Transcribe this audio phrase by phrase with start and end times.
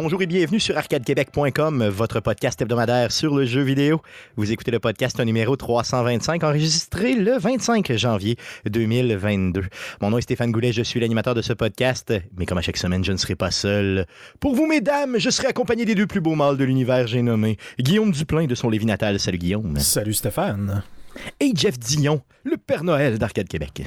[0.00, 4.00] Bonjour et bienvenue sur arcadequebec.com, votre podcast hebdomadaire sur le jeu vidéo.
[4.36, 9.64] Vous écoutez le podcast numéro 325, enregistré le 25 janvier 2022.
[10.00, 12.76] Mon nom est Stéphane Goulet, je suis l'animateur de ce podcast, mais comme à chaque
[12.76, 14.06] semaine, je ne serai pas seul.
[14.38, 17.56] Pour vous, mesdames, je serai accompagné des deux plus beaux mâles de l'univers, j'ai nommé
[17.80, 19.18] Guillaume Duplain de son Lévis natal.
[19.18, 19.80] Salut Guillaume.
[19.80, 20.84] Salut Stéphane.
[21.40, 23.82] Et Jeff Dion, le Père Noël d'Arcade Québec.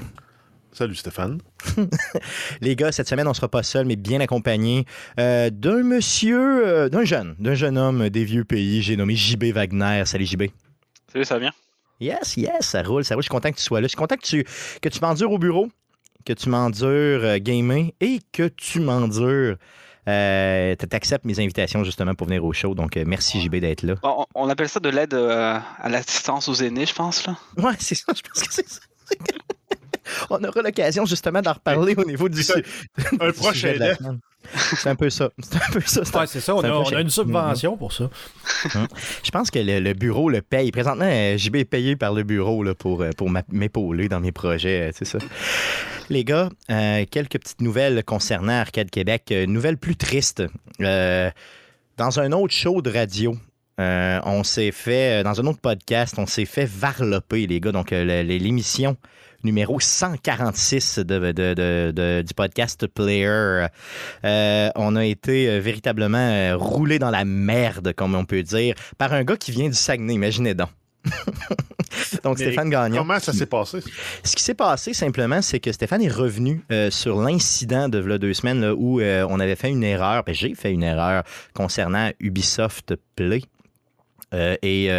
[0.81, 1.39] Salut Stéphane?
[2.61, 4.85] Les gars, cette semaine, on sera pas seul, mais bien accompagné
[5.19, 8.81] euh, d'un monsieur, euh, d'un jeune, d'un jeune homme des vieux pays.
[8.81, 10.01] J'ai nommé JB Wagner.
[10.07, 10.45] Salut JB.
[11.13, 11.51] Salut, ça va bien?
[11.99, 13.21] Yes, yes, ça roule, ça roule.
[13.21, 13.85] Je suis content que tu sois là.
[13.85, 14.43] Je suis content que tu,
[14.81, 15.69] que tu m'endures au bureau,
[16.25, 19.57] que tu m'endures euh, gamer et que tu m'endures.
[20.07, 22.73] Euh, tu acceptes mes invitations justement pour venir au show.
[22.73, 23.97] Donc, euh, merci JB d'être là.
[24.01, 27.27] On, on appelle ça de l'aide euh, à l'assistance aux aînés, je pense.
[27.27, 27.37] Là.
[27.57, 28.13] Ouais, c'est ça.
[28.15, 28.79] Je pense que c'est ça.
[30.29, 32.41] On aura l'occasion justement d'en reparler au niveau du,
[33.19, 33.73] Un du prochain.
[34.53, 35.29] C'est un peu ça.
[35.39, 36.03] C'est un peu ça.
[36.03, 38.09] C'est un- Ouais, c'est ça, on a, on une subvention pour ça.
[39.23, 40.71] Je pense que le, le bureau le paye.
[40.71, 44.31] Présentement, euh, JB est payé par le bureau là, pour, euh, pour m'épauler dans mes
[44.31, 45.19] projets, euh, c'est ça.
[46.09, 49.31] Les gars, euh, quelques petites nouvelles concernant Arcade Québec.
[49.47, 50.43] Nouvelles plus tristes.
[50.81, 51.29] Euh,
[51.97, 53.37] dans un autre show de radio,
[53.79, 57.71] euh, on s'est fait, dans un autre podcast, on s'est fait varloper, les gars.
[57.71, 58.97] Donc, euh, l'émission
[59.43, 63.67] numéro 146 de, de- de- du podcast Player.
[64.25, 68.75] Euh, on a été euh, véritablement euh, roulé dans la merde, comme on peut dire,
[68.97, 70.69] par un gars qui vient du Saguenay, imaginez donc.
[72.23, 72.97] donc, Mais Stéphane Gagnon.
[72.99, 73.79] Comment ça s'est passé?
[74.23, 78.17] Ce qui s'est passé simplement, c'est que Stéphane est revenu euh, sur l'incident de v'là
[78.19, 81.23] deux semaines là, où euh, on avait fait une erreur, ben, j'ai fait une erreur
[81.55, 83.41] concernant Ubisoft Play.
[84.33, 84.89] Euh, et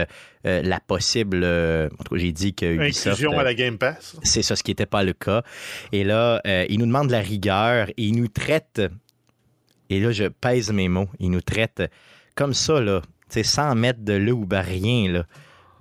[0.46, 1.42] euh, la possible.
[1.44, 3.06] euh, en tout cas, j'ai dit que Ubisoft.
[3.06, 4.16] Inclusion à la Game Pass.
[4.22, 5.42] c'est ça, ce qui n'était pas le cas.
[5.92, 8.82] Et là, euh, il nous demande de la rigueur et il nous traite,
[9.88, 11.82] et là, je pèse mes mots, il nous traite
[12.34, 15.26] comme ça, là, tu sais, sans mettre de le ou ben rien, là,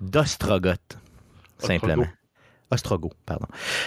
[0.00, 0.98] d'ostrogoth,
[1.58, 2.06] simplement.
[2.72, 3.46] Ostrogo, pardon.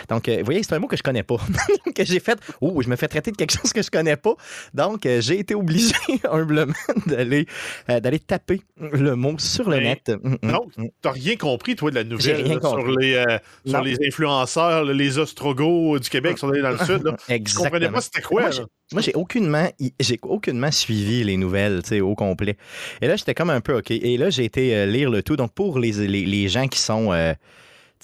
[0.10, 1.38] Donc, euh, vous voyez, c'est un mot que je connais pas.
[1.96, 2.38] que j'ai fait.
[2.62, 4.36] Oh, je me fais traiter de quelque chose que je connais pas.
[4.74, 5.96] Donc, euh, j'ai été obligé,
[6.30, 6.74] humblement,
[7.08, 7.48] d'aller
[7.90, 10.12] euh, d'aller taper le mot sur le Mais net.
[10.24, 10.86] Mm, mm, Non, mm.
[11.02, 13.26] t'as rien compris, toi, de la nouvelle là, sur, les,
[13.66, 17.04] sur les influenceurs, les Ostrogos du Québec qui sont allés dans le sud.
[17.04, 17.16] Là.
[17.28, 17.70] Je Exactement.
[17.72, 18.42] comprenais pas c'était quoi.
[18.44, 18.66] Moi, là.
[18.92, 19.68] Moi, j'ai aucunement,
[20.00, 22.56] j'ai aucunement suivi les nouvelles, tu sais, au complet.
[23.02, 23.90] Et là, j'étais comme un peu OK.
[23.90, 25.36] Et là, j'ai été lire le tout.
[25.36, 27.12] Donc, pour les, les, les gens qui sont,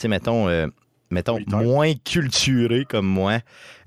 [0.02, 0.68] sais, mettons, euh,
[1.10, 3.40] mettons moins culturés comme moi,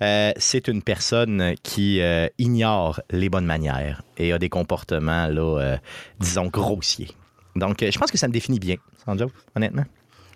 [0.02, 5.78] euh, c'est une personne qui euh, ignore les bonnes manières et a des comportements, là,
[6.20, 7.10] disons, grossiers.
[7.56, 9.84] Donc, je pense que ça me définit bien, sans joke, honnêtement.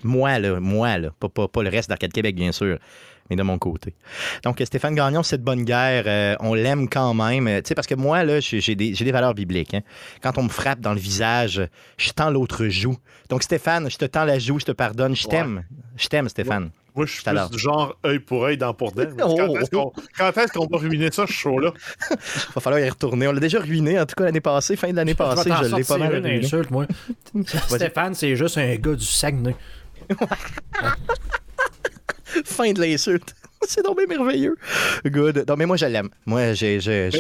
[0.05, 2.79] Moi, là, moi, là, pas, pas, pas le reste d'Arcade Québec, bien sûr,
[3.31, 3.95] mais de mon côté.
[4.45, 7.47] Donc, Stéphane Gagnon, cette bonne guerre, euh, on l'aime quand même.
[7.49, 9.75] Euh, Tu sais, parce que moi, là, j'ai j'ai des, j'ai des valeurs bibliques.
[9.75, 9.83] hein.
[10.23, 11.61] Quand on me frappe dans le visage,
[11.97, 12.97] je tends l'autre joue.
[13.29, 15.15] Donc, Stéphane, je te tends la joue, je te pardonne.
[15.17, 15.65] Je t'aime.
[15.97, 16.71] Je t'aime, Stéphane.
[16.97, 17.49] Moi, je suis Tout à l'heure.
[17.49, 19.05] plus du genre œil pour œil, dent pour dent.
[19.23, 19.93] Oh.
[20.17, 21.73] Quand est-ce qu'on va ruiner ça, ce show-là?
[22.55, 23.29] Va falloir y retourner.
[23.29, 25.77] On l'a déjà ruiné, en tout cas, l'année passée, fin de l'année passée, je je
[25.77, 26.39] l'ai pas mal ruiné.
[26.45, 26.87] insulte, moi.
[27.69, 29.55] Stéphane, c'est juste un gars du Saguenay.
[32.45, 33.35] Fin de l'insulte.
[33.67, 34.57] C'est donc bien merveilleux.
[35.05, 35.45] Good.
[35.49, 36.09] Non, mais moi, je l'aime.
[36.27, 37.11] Moi, j'ai j'ai-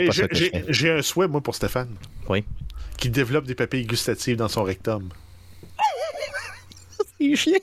[0.68, 1.94] J'ai un souhait, moi, pour Stéphane.
[2.28, 2.44] Oui.
[2.96, 5.08] Qui développe des papilles gustatives dans son rectum.
[7.20, 7.58] C'est chien.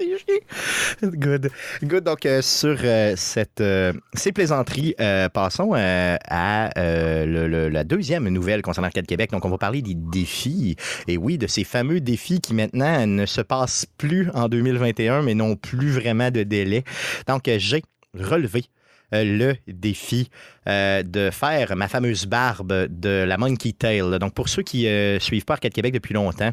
[0.00, 1.10] C'est chien.
[1.10, 1.50] Good.
[1.82, 2.04] Good.
[2.04, 4.94] Donc, euh, sur euh, cette, euh, ces plaisanteries,
[5.32, 9.30] passons à la deuxième nouvelle concernant Arcade Québec.
[9.30, 10.76] Donc, on va parler des défis.
[11.06, 15.34] Et oui, de ces fameux défis qui maintenant ne se passent plus en 2021, mais
[15.34, 16.84] n'ont plus vraiment de délai.
[17.26, 17.82] Donc, j'ai
[18.18, 18.64] relevé
[19.12, 20.30] le défi
[20.66, 24.18] de faire ma fameuse barbe de la Monkey Tail.
[24.18, 26.52] Donc, pour ceux qui ne suivent pas Arcade Québec depuis longtemps,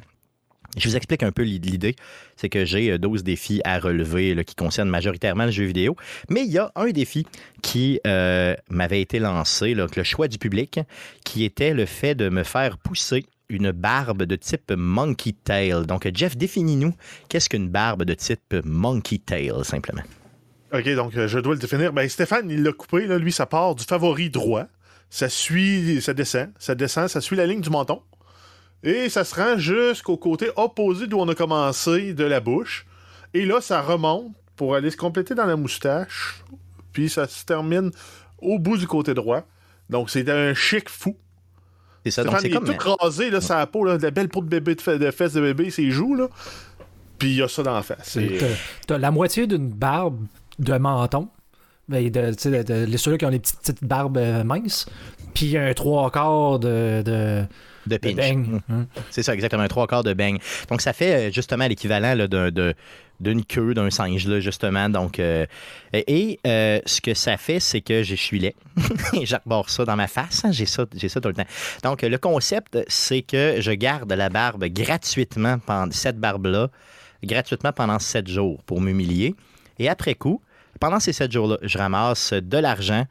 [0.78, 1.96] je vous explique un peu l'idée.
[2.36, 5.96] C'est que j'ai euh, 12 défis à relever qui concernent majoritairement le jeu vidéo.
[6.30, 7.26] Mais il y a un défi
[7.62, 10.80] qui euh, m'avait été lancé, le choix du public,
[11.26, 15.86] qui était le fait de me faire pousser une barbe de type monkey tail.
[15.86, 16.94] Donc, Jeff, définis-nous
[17.30, 20.04] qu'est-ce qu'une barbe de type monkey tail, simplement?
[20.74, 21.94] OK, donc euh, je dois le définir.
[21.94, 23.08] Ben, Stéphane, il l'a coupé.
[23.20, 24.66] Lui, ça part du favori droit.
[25.10, 28.02] Ça suit, ça descend, ça descend, ça suit la ligne du menton.
[28.84, 32.86] Et ça se rend jusqu'au côté opposé d'où on a commencé de la bouche.
[33.34, 36.44] Et là, ça remonte pour aller se compléter dans la moustache.
[36.94, 37.92] Puis ça se termine
[38.40, 39.44] au bout du côté droit.
[39.90, 41.16] Donc, c'est un chic fou.
[42.04, 42.24] C'est ça.
[42.24, 42.66] Donc, c'est il est comme.
[42.66, 45.34] tout rasé, là, sa peau, là, de la belle peau de bébé, de, de fesses
[45.34, 46.28] de bébé, ses joues, là.
[47.20, 48.18] Puis il y a ça dans la face.
[48.40, 48.46] T'as
[48.86, 50.26] t'as la moitié d'une barbe
[50.60, 51.30] de menton,
[51.90, 54.86] Ben, de, de- de- les ceux-là qui ont des petites, petites barbes euh, minces.
[55.34, 57.02] Puis un trois quarts de,
[57.88, 58.16] de, pinch.
[58.16, 58.48] bang.
[58.48, 58.60] Mm.
[58.70, 58.88] Hein.
[59.10, 60.40] C'est ça, exactement, un trois quarts de bang.
[60.70, 62.16] Donc, ça fait euh, justement l'équivalent
[63.20, 64.90] d'une queue d'un singe, là, justement.
[64.90, 65.46] Donc, euh,
[65.94, 68.56] et euh, ce que ça fait, c'est que je suis laid.
[69.14, 70.46] Et j'arbore ça dans ma face.
[70.46, 71.48] hein, J'ai ça, j'ai ça tout le temps.
[71.84, 76.70] Donc, le concept, c'est que je garde la barbe gratuitement, pendant, cette barbe-là,
[77.24, 79.34] gratuitement pendant sept jours pour m'humilier.
[79.80, 80.42] Et après coup,
[80.80, 83.06] pendant ces sept jours-là, je ramasse de l'argent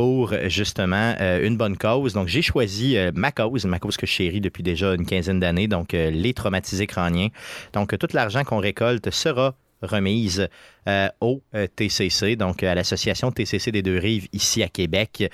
[0.00, 2.14] pour euh, justement euh, une bonne cause.
[2.14, 5.40] Donc, j'ai choisi euh, ma cause, ma cause que je chéris depuis déjà une quinzaine
[5.40, 7.28] d'années, donc les traumatisés crâniens.
[7.74, 10.48] Donc, tout l'argent qu'on récolte sera remise
[10.88, 15.30] euh, au euh, TCC, donc euh, à l'association TCC des Deux-Rives ici à Québec.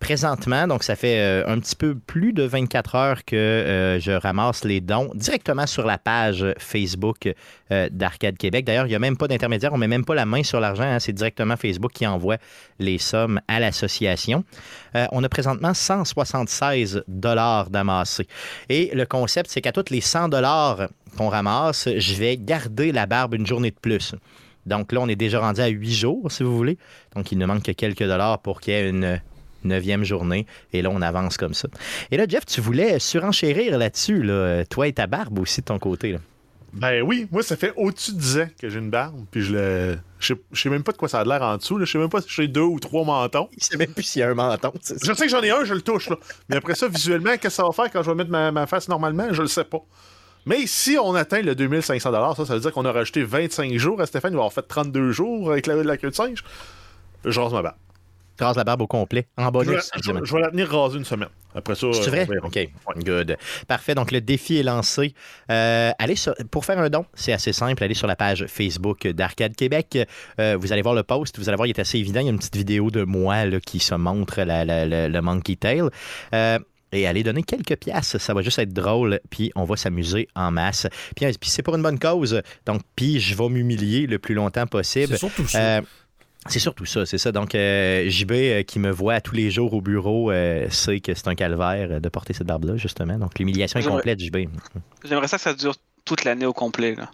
[0.00, 4.80] Présentement, donc ça fait un petit peu plus de 24 heures que je ramasse les
[4.80, 7.32] dons directement sur la page Facebook
[7.70, 8.64] d'Arcade Québec.
[8.64, 10.84] D'ailleurs, il n'y a même pas d'intermédiaire, on met même pas la main sur l'argent,
[10.84, 12.36] hein, c'est directement Facebook qui envoie
[12.78, 14.44] les sommes à l'association.
[14.94, 18.26] On a présentement 176 dollars d'amassés.
[18.68, 23.06] Et le concept, c'est qu'à tous les 100 dollars qu'on ramasse, je vais garder la
[23.06, 24.14] barbe une journée de plus.
[24.66, 26.78] Donc là, on est déjà rendu à 8 jours, si vous voulez.
[27.16, 29.20] Donc il ne manque que quelques dollars pour qu'il y ait une
[29.64, 30.46] neuvième journée.
[30.72, 31.68] Et là, on avance comme ça.
[32.10, 35.78] Et là, Jeff, tu voulais surenchérir là-dessus, là, toi et ta barbe aussi de ton
[35.78, 36.12] côté.
[36.12, 36.18] Là.
[36.72, 39.52] Ben oui, moi, ça fait au-dessus de 10 ans que j'ai une barbe, puis je
[39.52, 39.98] le.
[40.18, 41.84] Je sais- je sais même pas de quoi ça a l'air en dessous, là.
[41.84, 43.48] je sais même pas si j'ai deux ou trois mentons.
[43.56, 44.72] Il sait même plus s'il y a un menton.
[44.80, 44.94] ça.
[45.02, 46.16] Je sais que j'en ai un, je le touche, là.
[46.48, 48.66] Mais après ça, visuellement, qu'est-ce que ça va faire quand je vais mettre ma, ma
[48.66, 49.82] face normalement, je le sais pas.
[50.46, 54.00] Mais si on atteint le 2500 ça, ça veut dire qu'on a rajouté 25 jours
[54.00, 56.42] à Stéphane, il va avoir fait 32 jours avec la, la queue de singe.
[57.24, 57.76] Je rase ma barbe.
[58.36, 59.90] Tu rases la barbe au complet, en vais, bonus.
[59.94, 60.24] je- évidemment.
[60.24, 61.28] je vais la tenir rasée une semaine.
[61.54, 61.86] Après ça.
[61.92, 62.26] C'est vrai?
[62.42, 62.46] on.
[62.46, 62.68] OK.
[63.04, 63.36] Good.
[63.68, 63.94] Parfait.
[63.94, 65.12] Donc, le défi est lancé.
[65.50, 67.84] Euh, allez sur- pour faire un don, c'est assez simple.
[67.84, 69.98] Allez sur la page Facebook d'Arcade Québec.
[70.40, 71.38] Euh, vous allez voir le post.
[71.38, 72.20] Vous allez voir, il est assez évident.
[72.20, 75.08] Il y a une petite vidéo de moi là, qui se montre la- la- la-
[75.10, 75.82] le Monkey Tail.
[76.34, 76.58] Euh,
[76.92, 80.50] et allez donner quelques pièces, ça va juste être drôle, puis on va s'amuser en
[80.50, 80.86] masse.
[81.16, 84.66] Puis, puis c'est pour une bonne cause, donc puis je vais m'humilier le plus longtemps
[84.66, 85.08] possible.
[85.12, 85.58] C'est surtout ça.
[85.58, 85.80] Euh,
[86.48, 87.30] c'est surtout ça, c'est ça.
[87.30, 91.14] Donc, euh, JB, euh, qui me voit tous les jours au bureau, euh, sait que
[91.14, 93.16] c'est un calvaire de porter cette barbe-là, justement.
[93.16, 94.48] Donc, l'humiliation est complète, JB.
[95.04, 96.96] J'aimerais ça que ça dure toute l'année au complet.
[96.96, 97.08] Là.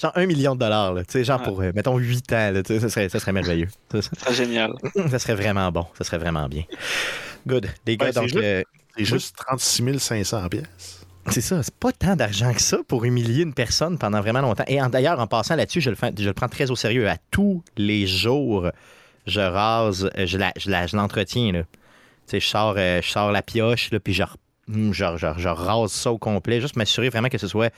[0.00, 1.46] Genre un million de dollars, là, tu sais, genre Ouais.
[1.46, 3.68] pour, euh, mettons, 8 ans, là, ça, serait, ça serait merveilleux.
[3.92, 4.72] Ça, serait génial.
[5.10, 6.64] ça serait vraiment bon, ça serait vraiment bien.
[7.46, 7.68] Good.
[7.86, 8.62] Les gars, Ouais, donc, juste- euh,
[8.96, 11.06] C'est juste 36 500 pièces.
[11.30, 14.64] c'est ça, c'est pas tant d'argent que ça pour humilier une personne pendant vraiment longtemps.
[14.66, 17.08] Et d'ailleurs, en passant là-dessus, je le, fais- je le prends très au sérieux.
[17.08, 18.68] À tous les jours,
[19.26, 21.62] je rase, euh, je la- je la- je l'entretiens, là.
[22.32, 24.22] Je sors, euh, je sors la pioche, là, puis je,
[24.68, 25.04] hum, je,
[25.48, 27.72] rase ça au complet, juste m'assurer vraiment que ce soit.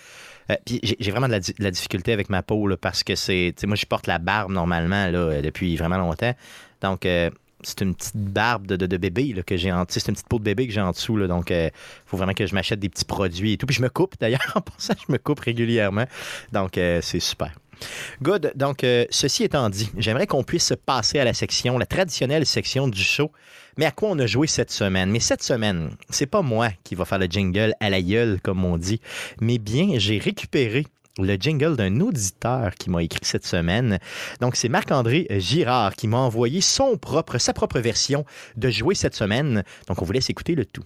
[0.50, 3.02] euh, puis j'ai vraiment de la, di- de la difficulté avec ma peau, là, parce
[3.02, 3.54] que c'est.
[3.64, 6.34] Moi, je porte la barbe normalement, là, depuis vraiment longtemps.
[6.82, 7.06] Donc.
[7.06, 7.30] euh,
[7.64, 10.38] c'est une petite barbe de, de- bébé là, que j'ai en c'est une petite peau
[10.38, 11.16] de bébé que j'ai en dessous.
[11.16, 11.70] Là, donc, il
[12.06, 13.66] faut vraiment que je m'achète des petits produits et tout.
[13.66, 16.04] Puis je me coupe d'ailleurs, en passant, je me coupe régulièrement.
[16.52, 17.52] Donc, euh, c'est super.
[18.22, 18.52] Good.
[18.54, 22.86] Donc, euh, ceci étant dit, j'aimerais qu'on puisse passer à la section, la traditionnelle section
[22.88, 23.32] du show.
[23.76, 25.10] Mais à quoi on a joué cette semaine?
[25.10, 28.64] Mais cette semaine, c'est pas moi qui va faire le jingle à la gueule, comme
[28.64, 29.00] on dit,
[29.40, 30.86] mais bien, j'ai récupéré
[31.18, 33.98] le jingle d'un auditeur qui m'a écrit cette semaine.
[34.40, 38.24] Donc, c'est Marc-André Girard qui m'a envoyé son propre, sa propre version
[38.56, 39.64] de jouer cette semaine.
[39.86, 40.84] Donc, on vous laisse écouter le tout.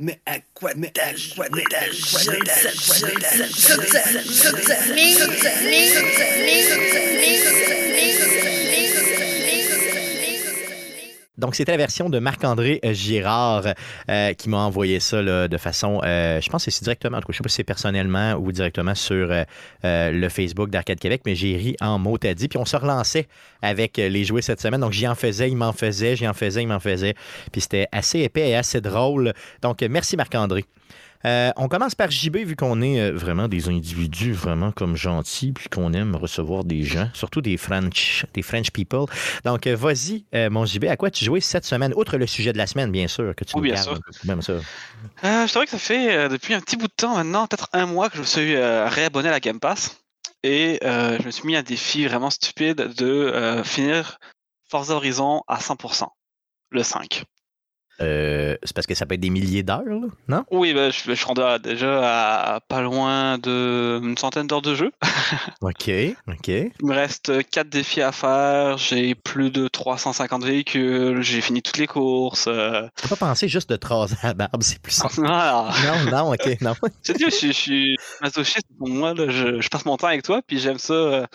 [0.00, 3.48] Mais à quoi t'as joué t'as joué t'as joué t'as
[6.62, 7.87] joué
[11.38, 13.62] Donc, c'était la version de Marc-André euh, Girard
[14.10, 17.28] euh, qui m'a envoyé ça de façon, euh, je pense que c'est directement, en tout
[17.28, 19.28] cas, je sais pas si c'est personnellement ou directement sur
[19.84, 22.48] le Facebook d'Arcade Québec, mais j'ai ri en mot à dit.
[22.48, 23.28] Puis on se relançait
[23.62, 24.80] avec les jouets cette semaine.
[24.80, 27.14] Donc, j'y en faisais, il m'en faisait, j'y en faisais, il m'en faisait.
[27.52, 29.32] Puis c'était assez épais et assez drôle.
[29.62, 30.64] Donc, merci Marc-André.
[31.24, 35.52] Euh, on commence par JB, vu qu'on est euh, vraiment des individus vraiment comme gentils,
[35.52, 39.06] puis qu'on aime recevoir des gens, surtout des French, des French people.
[39.44, 42.52] Donc, euh, vas-y, euh, mon JB, à quoi tu jouais cette semaine, outre le sujet
[42.52, 43.98] de la semaine, bien sûr, que tu Oui, nous bien sûr.
[44.24, 44.52] même ça.
[44.52, 48.08] Euh, je que ça fait depuis un petit bout de temps maintenant, peut-être un mois,
[48.08, 49.98] que je me suis réabonné à la Game Pass.
[50.44, 54.18] Et je me suis mis un défi vraiment stupide de finir
[54.70, 56.06] Forza Horizon à 100%,
[56.70, 57.24] le 5.
[58.00, 60.44] Euh, c'est parce que ça peut être des milliers d'heures, là, non?
[60.50, 64.74] Oui, bah, je, je suis rendu à- déjà à pas loin d'une centaine d'heures de
[64.74, 64.92] jeu.
[65.62, 65.90] OK,
[66.28, 66.48] OK.
[66.48, 71.78] Il me reste 4 défis à faire, j'ai plus de 350 véhicules, j'ai fini toutes
[71.78, 72.46] les courses.
[72.46, 75.14] euh, Faut pas penser juste de te raser la barbe, c'est plus simple.
[75.16, 75.70] Voilà.
[75.84, 76.74] Non, non, OK, non.
[77.04, 80.22] Je je, suis- je suis masochiste pour moi, là, je, je passe mon temps avec
[80.22, 81.26] toi, puis j'aime ça euh,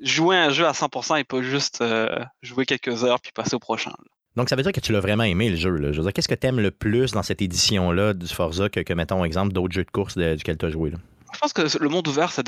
[0.00, 2.08] jouer un jeu à 100% et pas juste euh,
[2.42, 3.90] jouer quelques heures puis passer au prochain.
[3.90, 4.04] là.
[4.36, 5.76] Donc, ça veut dire que tu l'as vraiment aimé, le jeu.
[5.76, 6.12] Là.
[6.12, 9.52] Qu'est-ce que tu aimes le plus dans cette édition-là du Forza que, que mettons, exemple,
[9.52, 10.90] d'autres jeux de course duquel tu as joué?
[10.90, 10.98] Là?
[11.34, 12.42] Je pense que le monde ouvert, ça,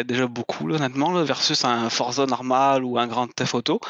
[0.00, 3.80] aide déjà beaucoup, honnêtement, versus un Forza normal ou un Grand Theft Auto.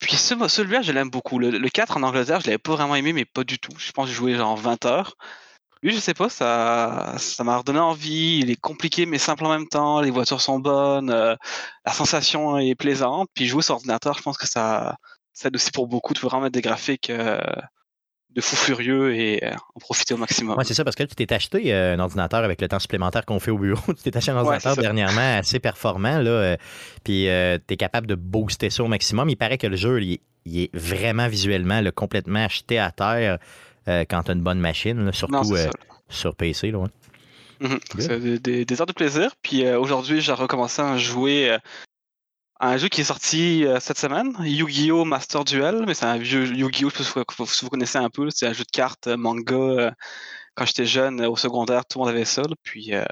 [0.00, 1.38] Puis ce- celui-là, je l'aime beaucoup.
[1.38, 3.72] Le, le 4 en Angleterre, je l'avais pas vraiment aimé, mais pas du tout.
[3.78, 5.14] Je pense que j'ai joué genre 20 heures.
[5.82, 8.38] Lui, je sais pas, ça ça m'a redonné envie.
[8.42, 10.00] Il est compliqué, mais simple en même temps.
[10.00, 11.10] Les voitures sont bonnes.
[11.10, 11.34] euh,
[11.86, 13.28] la sensation est plaisante.
[13.34, 14.96] Puis jouer sur ordinateur, je pense que ça,
[15.32, 16.14] ça aussi pour beaucoup.
[16.14, 17.40] Peux vraiment mettre des graphiques euh,
[18.30, 20.56] de fou furieux et euh, en profiter au maximum.
[20.58, 22.78] Oui, c'est ça, parce que là, tu t'es acheté euh, un ordinateur avec le temps
[22.78, 23.80] supplémentaire qu'on fait au bureau.
[23.94, 26.56] tu t'es acheté un ordinateur c'est dernièrement assez performant, là, euh,
[27.04, 29.28] puis tu es capable de booster ça au maximum.
[29.28, 33.38] Il paraît que le jeu, il est, il est vraiment visuellement complètement acheté à terre
[33.86, 35.70] quand tu as une bonne machine, là, surtout c'est
[36.08, 36.70] sur PC.
[36.70, 36.88] Là, ouais.
[37.60, 37.78] Mhm.
[37.94, 38.00] Good.
[38.00, 39.32] C'est des, des- heures de plaisir.
[39.42, 41.56] Puis aujourd'hui, j'ai recommencé à jouer
[42.60, 45.04] un jeu qui est sorti euh, cette semaine, Yu-Gi-Oh!
[45.04, 45.84] Master Duel.
[45.86, 46.90] Mais c'est un vieux Yu-Gi-Oh!
[46.96, 48.28] Je sais pas si vous- connaissez un peu.
[48.30, 49.54] C'est un jeu de cartes euh, manga.
[49.56, 49.90] euh,
[50.54, 52.42] quand j'étais jeune, au secondaire, tout le monde avait ça.
[52.42, 52.54] là.
[52.62, 53.04] Puis euh,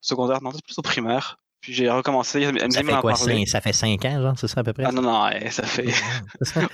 [0.00, 1.38] secondaire, non, c'est plus au primaire.
[1.62, 2.42] Puis j'ai recommencé.
[2.42, 4.72] Elle Ça dit fait quoi, cinq- ça fait 5 ans, genre, c'est ça à peu
[4.72, 4.82] près?
[4.84, 5.86] Ah non, non, ouais, ça fait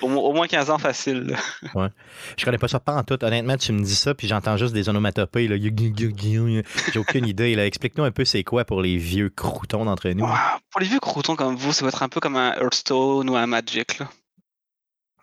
[0.01, 1.37] au, mo- au moins 15 ans facile.
[1.75, 1.91] là.
[2.39, 3.23] Je connais pas ça pas en tout.
[3.23, 5.47] Honnêtement, tu me dis ça, puis j'entends juste des onomatopées.
[5.47, 5.57] là.
[5.59, 7.55] J'ai aucune idée.
[7.55, 7.67] là.
[7.67, 10.27] Explique-nous un peu c'est quoi pour les vieux croutons d'entre nous?
[10.71, 13.37] Pour les vieux croutons comme vous, ça va être un peu comme un Hearthstone ou
[13.37, 13.99] un Magic.
[13.99, 14.09] Là.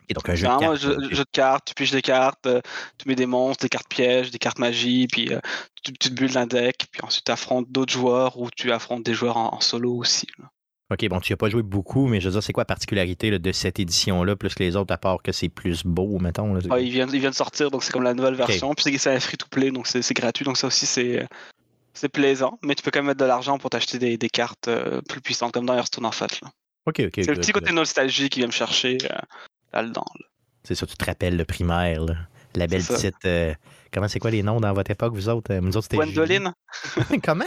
[0.09, 0.77] Et donc, un jeu de cartes.
[0.77, 2.61] jeu, jeu de cartes, tu piges des cartes, euh,
[2.97, 5.39] tu mets des monstres, des cartes pièges, des cartes magie, puis euh,
[5.83, 9.03] tu, tu te builds un deck, puis ensuite tu affrontes d'autres joueurs ou tu affrontes
[9.03, 10.27] des joueurs en, en solo aussi.
[10.39, 10.45] là.
[10.91, 12.65] OK, bon, tu n'y as pas joué beaucoup, mais je veux dire, c'est quoi la
[12.65, 16.19] particularité là, de cette édition-là, plus que les autres, à part que c'est plus beau,
[16.19, 16.53] mettons?
[16.53, 16.59] là?
[16.69, 18.71] Ah, il, vient, il vient de sortir, donc c'est comme la nouvelle version.
[18.75, 21.27] Puis c'est- c'est un free-to-play, donc c'est gratuit, donc ça aussi c'est
[21.93, 22.59] c'est plaisant.
[22.61, 25.21] Mais tu peux quand même mettre de l'argent pour t'acheter des, des cartes euh, plus
[25.21, 26.39] puissantes, comme dans Hearthstone en fait.
[26.41, 26.49] là.
[26.85, 27.11] OK, OK.
[27.15, 29.15] C'est le petit côté nostalgie qui vient me chercher euh,
[29.73, 30.05] là-dedans.
[30.19, 30.25] là.
[30.63, 32.15] C'est ça, tu te rappelles le primaire, là.
[32.55, 33.15] La belle petite.
[33.25, 33.53] euh,
[33.93, 35.53] comment c'est quoi les noms dans votre époque, vous autres?
[35.53, 35.97] Euh, Nous autres, c'était.
[35.97, 36.53] Gwendoline
[37.23, 37.43] comment?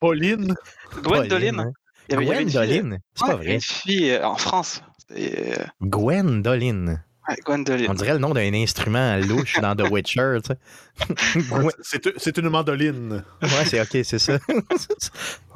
[0.00, 0.54] Pauline.
[1.02, 1.72] Gwendoline hein?
[2.08, 2.98] Il y avait- Gwendoline?
[3.14, 3.54] C'est pas vrai.
[3.54, 4.80] Une fille euh, en France.
[5.10, 7.02] Euh, Gwendoline.
[7.28, 7.90] ouais, Gwendoline.
[7.90, 11.40] On dirait le nom d'un instrument louche dans The Witcher, tu sais.
[11.50, 13.24] Gwen- C'est c'est une mandoline.
[13.42, 14.38] Ouais, c'est OK, c'est ça.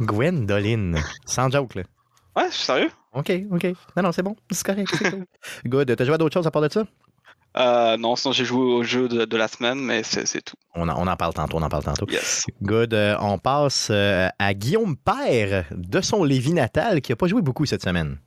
[0.00, 0.98] Gwendoline.
[1.26, 1.82] Sans joke, là.
[2.36, 2.90] Ouais, je suis sérieux?
[3.18, 3.64] OK, OK.
[3.96, 4.36] Non, non, c'est bon.
[4.50, 5.24] C'est correct, c'est cool.
[5.66, 5.94] Good.
[5.96, 6.84] T'as joué à d'autres choses à part de ça?
[7.56, 10.56] Euh, non, sinon j'ai joué au jeu de, de la semaine, mais c'est c'est tout.
[10.74, 12.06] On en, on en parle tantôt, on en parle tantôt.
[12.08, 12.44] Yes.
[12.62, 12.94] Good.
[12.94, 17.42] Euh, on passe euh, à Guillaume Père de son Lévis natal qui n'a pas joué
[17.42, 18.18] beaucoup cette semaine.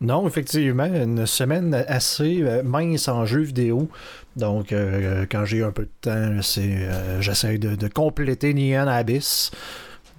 [0.00, 3.88] Non, effectivement, une semaine assez mince en jeu vidéo.
[4.36, 8.86] Donc, euh, quand j'ai un peu de temps, c'est euh, j'essaie de, de compléter Neon
[8.86, 9.50] Abyss.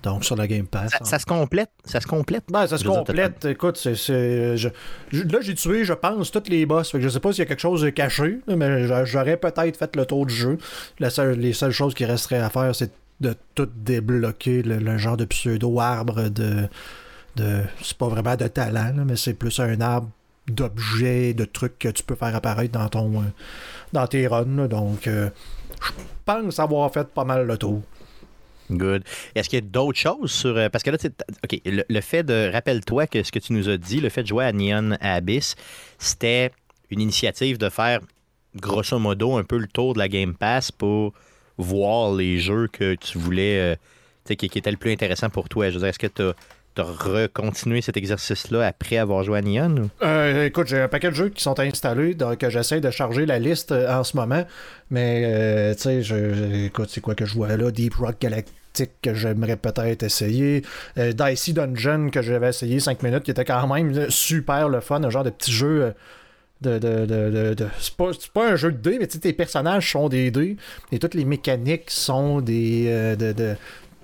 [0.03, 0.91] Donc, sur la Game Pass.
[0.91, 1.70] Ça, ça se complète.
[1.84, 2.44] Ça se complète.
[2.50, 3.44] Ben, ça se complète.
[3.46, 4.70] Écoute, c'est, c'est- je-
[5.12, 6.89] je- là, j'ai tué, je pense, toutes les boss.
[6.91, 9.36] Fait que je sais pas s'il y a quelque chose de caché, mais j'a- j'aurais
[9.38, 10.58] peut-être fait le tour du jeu.
[11.00, 14.98] La seule- les seules choses qui resteraient à faire, c'est de tout débloquer, le, le
[14.98, 16.70] genre de pseudo-arbre de.
[17.36, 20.10] de c'est pas vraiment de talent, là, mais c'est plus un arbre
[20.48, 23.25] d'objets, de trucs que tu peux faire apparaître dans ton euh,
[23.94, 24.46] dans tes runs.
[24.56, 24.68] là.
[24.68, 25.29] donc, euh,
[25.82, 25.91] je
[26.25, 27.82] pense avoir fait pas mal le tour.
[28.70, 29.04] Good.
[29.36, 30.56] Est-ce qu'il y a d'autres choses sur.
[30.58, 30.98] euh, Parce que là,
[31.44, 32.50] OK, le, le fait de.
[32.52, 35.56] Rappelle-toi que ce que tu nous as dit, le fait de jouer à Neon Abyss,
[35.98, 36.52] c'était
[36.90, 38.00] une initiative de faire,
[38.56, 41.14] grosso modo, un peu le tour de la Game Pass pour
[41.58, 43.60] voir les jeux que tu voulais.
[43.60, 43.76] euh,
[44.36, 45.70] qui, qui étaient le plus intéressant pour toi.
[45.70, 46.34] Je veux dire, est-ce que tu as,
[46.78, 49.90] recontinué cet exercice-là après avoir joué à Neon?
[50.02, 53.26] Euh, écoute, j'ai un paquet de jeux qui sont installés, donc euh, j'essaie de charger
[53.26, 54.46] la liste euh, en ce moment.
[54.90, 57.70] Mais, tu sais, écoute, c'est quoi que je vois là?
[57.72, 58.54] Deep Rock Galactic
[59.02, 60.64] que j'aimerais peut-être essayer.
[60.98, 65.04] Euh, Dicey Dungeon que j'avais essayé 5 minutes, qui était quand même super le fun,
[65.04, 65.82] un genre de petit jeu.
[65.84, 65.92] euh,
[66.62, 67.96] de, de, de, de- c'est
[68.34, 70.58] pas, un jeu de dés, mais tes personnages sont des dés
[70.92, 72.86] et toutes les mécaniques sont des.
[72.90, 73.56] euh, de-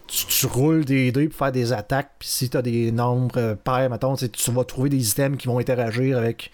[0.08, 3.56] tu, roules des dés pour faire des attaques, puis si tu as des nombres euh,
[3.56, 6.52] pairs, mettons, tu vas trouver des items qui vont interagir avec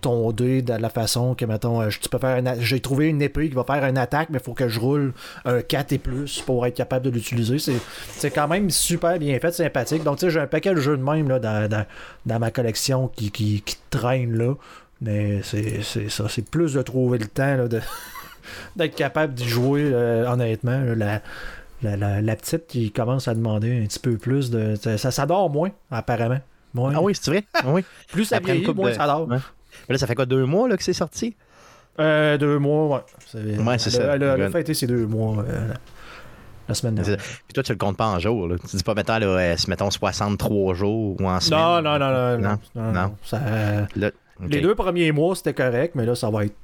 [0.00, 3.48] ton dé de la façon que, mettons, euh, tu peux faire j'ai trouvé une épée
[3.48, 5.12] qui va faire une attaque, mais il faut que je roule
[5.44, 7.58] un 4 et plus pour être capable de l'utiliser.
[7.58, 10.02] C'est, quand même super bien fait, sympathique.
[10.02, 11.86] Donc, tu sais, j'ai un paquet de jeux de même là, dans, dans,
[12.24, 14.54] dans ma collection qui, qui, qui traîne là.
[15.00, 17.80] Mais c'est, ça, c'est plus de trouver le temps de,
[18.76, 20.80] d'être capable d'y jouer, euh, honnêtement.
[20.96, 21.20] là,
[21.90, 24.74] la, la, la petite qui commence à demander un petit peu plus de.
[24.76, 26.40] Ça, ça dort moins, apparemment.
[26.74, 26.92] Moins.
[26.94, 27.44] Ah oui, c'est vrai?
[27.54, 27.84] Ah oui.
[28.12, 29.26] Plus ça Après vieillit, moins de- ça dort.
[29.28, 29.38] Mais
[29.88, 31.34] là, ça fait quoi, deux mois là, que c'est sorti?
[31.98, 33.02] Euh, deux mois,
[33.34, 33.56] ouais.
[33.58, 34.14] Ouais, c'est ça.
[34.16, 35.42] Elle a, fêté ses deux mois.
[35.48, 35.72] euh,
[36.68, 37.16] la semaine dernière.
[37.18, 38.48] Puis toi, tu le comptes pas en jours.
[38.48, 38.56] Là.
[38.68, 41.60] Tu dis pas, mettons, là, euh, mettons 63 jours ou en semaine.
[41.60, 42.38] Non, non, non,
[42.74, 43.14] non, non.
[43.22, 43.40] Ça-
[44.48, 46.54] Les deux premiers mois, c'était correct, mais là, ça va être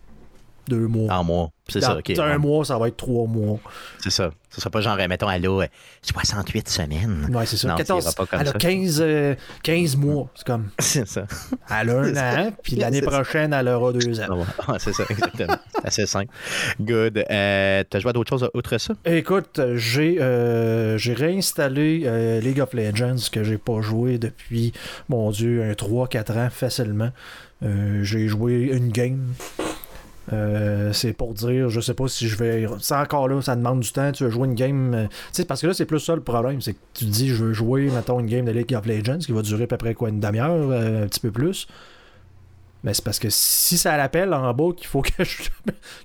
[0.68, 1.12] deux mois.
[1.14, 1.50] En mois.
[1.68, 2.10] C'est Dans ça, ok.
[2.18, 2.38] un ouais.
[2.38, 3.58] mois, ça va être trois mois.
[4.02, 4.30] C'est ça.
[4.50, 5.66] Ce sera pas genre, euh, mettons, elle a euh,
[6.02, 7.30] 68 semaines.
[7.32, 7.68] Ouais, c'est ça.
[7.68, 8.58] Non, 14, ça ira pas comme elle a ça.
[8.58, 10.28] 15, euh, 15 mois.
[10.34, 10.68] C'est comme.
[10.80, 11.24] C'est ça.
[11.70, 14.44] Elle a un an, puis l'année prochaine, elle aura deux ans.
[14.66, 15.56] Ah, c'est ça, exactement.
[15.72, 16.32] C'est assez simple.
[16.80, 17.24] Good.
[17.30, 18.94] Euh, T'as joué à d'autres choses outre ça?
[19.06, 24.72] Écoute, j'ai euh, j'ai réinstallé euh, League of Legends que j'ai pas joué depuis,
[25.08, 27.10] mon Dieu, un 3-4 ans facilement.
[27.62, 29.32] Euh, j'ai joué une game.
[30.32, 32.66] Euh, c'est pour dire, je sais pas si je vais.
[32.80, 34.12] C'est encore là, ça demande du temps.
[34.12, 34.94] Tu veux jouer une game.
[34.94, 36.60] euh, Tu sais, parce que là, c'est plus ça le problème.
[36.60, 39.18] C'est que tu te dis, je veux jouer, mettons, une game de League of Legends
[39.18, 41.66] qui va durer à peu près quoi, une demi-heure, euh, un petit peu plus.
[42.84, 45.42] Mais c'est parce que si ça l'appelle en bas qu'il faut que je,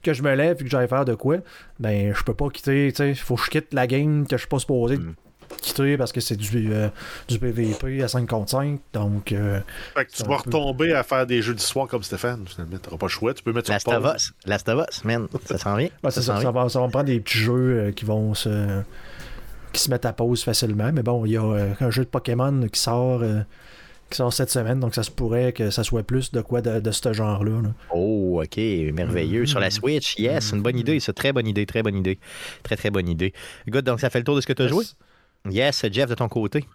[0.04, 1.38] que je me lève et que j'aille faire de quoi,
[1.80, 4.42] ben je peux pas quitter, tu sais, faut que je quitte la game que je
[4.42, 5.14] suis pas supposé Mm.
[5.62, 6.90] Quitter parce que c'est du, euh,
[7.28, 8.80] du PVP à 5 contre 5.
[8.94, 9.60] Donc, euh,
[9.96, 12.78] Fait que tu vas peu- retomber à faire des jeux d'histoire comme Stéphane, finalement.
[12.78, 13.34] T'auras pas le choix.
[13.34, 14.16] Tu peux mettre Last sur of pause.
[14.16, 14.34] Us.
[14.46, 15.28] Last of Us, man.
[15.46, 15.90] Ça s'en vient.
[16.04, 18.82] ouais, ça, va, ça va me prendre des petits jeux euh, qui vont se
[19.74, 20.92] qui se mettent à pause facilement.
[20.94, 23.42] Mais bon, il y a euh, un jeu de Pokémon qui sort euh,
[24.10, 26.80] qui sort cette semaine, donc ça se pourrait que ça soit plus de quoi de,
[26.80, 27.62] de ce genre-là.
[27.62, 27.70] là.
[27.94, 28.58] Oh, ok,
[28.94, 29.46] merveilleux.
[29.46, 32.18] Sur la Switch, yes, une bonne idée, c'est très bonne idée, très bonne idée.
[32.64, 33.34] Très, très bonne idée.
[33.68, 34.86] Good, donc ça fait le tour de ce que tu as joué?
[35.50, 36.66] Yes, Jeff, de ton côté.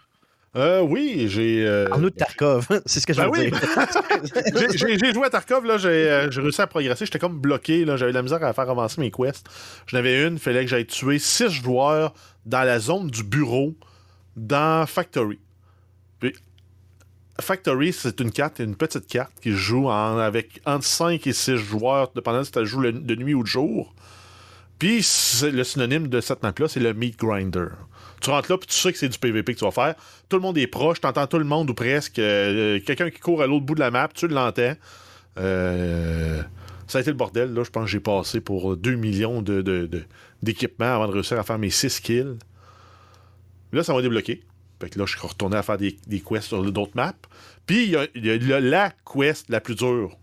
[0.55, 1.67] Euh, oui, j'ai.
[1.67, 3.51] euh, En nous de Tarkov, c'est ce que je Ben veux oui.
[3.51, 4.99] dire.
[5.01, 7.07] j'ai- joué à Tarkov, là, j'ai euh, réussi à progresser.
[7.07, 9.47] J'étais comme bloqué, là, j'avais de la misère à faire avancer mes quests.
[9.87, 12.13] J'en avais une, il fallait que j'aille tuer six joueurs
[12.45, 13.75] dans la zone du bureau
[14.37, 15.39] dans Factory.
[16.21, 16.35] Puis,
[17.41, 21.57] Factory, c'est une carte, une petite carte qui joue en- avec entre 5 et 6
[21.57, 23.95] joueurs, dépendant si tu joues le- de nuit ou de jour.
[24.79, 24.97] Puis
[25.51, 27.69] le synonyme de cette map-là, c'est le Meat Grinder.
[28.23, 29.95] Tu rentres là, puis tu sais que c'est du PVP que tu vas faire.
[30.29, 32.19] Tout le monde est proche, t'entends tout le monde ou presque.
[32.19, 34.75] Euh, Quelqu'un qui court à l'autre bout de la map, tu l'entends.
[35.39, 36.43] Euh,
[36.87, 37.53] ça a été le bordel.
[37.53, 40.03] Là, je pense que j'ai passé pour 2 millions de, de-
[40.43, 42.37] d'équipements avant de réussir à faire mes 6 kills.
[43.73, 44.43] Là, ça m'a débloqué.
[44.81, 47.15] Fait que là, je suis retourné à faire des, des quests sur d'autres maps.
[47.67, 47.91] Puis, il
[48.25, 50.17] y a, la- quest la plus dure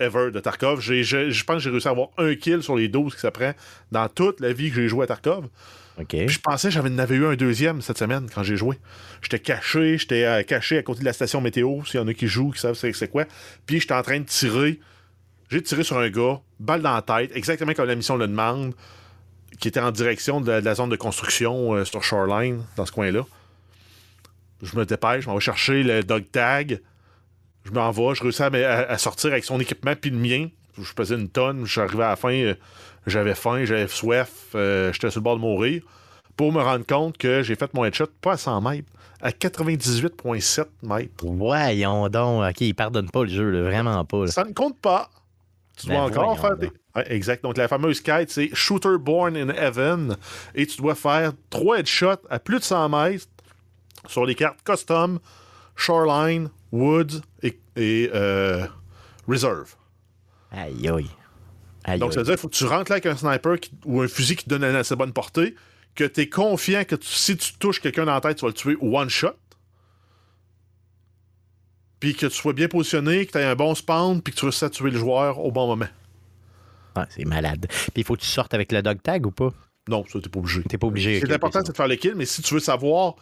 [0.00, 0.80] ever de Tarkov.
[0.80, 3.52] Je pense que j'ai réussi à avoir un kill sur les 12 que ça prend
[3.92, 5.48] dans toute la vie que j'ai joué à Tarkov.
[5.96, 8.78] Puis je pensais que j'avais en avais eu un deuxième cette semaine quand j'ai joué.
[9.22, 12.14] J'étais caché, j'étais euh, caché à côté de la station météo, s'il y en a
[12.14, 13.26] qui jouent, qui savent c'est quoi.
[13.66, 14.80] Puis j'étais en train de tirer.
[15.50, 18.74] J'ai tiré sur un gars, balle dans la tête, exactement comme la mission le demande,
[19.60, 23.24] qui était en direction de la, zone de construction euh, sur Shoreline, dans ce coin-là.
[24.62, 26.80] Je me dépêche, je m'en vais chercher le dog tag.
[27.64, 30.48] Je m'en vais, je réussis à sortir avec son équipement puis le mien.
[30.76, 32.54] Je pesais une tonne, je suis arrivé à la fin, euh,
[33.06, 35.82] j'avais faim, j'avais soif, euh, j'étais sur le bord de mourir.
[36.36, 38.88] Pour me rendre compte que j'ai fait mon headshot pas à 100 mètres,
[39.20, 41.10] à 98,7 mètres.
[41.22, 42.44] Voyons donc.
[42.50, 44.24] OK, il pardonne pas le jeu, là, vraiment pas.
[44.24, 44.26] là.
[44.28, 45.10] Ça ne compte pas.
[45.76, 46.70] Tu Ben dois encore voyons faire des.
[46.96, 47.42] Ouais, exact.
[47.42, 50.16] Donc, la fameuse quête, c'est Shooter Born in Heaven.
[50.54, 53.26] Et tu dois faire trois headshots à plus de 100 mètres
[54.06, 55.18] sur les cartes Custom,
[55.76, 58.66] Shoreline, Woods et, et, euh,
[59.26, 59.74] Reserve.
[60.52, 61.10] Aïe, aïe.
[61.84, 62.24] Aïe, Donc, ça aïe.
[62.24, 64.36] veut dire qu'il faut que tu rentres là avec un sniper qui- ou un fusil
[64.36, 65.54] qui te donne une assez bonne portée,
[65.94, 68.48] que tu es confiant que tu- si tu touches quelqu'un dans la tête, tu vas
[68.48, 69.34] le tuer one shot.
[72.00, 74.44] Puis que tu sois bien positionné, que tu aies un bon spawn, puis que tu
[74.44, 75.86] réussisses à tuer le joueur au bon moment.
[76.96, 77.66] Ah, c'est malade.
[77.68, 79.52] Puis il faut que tu sortes avec le dog tag ou pas?
[79.88, 80.62] Non, ça, t'es pas obligé.
[80.62, 81.20] T'es pas obligé.
[81.20, 83.14] C'est important, c'est c'est de faire le kill, mais si tu veux savoir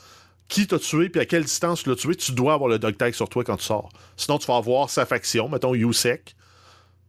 [0.49, 2.97] qui t'a tué puis à quelle distance tu l'as tué, tu dois avoir le dog
[2.97, 3.89] tag sur toi quand tu sors.
[4.17, 6.35] Sinon, tu vas avoir sa faction, mettons USEC,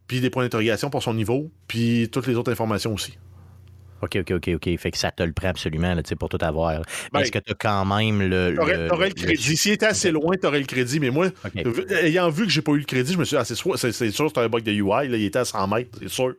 [0.06, 3.18] puis des points d'interrogation pour son niveau, puis toutes les autres informations aussi.
[4.02, 4.76] OK, OK, OK, OK.
[4.78, 6.82] Fait que ça te le prend absolument là, tu sais, pour tout avoir.
[7.12, 8.54] Ben, Est-ce que tu as quand même le.
[8.54, 9.56] T'aurais t'aurais le crédit.
[9.56, 11.00] S'il était assez loin, t'aurais le crédit.
[11.00, 11.28] Mais moi,
[12.02, 13.78] ayant vu que j'ai pas eu le crédit, je me suis dit, ah, c'est soit-
[13.78, 15.08] c'est sûr, c'est un bug de UI.
[15.08, 16.34] Là, il était à 100 mètres, c'est sûr.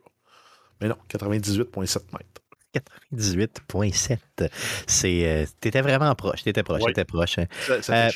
[0.80, 2.84] Mais non, 98,7 mètres.
[3.16, 4.18] 98.7.
[4.86, 5.26] C'est.
[5.26, 6.42] euh, T'étais vraiment proche.
[6.44, 6.82] T'étais proche.
[6.82, 6.88] Ouais.
[6.92, 7.38] T'étais proche.
[7.38, 7.46] hein.
[7.66, 8.10] Ça, ça Euh.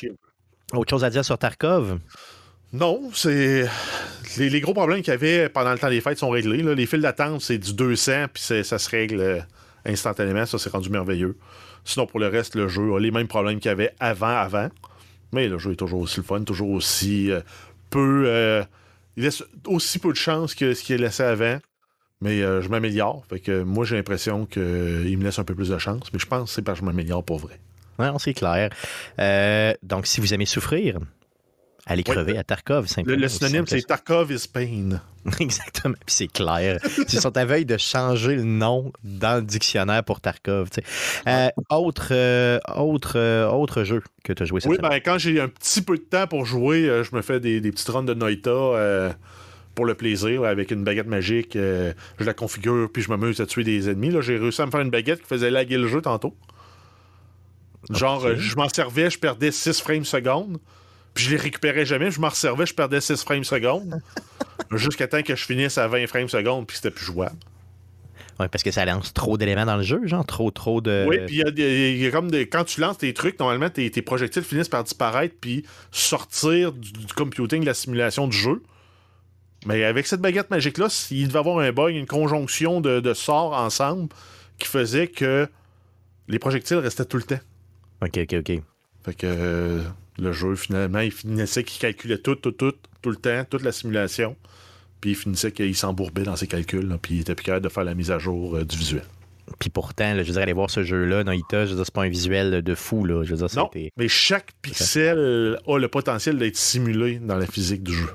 [0.73, 1.99] Autre chose à dire sur Tarkov?
[2.73, 3.67] Non, c'est.
[4.37, 6.63] Les, gros problèmes qu'il y avait pendant le temps des fêtes sont réglés.
[6.63, 9.39] Les files d'attente, c'est du 200, puis ça se règle euh,
[9.85, 10.45] instantanément.
[10.45, 11.37] Ça, c'est rendu merveilleux.
[11.83, 14.69] Sinon, pour le reste, le jeu a les mêmes problèmes qu'il y avait avant, avant.
[15.33, 17.41] Mais le jeu est toujours aussi le fun, toujours aussi euh,
[17.89, 18.23] peu.
[18.27, 18.63] euh,
[19.17, 21.57] il laisse aussi peu de chance que ce qu'il a laissé avant.
[22.21, 23.25] Mais je m'améliore.
[23.27, 26.13] Fait moi, j'ai l'impression qu'il me laisse un peu plus de chance.
[26.13, 27.59] Mais je pense que c'est parce que je m'améliore pour vrai.
[27.97, 28.69] Non, c'est clair.
[29.81, 30.99] Donc, si vous aimez souffrir,
[31.87, 33.17] Aller crever à Tarkov, Le, simplement.
[33.19, 35.01] le aussi synonyme, c'est Tarkov is pain.
[35.39, 35.95] Exactement.
[36.05, 36.79] Puis c'est clair.
[37.11, 40.69] Ils sont à veille de changer le nom dans le dictionnaire pour Tarkov.
[41.27, 44.91] Euh, autre, euh, autre, euh, autre jeu que tu as joué cette Oui, semaine.
[44.91, 47.71] ben, quand j'ai un petit peu de temps pour jouer, je me fais des, des
[47.71, 49.15] petites runs de Noita
[49.73, 51.53] pour le plaisir, avec une baguette magique.
[51.55, 54.11] je la configure, puis je m'amuse à tuer des ennemis.
[54.11, 56.35] Là, j'ai réussi à me faire une baguette qui faisait laguer le jeu tantôt.
[57.89, 60.59] Genre, je m'en servais, je perdais 6 frames secondes.
[61.13, 64.01] Puis je les récupérais jamais, je m'en servais, je perdais 6 frames secondes.
[64.71, 67.35] Jusqu'à temps que je finisse à 20 frames secondes, puis c'était plus jouable.
[68.39, 71.05] Ouais, parce que ça lance trop d'éléments dans le jeu, genre trop, trop de.
[71.07, 72.47] Oui, puis il y a y, comme des.
[72.47, 76.91] Quand tu lances tes trucs, normalement, tes, tes projectiles finissent par disparaître puis sortir du,
[76.91, 78.63] du computing, de la simulation du jeu.
[79.65, 83.53] Mais avec cette baguette magique-là, il devait avoir un bug, une conjonction de, de sorts
[83.53, 84.09] ensemble
[84.57, 85.47] qui faisait que
[86.27, 87.39] les projectiles restaient tout le temps.
[88.01, 88.61] Ok, ok, ok.
[89.03, 89.83] Fait que euh,
[90.19, 93.71] le jeu, finalement, il finissait qu'il calculait tout, tout, tout, tout le temps, toute la
[93.71, 94.35] simulation.
[94.99, 97.69] Puis il finissait qu'il s'embourbait dans ses calculs, là, puis il était plus capable de
[97.69, 99.03] faire la mise à jour euh, du visuel.
[99.59, 101.93] Puis pourtant, là, je veux dire, aller voir ce jeu-là, Noita, je veux dire, c'est
[101.93, 103.23] pas un visuel de fou, là.
[103.23, 107.83] Je veux dire, Non, mais chaque pixel a le potentiel d'être simulé dans la physique
[107.83, 108.09] du jeu.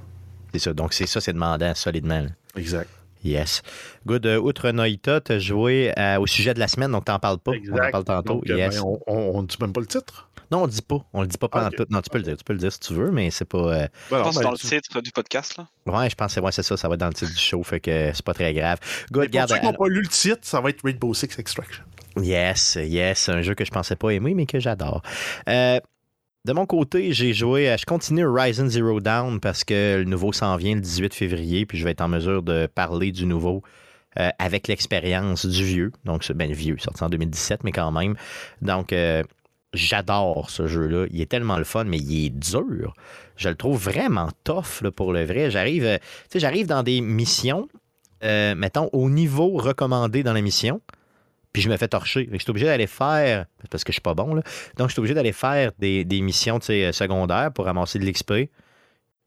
[0.52, 0.72] c'est ça.
[0.72, 2.20] Donc, c'est ça, c'est demandant solidement.
[2.20, 2.28] là.
[2.56, 2.88] Exact.
[3.26, 3.62] Yes.
[4.06, 4.24] Good.
[4.26, 7.38] Euh, outre Noita, tu as joué euh, au sujet de la semaine, donc t'en parles
[7.38, 7.52] pas.
[7.70, 8.34] On en parle tantôt.
[8.34, 8.76] Donc, euh, yes.
[8.76, 10.28] ben, on, on dit même pas le titre?
[10.52, 11.04] Non, on le dit pas.
[11.12, 11.74] On le dit pas pendant Ok.
[11.76, 11.86] tout.
[11.90, 12.36] Non, tu peux le dire.
[12.36, 13.58] Tu peux le dire si tu veux, mais c'est pas.
[13.58, 15.66] euh, Ben Je pense que ben, dans le tu- titre du podcast, là.
[15.86, 16.76] Ouais, je pense que c'est ouais, c'est ça.
[16.76, 18.78] Ça va être dans le titre du show, fait que c'est pas très grave.
[19.10, 19.50] Good, mais pour garde.
[19.50, 21.82] ceux qui n'ont pas lu le titre, ça va être Rainbow Six Extraction.
[22.18, 25.02] Yes, yes, un jeu que je pensais pas aimer, mais que j'adore.
[25.48, 25.80] Euh,
[26.46, 30.56] de mon côté, j'ai joué, je continue Horizon Zero Dawn parce que le nouveau s'en
[30.56, 33.64] vient le 18 février, puis je vais être en mesure de parler du nouveau
[34.20, 35.92] euh, avec l'expérience du vieux.
[36.04, 38.14] Donc, ben, le vieux, sorti en 2017, mais quand même.
[38.62, 39.24] Donc, euh,
[39.74, 41.06] j'adore ce jeu-là.
[41.11, 42.94] Il est tellement le fun, mais il est dur.
[43.37, 45.50] Je le trouve vraiment tough pour le vrai.
[45.50, 45.98] J'arrive, euh,
[46.32, 47.66] j'arrive dans des missions,
[48.22, 50.80] mettons, au niveau recommandé dans la mission
[51.57, 52.29] puis je me fais torcher.
[52.31, 54.42] Je suis obligé d'aller faire, parce que je suis pas bon, là.
[54.77, 58.51] donc je suis obligé d'aller faire des, missions euh, secondaires pour ramasser de l'XP.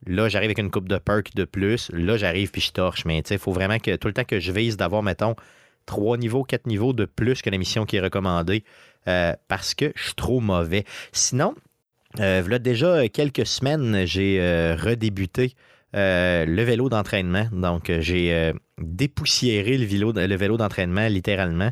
[0.05, 1.89] Là, j'arrive avec une coupe de perks de plus.
[1.91, 3.05] Là, j'arrive puis je torche.
[3.05, 5.35] Mais il faut vraiment que tout le temps que je vise d'avoir, mettons,
[5.87, 8.63] trois niveaux, quatre niveaux de plus que la mission qui est recommandée
[9.07, 10.83] euh, parce que je suis trop mauvais.
[11.11, 11.55] Sinon,
[12.19, 14.39] euh, voilà déjà quelques semaines, j'ai
[14.79, 15.55] redébuté
[15.93, 17.47] le vélo d'entraînement.
[17.51, 21.71] Donc, j'ai dépoussiéré le vélo, le vélo d'entraînement littéralement.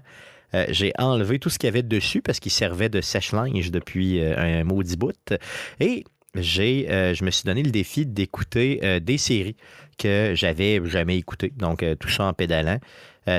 [0.54, 4.22] Euh, j'ai enlevé tout ce qu'il y avait dessus parce qu'il servait de sèche-linge depuis
[4.22, 5.34] euh, un maudit bout.
[5.80, 6.06] Et
[6.36, 9.56] j'ai, euh, je me suis donné le défi d'écouter des séries
[9.98, 11.54] que j'avais jamais écoutées.
[11.58, 12.80] Donc, tout ça en pédalant.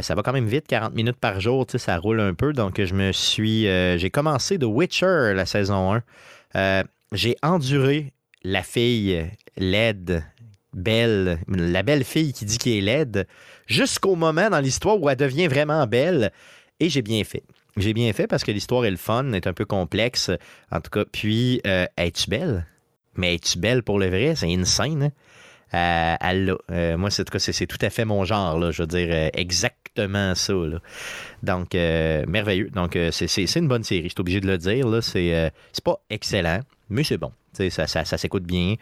[0.03, 2.53] Ça va quand même vite, 40 minutes par jour, ça roule un peu.
[2.53, 3.63] Donc, je me suis.
[3.63, 6.03] j'ai commencé The Witcher, la saison 1.
[6.57, 10.25] Euh, j'ai enduré la fille laide,
[10.73, 13.27] belle, la belle fille qui dit qu'elle est laide,
[13.67, 16.33] jusqu'au moment dans l'histoire où elle devient vraiment belle.
[16.81, 17.43] Et j'ai bien fait.
[17.77, 20.31] J'ai bien fait parce que l'histoire est le fun, est un peu complexe.
[20.71, 22.67] En tout cas, puis, euh, es-tu belle?
[23.15, 24.35] Mais es-tu belle pour le vrai?
[24.37, 25.05] C'est insane.
[25.05, 25.11] hein?
[25.75, 26.55] Euh, elle.
[26.71, 28.73] Euh, moi, c'est, c'est, tout à fait mon genre.
[28.73, 30.55] Je veux dire, euh, exactement ça.
[31.43, 32.71] Donc, euh, merveilleux.
[32.71, 34.05] Donc, euh, c'est, une bonne série.
[34.05, 34.89] Je suis obligé de le dire.
[34.89, 35.03] Là.
[35.03, 35.53] C'est,
[35.85, 37.33] pas excellent, mais c'est bon.
[37.53, 38.75] Ça s'écoute bien.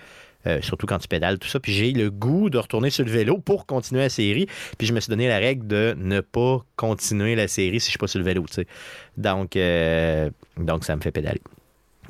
[0.46, 1.60] Euh, surtout quand tu pédales, tout ça.
[1.60, 4.46] Puis j'ai le goût de retourner sur le vélo pour continuer la série.
[4.78, 7.90] Puis je me suis donné la règle de ne pas continuer la série si je
[7.90, 8.44] suis pas sur le vélo.
[8.46, 8.66] tu sais.
[9.16, 11.40] Donc, euh, donc, ça me fait pédaler.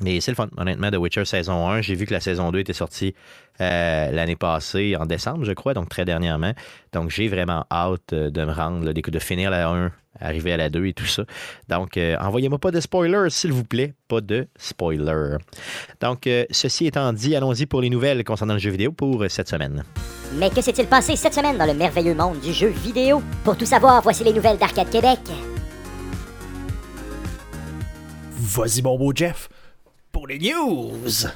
[0.00, 1.80] Mais c'est le fun, honnêtement, The Witcher saison 1.
[1.80, 3.14] J'ai vu que la saison 2 était sortie
[3.60, 6.52] euh, l'année passée, en décembre, je crois, donc très dernièrement.
[6.92, 10.68] Donc j'ai vraiment hâte de me rendre, là, de finir la 1, arriver à la
[10.68, 11.24] 2 et tout ça.
[11.68, 13.94] Donc euh, envoyez-moi pas de spoilers, s'il vous plaît.
[14.08, 15.38] Pas de spoilers.
[16.00, 19.28] Donc, euh, ceci étant dit, allons-y pour les nouvelles concernant le jeu vidéo pour euh,
[19.28, 19.82] cette semaine.
[20.34, 23.22] Mais que s'est-il passé cette semaine dans le merveilleux monde du jeu vidéo?
[23.44, 25.20] Pour tout savoir, voici les nouvelles d'Arcade Québec.
[28.32, 29.48] Vas-y, mon beau Jeff,
[30.12, 31.26] pour les news.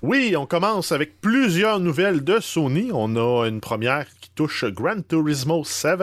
[0.00, 2.90] Oui, on commence avec plusieurs nouvelles de Sony.
[2.92, 5.98] On a une première qui touche Gran Turismo 7.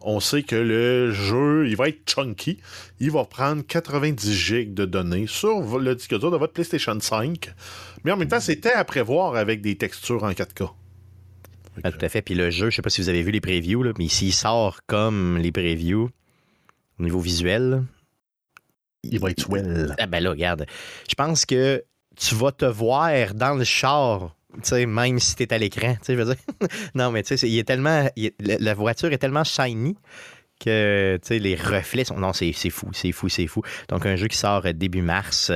[0.00, 2.58] On sait que le jeu, il va être chunky.
[2.98, 7.54] Il va prendre 90 gigs de données sur le disque dur de votre PlayStation 5.
[8.02, 10.70] Mais en même temps, c'était à prévoir avec des textures en 4K.
[11.84, 12.20] Ah, tout à fait.
[12.20, 14.32] Puis le jeu, je sais pas si vous avez vu les previews, là, mais s'il
[14.32, 16.10] sort comme les previews
[16.98, 17.84] au niveau visuel,
[19.04, 19.94] Il va être swell.
[19.98, 20.66] Ah ben là, regarde.
[21.08, 21.84] Je pense que
[22.16, 24.34] tu vas te voir dans le char,
[24.72, 25.96] même si tu es à l'écran.
[26.94, 28.08] Non, mais tu sais, il est tellement.
[28.40, 29.96] la, voiture est tellement shiny
[30.60, 32.18] que les reflets sont.
[32.18, 33.62] Non, c'est fou, c'est fou, c'est fou.
[33.88, 35.52] Donc, un jeu qui sort début mars.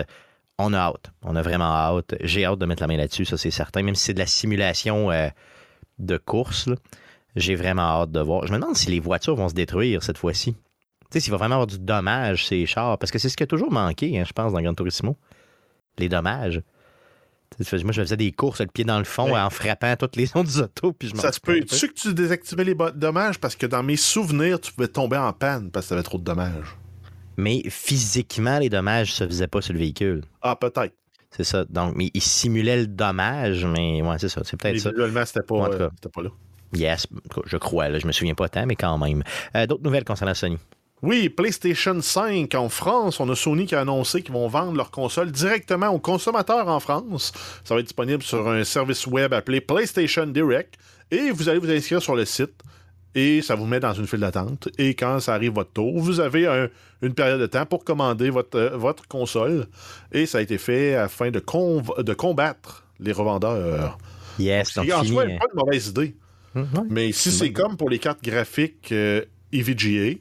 [0.58, 1.10] on a hâte.
[1.22, 2.14] On a vraiment hâte.
[2.20, 3.82] J'ai hâte de mettre la main là-dessus, ça c'est certain.
[3.82, 5.28] Même si c'est de la simulation euh,
[5.98, 6.68] de course,
[7.36, 8.46] j'ai vraiment hâte de voir.
[8.46, 10.54] Je me demande si les voitures vont se détruire cette fois-ci.
[10.54, 10.58] Tu
[11.14, 12.98] sais, s'il va vraiment avoir du dommage, ces chars.
[12.98, 15.16] Parce que c'est ce qui a toujours manqué, hein, je pense, dans Gran Turismo.
[15.98, 16.62] Les dommages.
[17.64, 19.40] Tu Moi, je faisais des courses, le pied dans le fond, Ouais.
[19.40, 20.92] en frappant toutes les autres autos.
[20.92, 21.58] Puis je Ça se peut.
[21.60, 23.38] Tu que tu désactivais les dommages?
[23.40, 26.24] Parce que dans mes souvenirs, tu pouvais tomber en panne parce que t'avais trop de
[26.24, 26.76] dommages.
[27.36, 30.22] Mais physiquement, les dommages se faisaient pas sur le véhicule.
[30.42, 30.94] Ah, peut-être.
[31.30, 31.64] C'est ça.
[31.66, 34.42] Donc, mais il simulait le dommage, mais ouais, c'est ça.
[34.44, 34.90] C'est peut-être ça.
[34.90, 35.84] visuellement, c'était pas, En tout cas.
[35.84, 36.30] euh, pas là.
[36.74, 37.06] Yes,
[37.46, 37.88] je crois.
[37.88, 39.22] Là, je me souviens pas tant, mais quand même.
[39.56, 40.58] Euh, D'autres nouvelles concernant Sony?
[41.02, 44.90] Oui, PlayStation 5 en France, on a Sony qui a annoncé qu'ils vont vendre leur
[44.90, 47.32] console directement aux consommateurs en France.
[47.64, 50.74] Ça va être disponible sur un service web appelé PlayStation Direct
[51.12, 52.62] et vous allez vous inscrire sur le site
[53.14, 54.68] et ça vous met dans une file d'attente.
[54.76, 56.68] Et quand ça arrive votre tour, vous avez un-
[57.00, 59.66] une période de temps pour commander votre, euh, votre console
[60.10, 61.38] et ça a été fait afin de,
[62.14, 63.98] combattre les revendeurs.
[64.40, 66.16] Yes, donc en soi pas une mauvaise idée.
[66.56, 66.62] ouais.
[66.90, 70.18] Mais si c'est comme pour les cartes graphiques euh, EVGA,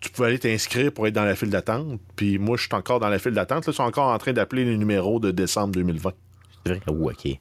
[0.00, 2.00] tu peux aller t'inscrire pour être dans la file d'attente.
[2.16, 3.66] Puis moi, je suis encore dans la file d'attente.
[3.66, 6.12] Là, ils sont encore en train d'appeler les numéros de décembre 2020.
[6.66, 6.82] C'est vrai?
[6.86, 7.38] Oh, OK.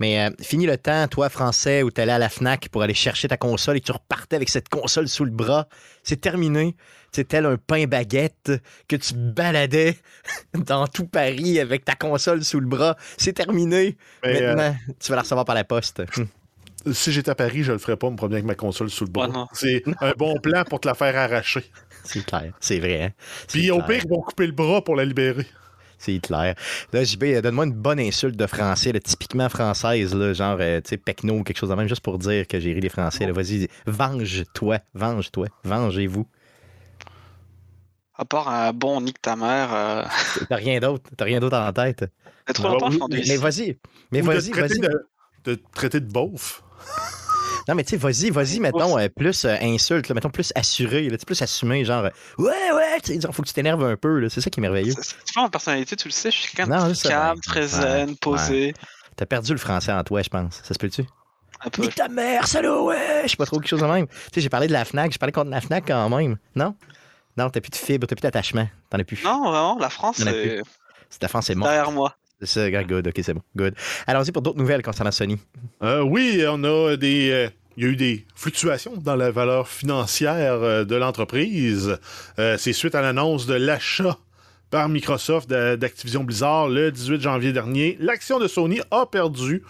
[0.00, 2.94] Mais euh, fini le temps, toi, Français, où tu allais à la FNAC pour aller
[2.94, 5.68] chercher ta console et tu repartais avec cette console sous le bras.
[6.02, 6.76] C'est terminé.
[7.12, 8.52] C'est tel un pain baguette
[8.88, 9.96] que tu baladais
[10.54, 12.96] dans tout Paris avec ta console sous le bras.
[13.16, 13.96] C'est terminé.
[14.22, 16.02] Mais, euh, Maintenant, tu vas la recevoir par la poste.
[16.92, 19.10] Si j'étais à Paris, je le ferais pas me promener avec ma console sous le
[19.10, 19.26] bras.
[19.26, 19.46] Ouais, non.
[19.52, 21.64] c'est un bon plan pour te la faire arracher.
[22.06, 22.52] C'est clair.
[22.60, 23.02] C'est vrai.
[23.02, 23.10] Hein?
[23.48, 25.46] C'est Puis au pire, ils vont couper le bras pour la libérer.
[25.98, 26.54] C'est clair.
[26.92, 30.80] Là, JB, euh, donne-moi une bonne insulte de français, là, typiquement française, là, genre, euh,
[30.82, 32.90] tu sais, pecno ou quelque chose de même, juste pour dire que j'ai ri les
[32.90, 33.30] Français.
[33.32, 36.26] Vas-y, venge-toi, venge-toi, vengez-vous.
[38.14, 39.72] À part un bon nique ta mère.
[39.74, 40.02] euh,
[40.48, 42.04] T'as rien d'autre, t'as rien d'autre en tête?
[42.54, 43.78] Trop Ouais, longtemps Mais, vas-y,
[44.12, 44.78] mais vas-y, vas-y.
[44.78, 45.06] de,
[45.44, 46.62] de te traiter de beauf.
[47.68, 51.08] Non, mais tu sais, vas-y, vas-y, mettons, euh, plus euh, insulte, là, mettons, plus assuré,
[51.08, 53.82] là, tu plus assumé, genre, euh, ouais, ouais, tu sais, genre, faut que tu t'énerves
[53.84, 54.94] un peu, là, c'est ça qui est merveilleux.
[55.00, 58.16] C'est pas ma personnalité, tu le sais, je suis je sais calme, très Ouais, zen,
[58.16, 58.74] posé.
[59.16, 60.60] T'as perdu le français en toi, je pense.
[60.62, 61.04] Ça se peut-tu?
[61.78, 63.22] Nique ta mère, salaud, ouais!
[63.24, 64.06] Je sais pas trop quelque chose de même.
[64.06, 66.36] Tu sais, j'ai parlé de la FNAC, j'ai parlé contre la FNAC quand même.
[66.54, 66.76] Non?
[67.36, 68.68] Non, t'as plus de fibre, t'as plus d'attachement.
[68.90, 69.24] T'en as plus.
[69.24, 70.32] Non, vraiment, la France, Il en
[71.08, 71.68] c'est ta France, c'est mort.
[71.68, 72.14] derrière moi.
[72.42, 73.42] C'est good, ok, c'est bon.
[73.56, 73.74] Good.
[74.06, 75.38] Allons-y pour d'autres nouvelles concernant Sony.
[75.82, 77.30] Euh, oui, on a des.
[77.30, 81.98] euh, il y a eu des fluctuations dans la valeur financière euh, de l'entreprise.
[82.36, 84.18] C'est suite à l'annonce de l'achat
[84.70, 87.96] par Microsoft d'Activision Blizzard le 18 janvier dernier.
[88.00, 89.62] L'action de Sony a perdu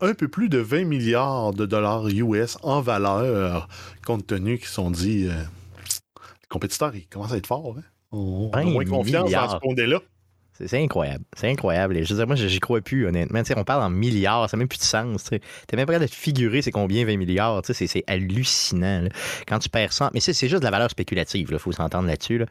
[0.00, 3.68] un peu plus de 20 milliards de dollars US en valeur,
[4.04, 5.24] compte tenu qu'ils se sont dit.
[5.26, 7.76] les compétiteurs, ils commencent à être forts.
[7.78, 7.82] Hein?
[8.12, 9.50] On, on a 20 moins confiance dans milliards.
[9.52, 10.00] ce pondé-là.
[10.00, 10.13] C'est C'est
[10.54, 11.24] c'est incroyable.
[11.36, 11.96] C'est incroyable.
[11.96, 13.42] Et Je veux dire, moi, j'y crois plus, honnêtement.
[13.56, 15.24] On parle en milliards, ça n'a même plus de sens.
[15.24, 15.40] tu
[15.76, 17.60] même pas capable de te figurer c'est combien 20 milliards.
[17.64, 19.02] C'est c'est hallucinant.
[19.02, 19.08] là.
[19.48, 20.10] Quand tu perds ça.
[20.14, 21.48] Mais c'est c'est juste de la valeur spéculative.
[21.50, 22.38] Il faut s'entendre là-dessus.
[22.38, 22.46] là.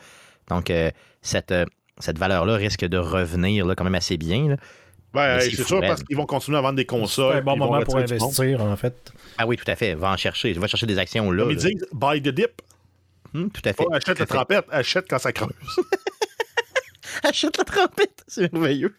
[0.50, 1.66] Donc, euh, cette, euh,
[2.00, 4.50] cette valeur-là risque de revenir là, quand même assez bien.
[4.50, 4.58] là.
[5.14, 7.38] Ben, c'est c'est sûr parce qu'ils vont continuer à vendre des C'est consoles.
[7.38, 9.14] un bon moment pour investir, en fait.
[9.38, 9.94] Ah oui, tout à fait.
[9.94, 10.52] Va en chercher.
[10.54, 11.44] Va chercher des actions là.
[11.44, 12.62] Comme ils disent, buy the dip.
[13.36, 13.86] Hum, tout à fait.
[13.86, 15.50] Pas achète la trempette, achète quand ça creuse.
[17.30, 18.24] Achète la trompette.
[18.28, 18.96] C'est merveilleux.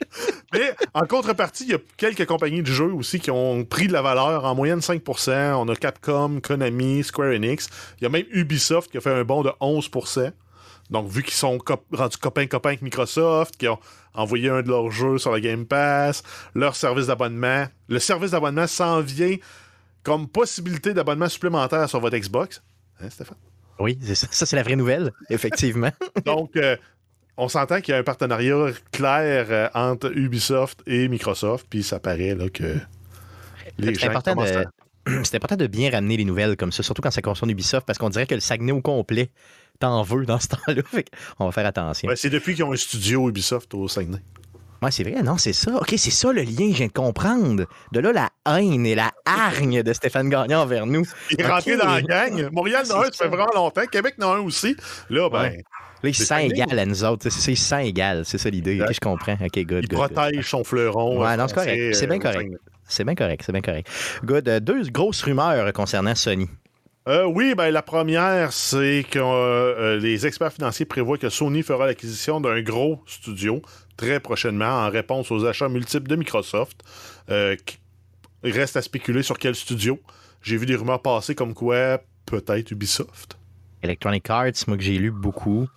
[0.52, 3.92] Mais en contrepartie, il y a quelques compagnies de jeux aussi qui ont pris de
[3.92, 5.54] la valeur, en moyenne 5%.
[5.54, 7.68] On a Capcom, Konami, Square Enix.
[7.98, 10.30] Il y a même Ubisoft qui a fait un bond de 11%.
[10.90, 13.78] Donc, vu qu'ils sont cop- rendus copains-copains avec Microsoft, qui ont
[14.14, 16.22] envoyé un de leurs jeux sur le Game Pass,
[16.54, 17.66] leur service d'abonnement.
[17.88, 19.36] Le service d'abonnement s'en vient
[20.02, 22.62] comme possibilité d'abonnement supplémentaire sur votre Xbox.
[23.02, 23.36] Hein, Stéphane?
[23.80, 24.28] Oui, c'est ça.
[24.30, 25.90] Ça, c'est la vraie nouvelle, effectivement.
[26.24, 26.76] Donc, euh,
[27.38, 31.98] on s'entend qu'il y a un partenariat clair euh, entre Ubisoft et Microsoft, puis ça
[32.00, 32.76] paraît là, que
[33.78, 34.56] les C'est gens important, commencent de...
[34.58, 37.86] à- c'est important de bien ramener les nouvelles comme ça, surtout quand ça concerne Ubisoft,
[37.86, 39.30] parce qu'on dirait que le Saguenay au complet
[39.80, 40.82] t'en veut dans ce temps-là.
[41.38, 42.10] On va faire attention.
[42.16, 44.18] C'est depuis qu'ils ont un studio Ubisoft au Saguenay.
[44.80, 45.74] Ouais, c'est vrai, non, c'est ça.
[45.76, 47.64] OK, c'est ça le lien, je viens de comprendre.
[47.92, 51.04] De là, la haine et la hargne de Stéphane Gagnon envers nous.
[51.30, 52.48] Il est rentré dans la gang.
[52.52, 53.86] Montréal en a un, ça fait vraiment longtemps.
[53.90, 54.76] Québec en a un aussi.
[55.10, 55.64] Là, ben, Ouais.
[56.04, 57.24] Là, il se sent égal à nous autres.
[57.28, 58.22] C'est ça, il se sent égal.
[58.24, 58.76] C'est ça l'idée.
[58.76, 58.94] Ok, Exact.
[58.94, 59.32] je comprends.
[59.32, 59.50] OK, good.
[59.58, 60.12] il good, good.
[60.12, 61.20] protège son fleuron.
[61.20, 61.94] Ouais, euh, non, c'est correct.
[61.94, 62.52] C'est euh, bien au correct.
[62.90, 63.88] C'est bien correct, c'est bien correct.
[64.24, 64.48] Good.
[64.48, 66.48] Euh, Deux grosses rumeurs concernant Sony.
[67.08, 71.62] Euh, oui, ben, la première, c'est que euh, euh, les experts financiers prévoient que Sony
[71.62, 73.62] fera l'acquisition d'un gros studio
[73.98, 76.80] très prochainement en réponse aux achats multiples de Microsoft.
[77.28, 77.54] Euh,
[78.42, 80.00] reste à spéculer sur quel studio.
[80.40, 83.36] J'ai vu des rumeurs passer comme quoi peut-être Ubisoft.
[83.82, 85.68] Electronic Arts, moi que j'ai lu beaucoup.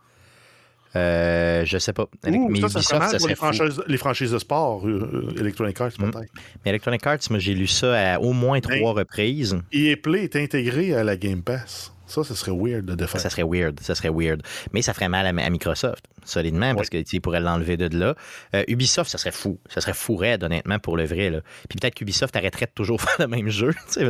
[0.96, 2.04] Euh, je sais pas.
[2.28, 3.56] Ouh, mais ça, ça Ubisoft, mal ça pour les serait fou.
[3.56, 6.12] franchises, les franchises de sport, euh, Electronic Arts, Mm.
[6.12, 6.32] peut-être.
[6.66, 9.58] Mais Electronic Arts, moi, j'ai lu ça à au moins trois reprises.
[9.72, 11.94] EA Play est intégré à la Game Pass.
[12.12, 13.20] Ça, ce serait weird de faire.
[13.22, 14.42] Ça serait weird, ça serait weird.
[14.74, 17.78] Mais ça ferait mal à, à Microsoft, solidement, parce que tu sais, ils pourraient l'enlever
[17.78, 18.16] de là.
[18.54, 19.60] Euh, Ubisoft, ça serait fou.
[19.70, 21.30] Ça serait fou raide, honnêtement, pour le vrai.
[21.30, 21.42] Là.
[21.70, 23.72] Puis peut-être qu'Ubisoft arrêterait de toujours faire le même jeu.
[23.88, 24.04] Fait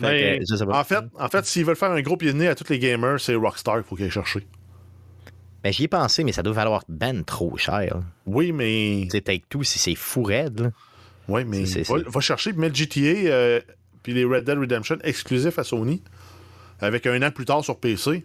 [0.00, 2.48] Mais, que, je en fait, en fait s'ils veulent faire un gros pied de nez
[2.48, 4.46] à tous les gamers, c'est Rockstar qu'il faut qu'ils aillent chercher.
[5.62, 8.00] Ben, j'y ai pensé, mais ça doit valoir ben trop cher.
[8.26, 9.02] Oui, mais.
[9.04, 10.70] Tu sais, Take-Two, si c'est fou raide, là.
[11.28, 13.60] Oui, mais C'est- va, c'est- va chercher et mettre GTA euh,
[14.02, 16.02] puis les Red Dead Redemption exclusifs à Sony
[16.84, 18.24] avec un an plus tard sur PC.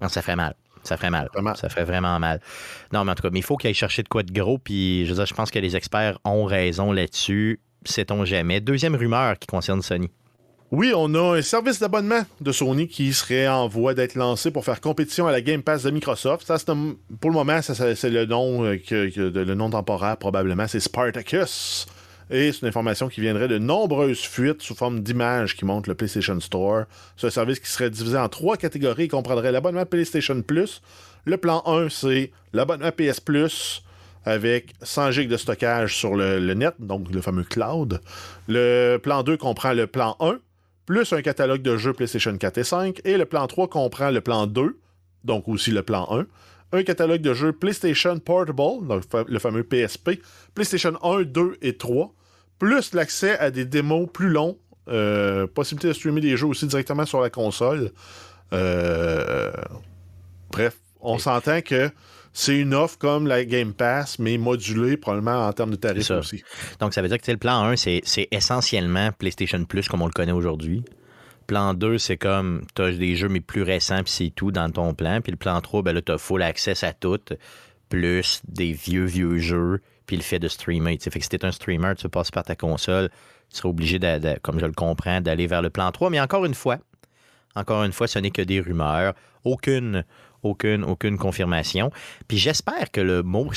[0.00, 0.54] Non, ça ferait mal.
[0.84, 1.28] Ça ferait mal.
[1.34, 1.54] Vraiment.
[1.54, 2.40] Ça ferait vraiment mal.
[2.92, 4.58] Non, mais en tout cas, mais il faut qu'il aille chercher de quoi de gros.
[4.58, 7.60] Puis, je veux dire, je pense que les experts ont raison là-dessus.
[7.84, 8.60] Sait-on jamais.
[8.60, 10.08] Deuxième rumeur qui concerne Sony.
[10.70, 14.64] Oui, on a un service d'abonnement de Sony qui serait en voie d'être lancé pour
[14.66, 16.46] faire compétition à la Game Pass de Microsoft.
[16.46, 20.16] Ça, un- pour le moment, c'est le nom euh, que, que- de- le nom temporaire
[20.18, 21.86] probablement, c'est Spartacus.
[22.30, 25.94] Et c'est une information qui viendrait de nombreuses fuites sous forme d'images qui montrent le
[25.94, 26.84] PlayStation Store.
[27.16, 30.82] C'est un service qui serait divisé en trois catégories et comprendrait l'abonnement PlayStation Plus.
[31.24, 33.82] Le plan 1, c'est l'abonnement PS Plus
[34.24, 38.00] avec 100 GB de stockage sur le, le net, donc le fameux cloud.
[38.46, 40.38] Le plan 2 comprend le plan 1,
[40.84, 43.00] plus un catalogue de jeux PlayStation 4 et 5.
[43.04, 44.78] Et le plan 3 comprend le plan 2,
[45.24, 46.26] donc aussi le plan 1.
[46.72, 50.20] Un catalogue de jeux PlayStation Portable, donc le fameux PSP,
[50.54, 52.12] PlayStation 1, 2 et 3,
[52.58, 57.06] plus l'accès à des démos plus longs, euh, possibilité de streamer des jeux aussi directement
[57.06, 57.92] sur la console.
[58.52, 59.52] Euh,
[60.50, 61.90] bref, on s'entend que
[62.32, 66.42] c'est une offre comme la Game Pass, mais modulée probablement en termes de tarifs aussi.
[66.80, 70.06] Donc, ça veut dire que le plan 1, c'est c'est essentiellement PlayStation Plus comme on
[70.06, 70.84] le connaît aujourd'hui.
[71.46, 74.70] Plan 2, c'est comme tu as des jeux mais plus récents, puis c'est tout dans
[74.70, 75.20] ton plan.
[75.20, 77.18] Puis le plan 3, ben là, tu as full access à tout,
[77.88, 80.98] plus des vieux, vieux jeux, puis le fait de streamer.
[80.98, 81.10] tu sais.
[81.10, 83.10] Fait que si tu un streamer, tu passes par ta console,
[83.50, 86.10] tu seras obligé, de, de- comme je le comprends, d'aller vers le plan 3.
[86.10, 86.78] Mais encore une fois,
[87.54, 89.14] encore une fois, ce n'est que des rumeurs.
[89.44, 90.04] Aucune,
[90.42, 91.90] aucune, aucune confirmation.
[92.26, 93.50] Puis j'espère que le mot,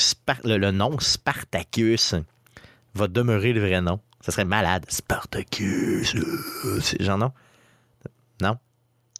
[0.43, 2.15] le, le nom Spartacus
[2.93, 3.99] va demeurer le vrai nom.
[4.19, 4.85] Ça serait malade.
[4.89, 6.15] Spartacus.
[6.15, 7.31] euh, c'est genre non?
[8.41, 8.57] Non?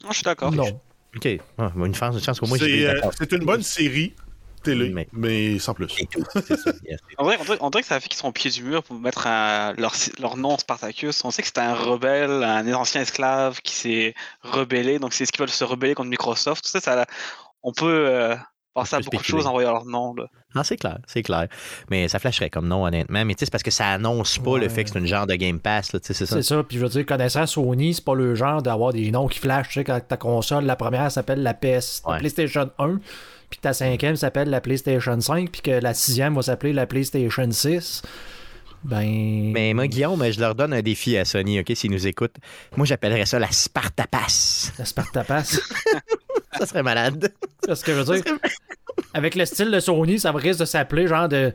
[0.04, 0.52] Non, je suis d'accord.
[0.52, 0.80] Non.
[1.16, 1.28] OK.
[1.58, 4.14] Ah, une chance, une chance qu'au moins C'est euh, c'est une bonne série
[4.62, 5.86] télé, Mais- mais, sans plus.
[5.88, 6.24] Tout.
[6.32, 6.40] Ça.
[7.18, 8.82] On dirait, on dirait- on dirait que ça fait qu'ils sont au pied du mur
[8.82, 11.24] pour mettre un- leur, leur nom Spartacus.
[11.24, 14.98] On sait que c'était un rebelle, un ancien esclave qui s'est rebellé.
[14.98, 16.64] Donc c'est ce qu'ils veulent se rebeller contre Microsoft.
[16.64, 17.04] Tout ça, ça
[17.62, 18.34] on peut euh,
[18.74, 20.14] penser à peut beaucoup de choses en voyant leur nom.
[20.14, 20.26] là.
[20.54, 21.46] Ah, c'est clair, c'est clair.
[21.90, 23.24] Mais ça flasherait comme nom, honnêtement.
[23.24, 25.26] Mais tu sais, c'est parce que ça annonce pas le fait que c'est une genre
[25.26, 26.26] de Game Pass, c'est ça.
[26.26, 29.28] C'est ça, puis je veux dire, connaissant Sony, c'est pas le genre d'avoir des noms
[29.28, 29.68] qui flashent.
[29.68, 32.18] Tu sais, quand ta console, la première s'appelle la PS, Ouais.
[32.18, 32.98] PlayStation 1,
[33.52, 36.86] puis que ta cinquième s'appelle la PlayStation 5, puis que la sixième va s'appeler la
[36.86, 38.00] PlayStation 6.
[38.82, 39.52] Ben.
[39.52, 42.36] Mais moi, Guillaume, je leur donne un défi à Sony, OK, s'ils nous écoutent.
[42.78, 44.72] Moi, j'appellerais ça la Spartapass.
[44.78, 45.60] La Spartapass.
[46.58, 47.30] ça serait malade.
[47.66, 48.24] Parce que je veux dire,
[49.12, 51.52] avec le style de Sony, ça risque de s'appeler genre de.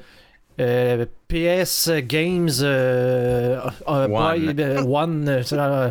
[0.62, 4.54] euh, PS Games euh, euh, One.
[4.54, 5.90] Boy, One, ça,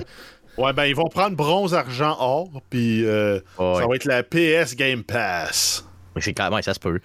[0.56, 4.74] Ouais, ben ils vont prendre bronze, argent, or, puis euh, ça va être la PS
[4.76, 5.84] Game Pass.
[6.20, 7.00] C'est clair, ouais, ça se peut.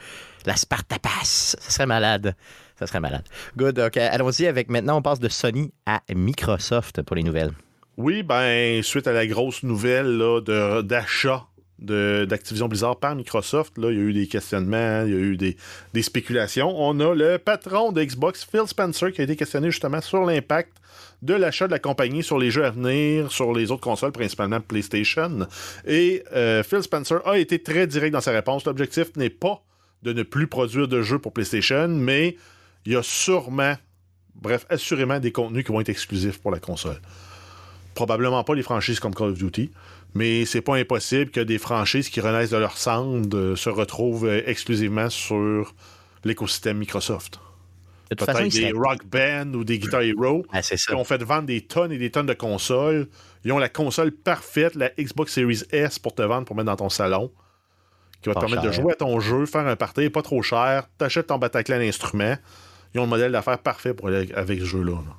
[0.46, 2.36] La Spartapass, ça serait malade.
[2.80, 3.24] Ça serait malade.
[3.58, 3.98] Good, OK.
[3.98, 7.52] Allons-y avec maintenant, on passe de Sony à Microsoft pour les nouvelles.
[7.98, 10.20] Oui, ben, suite à la grosse nouvelle
[10.84, 11.46] d'achat
[11.78, 15.38] d'Activision Blizzard par Microsoft, là, il y a eu des questionnements, il y a eu
[15.38, 15.58] des,
[15.94, 16.74] des spéculations.
[16.76, 20.78] On a le patron de Xbox, Phil Spencer, qui a été questionné justement sur l'impact
[21.22, 24.60] de l'achat de la compagnie sur les jeux à venir, sur les autres consoles, principalement
[24.60, 25.48] PlayStation.
[25.86, 28.66] Et euh, Phil Spencer a été très direct dans sa réponse.
[28.66, 29.64] L'objectif n'est pas
[30.04, 32.38] de ne plus produire de jeux pour PlayStation, mais
[32.86, 33.76] il y a sûrement,
[34.36, 37.00] bref, assurément des contenus qui vont être exclusifs pour la console
[37.94, 39.72] probablement pas les franchises comme Call of Duty,
[40.14, 44.28] mais c'est pas impossible que des franchises qui renaissent de leur cendre euh, se retrouvent
[44.28, 45.74] euh, exclusivement sur
[46.24, 47.40] l'écosystème Microsoft.
[48.12, 48.72] De toute façon, des.
[48.74, 52.12] Rock Band ou des Guitar Hero Ah, qui ont fait vendre des tonnes et des
[52.12, 53.08] tonnes de consoles.
[53.46, 56.76] Ils ont la console parfaite, la Xbox Series S pour te vendre, pour mettre dans
[56.76, 57.32] ton salon,
[58.22, 60.90] qui va te permettre de jouer à ton jeu, faire un party, pas trop cher,
[60.98, 62.36] t'achètes ton Bataclan d'instruments.
[62.94, 64.92] Ils ont le modèle d'affaires parfait pour aller avec ce jeu-là.
[64.92, 65.16] là.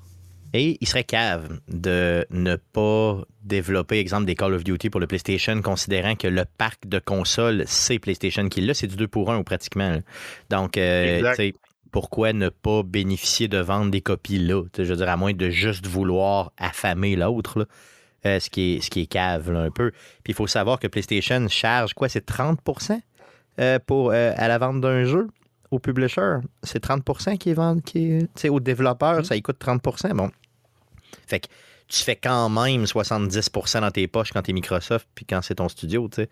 [0.54, 5.06] Et il serait cave de ne pas développer, exemple, des Call of Duty pour le
[5.06, 9.32] PlayStation, considérant que le parc de consoles, c'est PlayStation qui l'a, c'est du 2 pour
[9.32, 9.98] 1 ou pratiquement.
[10.50, 11.36] Donc, euh, Exact.
[11.36, 11.54] tu sais,
[11.92, 14.64] pourquoi ne pas bénéficier de vendre des copies là?
[14.76, 17.68] Je veux dire, à moins de juste vouloir affamer l'autre.
[18.24, 19.90] Euh, ce, qui est, ce qui est cave là, un peu.
[20.22, 22.08] Puis il faut savoir que PlayStation charge quoi?
[22.08, 23.00] C'est 30%
[23.58, 25.26] euh, pour, euh, à la vente d'un jeu
[25.72, 26.36] au publisher.
[26.62, 27.82] C'est 30% qui est vendu.
[27.82, 29.24] Qui est, tu sais, au développeur, Mm.
[29.24, 30.30] ça y coûte 30% Bon.
[31.26, 31.48] Fait que
[31.88, 35.68] tu fais quand même 70% dans tes poches quand t'es Microsoft puis quand c'est ton
[35.68, 36.28] studio, tu sais.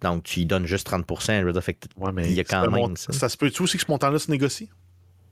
[0.00, 2.32] Donc, tu y donnes juste 30% je veux dire, fait que t- Ouais, mais il
[2.34, 3.12] y a quand même ça.
[3.12, 4.70] ça se peut-tu aussi que ce montant-là se négocie?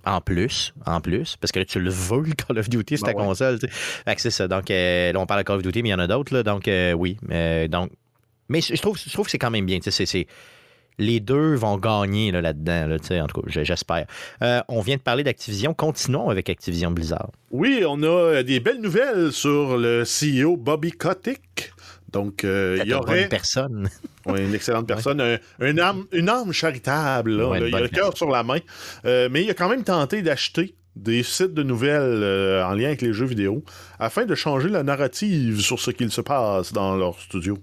[0.06, 3.06] En plus, en plus, parce que là, tu le veux, le Call of Duty, sur
[3.06, 3.24] Ben ta ouais.
[3.26, 3.58] console.
[3.58, 3.72] tu sais.
[3.72, 4.46] Fait que c'est ça.
[4.46, 6.32] Donc, euh, là, on parle de Call of Duty, mais il y en a d'autres,
[6.32, 6.42] là.
[6.44, 7.16] Donc, euh, oui.
[7.32, 7.90] Euh, donc,
[8.48, 9.80] mais je trouve, je trouve que c'est quand même bien.
[9.80, 10.26] tu sais, c'est-
[10.98, 14.06] les deux vont gagner là, là-dedans, là, tu sais, en tout cas, j'espère.
[14.68, 15.74] On vient de parler d'Activision.
[15.74, 17.30] Continuons avec Activision Blizzard.
[17.50, 21.72] Oui, on a des belles nouvelles sur le CEO Bobby Kotick.
[22.12, 23.88] Donc, euh, il y aurait personne.
[24.26, 27.36] ouais, une excellente personne, un, un âme, une âme charitable.
[27.36, 27.48] là.
[27.48, 28.58] Ouais, une il a le cœur sur la main.
[29.04, 32.86] Euh, mais il a quand même tenté d'acheter des sites de nouvelles euh, en lien
[32.86, 33.62] avec les jeux vidéo
[33.98, 37.58] afin de changer la narrative sur ce qu'il se passe dans leur studio.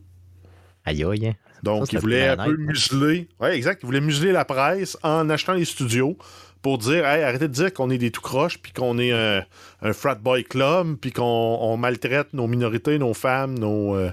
[0.86, 1.28] Aïe, aïe.
[1.28, 1.34] hein.
[1.64, 2.56] Donc, Ça, il voulait un peu hein.
[2.58, 3.30] museler.
[3.40, 3.80] Ouais, exact.
[3.84, 6.18] Il voulait museler la presse en achetant les studios
[6.64, 9.46] pour dire hey, arrêtez de dire qu'on est des tout croches, puis qu'on est un,
[9.84, 11.24] un frat boy club, puis qu'on
[11.62, 13.96] on maltraite nos minorités, nos femmes, nos.
[13.96, 14.12] euh,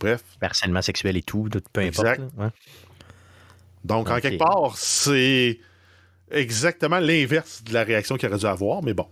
[0.00, 0.22] Bref.
[0.40, 2.08] Harcèlement sexuel et tout, peu importe.
[2.08, 2.18] Exact.
[2.18, 2.50] là, ouais.
[3.84, 5.58] Donc, en quelque part, c'est
[6.30, 9.06] exactement l'inverse de la réaction qu'il aurait dû avoir, mais bon.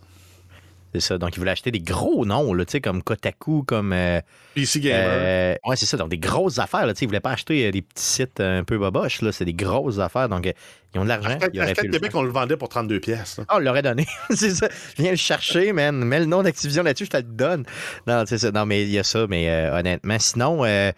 [0.99, 1.19] C'est ça.
[1.19, 3.93] Donc, il voulait acheter des gros noms, là, comme Kotaku, comme.
[3.93, 4.21] euh,
[4.55, 5.07] PC Gamer.
[5.11, 5.99] Euh, ouais, c'est ça.
[5.99, 6.87] Donc, des grosses affaires.
[6.87, 9.21] Là, ils ne voulaient pas acheter euh, des petits sites un peu boboches.
[9.21, 9.31] Là.
[9.33, 10.29] C'est des grosses affaires.
[10.31, 10.53] Donc, euh,
[10.95, 11.37] ils ont de l'argent.
[11.53, 13.41] Ils le Québec, on le vendait pour 32 pièces.
[13.49, 14.07] Ah, on l'aurait donné.
[14.31, 14.69] c'est ça.
[14.97, 15.95] Viens le chercher, man.
[16.05, 17.65] Mets le nom d'Activision là-dessus, je te le donne.
[18.07, 18.51] Non, c'est ça.
[18.51, 19.27] Non, mais il y a ça.
[19.29, 20.93] Mais euh, honnêtement, sinon, euh,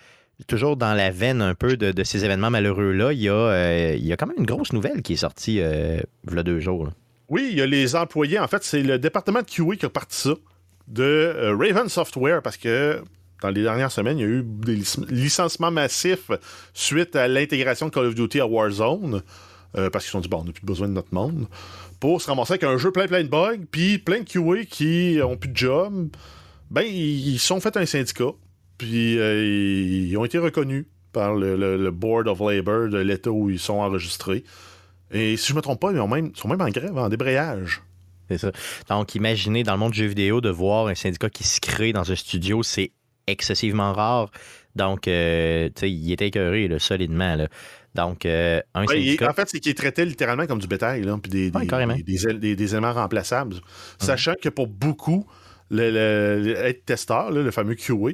[0.47, 3.95] toujours dans la veine un peu de, de ces événements malheureux-là, il y, a, euh,
[3.99, 5.99] il y a quand même une grosse nouvelle qui est sortie euh,
[6.31, 6.85] il y a deux jours.
[6.85, 6.93] là.
[7.29, 8.39] Oui, il y a les employés.
[8.39, 10.35] En fait, c'est le département de QA qui a parti ça
[10.87, 13.03] de euh, Raven Software parce que
[13.43, 16.31] dans les dernières semaines, il y a eu des lic- licenciements massifs
[16.73, 19.23] suite à l'intégration de Call of Duty à Warzone.
[19.77, 21.47] euh, parce qu'ils se sont dit, bon, on n'a plus besoin de notre monde.
[22.01, 25.19] Pour se ramasser avec un jeu plein plein de bugs, puis plein de QA qui
[25.23, 26.09] ont plus de job.
[26.71, 28.31] Ben, ils sont fait un syndicat,
[28.79, 33.51] puis euh, ils ont été reconnus par le- le Board of Labor de l'État où
[33.51, 34.43] ils sont enregistrés.
[35.11, 37.09] Et si je me trompe pas, ils ont même, ils sont même en grève, en
[37.09, 37.83] débrayage.
[38.31, 38.53] C'est ça.
[38.91, 41.93] Donc, imaginez dans le monde du jeu vidéo de voir un syndicat qui se crée
[41.93, 42.93] dans un studio, c'est
[43.27, 44.31] excessivement rare.
[44.77, 47.37] Donc, euh, tu sais, il était écœuré, là, solidement.
[47.37, 47.49] là.
[47.95, 49.31] Donc, euh, un Ouais, il- syndicat.
[49.31, 53.57] en fait, c'est qu'ils traitaient littéralement comme du bétail, là, puis des, éléments remplaçables.
[53.99, 55.27] Sachant que pour beaucoup,
[55.71, 58.11] le, le- le- être testeur, là, le fameux QA,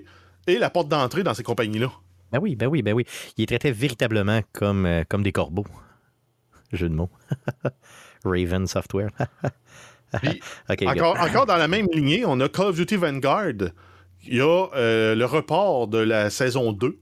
[0.47, 1.91] est la porte d'entrée dans ces compagnies-là.
[2.33, 3.05] Ben oui, ben oui, ben oui.
[3.37, 5.67] Il les traitait véritablement comme, euh, comme des corbeaux.
[6.77, 7.11] Jeu de mots.
[8.25, 9.11] Raven Software.
[10.23, 10.41] Puis,
[10.87, 13.71] encore, encore dans la même lignée, on a Call of Duty Vanguard.
[14.27, 16.99] Il y a euh, le report de la saison 2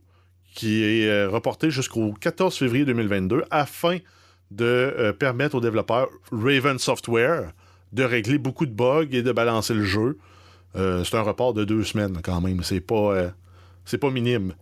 [0.54, 3.98] qui est euh, reporté jusqu'au 14 février 2022 afin
[4.50, 7.52] de euh, permettre aux développeurs Raven Software
[7.92, 10.18] de régler beaucoup de bugs et de balancer le jeu.
[10.74, 12.62] C'est un report de deux semaines quand même.
[12.62, 13.34] C'est pas,
[13.84, 14.54] c'est pas minime.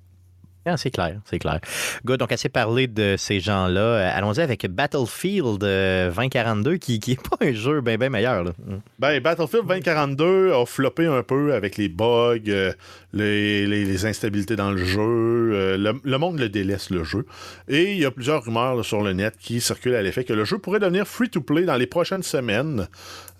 [0.66, 1.58] Ah, c'est clair, c'est clair.
[2.04, 3.80] Good, donc assez parlé de ces gens-là.
[3.80, 8.44] Euh, Allons-y avec Battlefield euh, 2042, qui n'est pas un jeu bien ben meilleur.
[8.44, 8.80] Mm.
[8.98, 12.72] Ben, Battlefield 2042 a floppé un peu avec les bugs, euh,
[13.14, 15.76] les, instabilités dans le jeu.
[15.78, 17.24] le, monde le délaisse, le jeu.
[17.68, 20.44] Et il y a plusieurs rumeurs sur le net qui circulent à l'effet que le
[20.44, 22.86] jeu pourrait devenir free-to-play dans les prochaines semaines.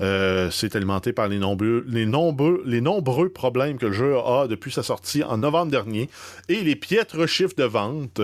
[0.00, 4.46] Euh, C'est alimenté par les nombreux, les, nombreux, les nombreux problèmes que le jeu a
[4.48, 6.08] depuis sa sortie en novembre dernier
[6.48, 8.20] et les piètres chiffres de vente.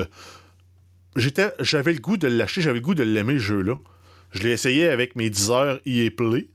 [1.16, 3.74] J'étais, J'avais le goût de l'acheter, j'avais le goût de l'aimer, le jeu-là.
[4.32, 6.48] Je l'ai essayé avec mes 10 heures EA Play.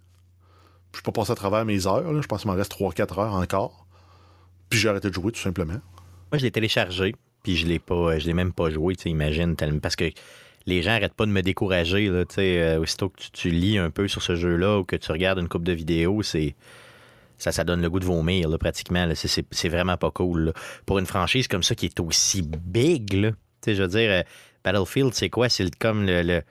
[0.92, 2.12] Je suis pas passé à travers mes heures.
[2.12, 2.22] là.
[2.22, 3.86] Je pense qu'il m'en reste 3-4 heures encore.
[4.70, 5.74] Puis j'ai arrêté de jouer, tout simplement.
[6.32, 9.10] Moi, je l'ai téléchargé, puis je l'ai pas, je l'ai même pas joué, tu sais,
[9.10, 10.06] imagine, tellement- parce que
[10.66, 13.78] les gens arrêtent pas de me décourager, là, tu sais, euh, aussitôt que tu, lis
[13.78, 16.56] un peu sur ce jeu-là ou que tu regardes une coupe de vidéos, c'est
[17.38, 19.06] ça, donne le goût de vomir, là, pratiquement.
[19.06, 19.16] là.
[19.16, 20.54] C'est- vraiment pas cool.
[20.86, 23.32] Pour une franchise comme ça qui est aussi big, là,
[23.66, 24.22] je veux dire, euh,
[24.64, 25.50] Battlefield, c'est quoi?
[25.50, 26.44] C'est comme le-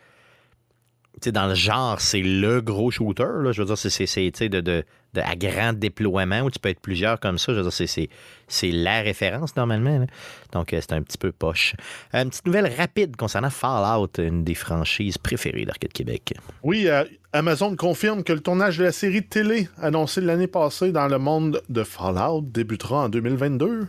[1.27, 3.25] dans le genre, c'est le gros shooter.
[3.43, 3.53] Là.
[3.53, 4.85] Je veux dire, c'est, de, de,
[5.15, 7.53] de- à grand déploiement où tu peux être plusieurs comme ça.
[7.53, 8.09] Je veux dire,
[8.49, 9.99] c'est, la référence normalement.
[9.99, 10.07] là.
[10.53, 11.75] Donc, euh, c'est un petit peu poche.
[12.15, 16.35] Euh, Une petite nouvelle rapide concernant Fallout, une des franchises préférées d'Arcade Québec.
[16.63, 20.91] Oui, euh, Amazon confirme que le tournage de la série de télé annoncée l'année passée
[20.93, 23.87] dans le monde de Fallout débutera en 2022.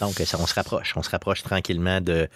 [0.00, 0.92] Donc, euh, ça, on se rapproche.
[0.96, 2.28] On se rapproche tranquillement de,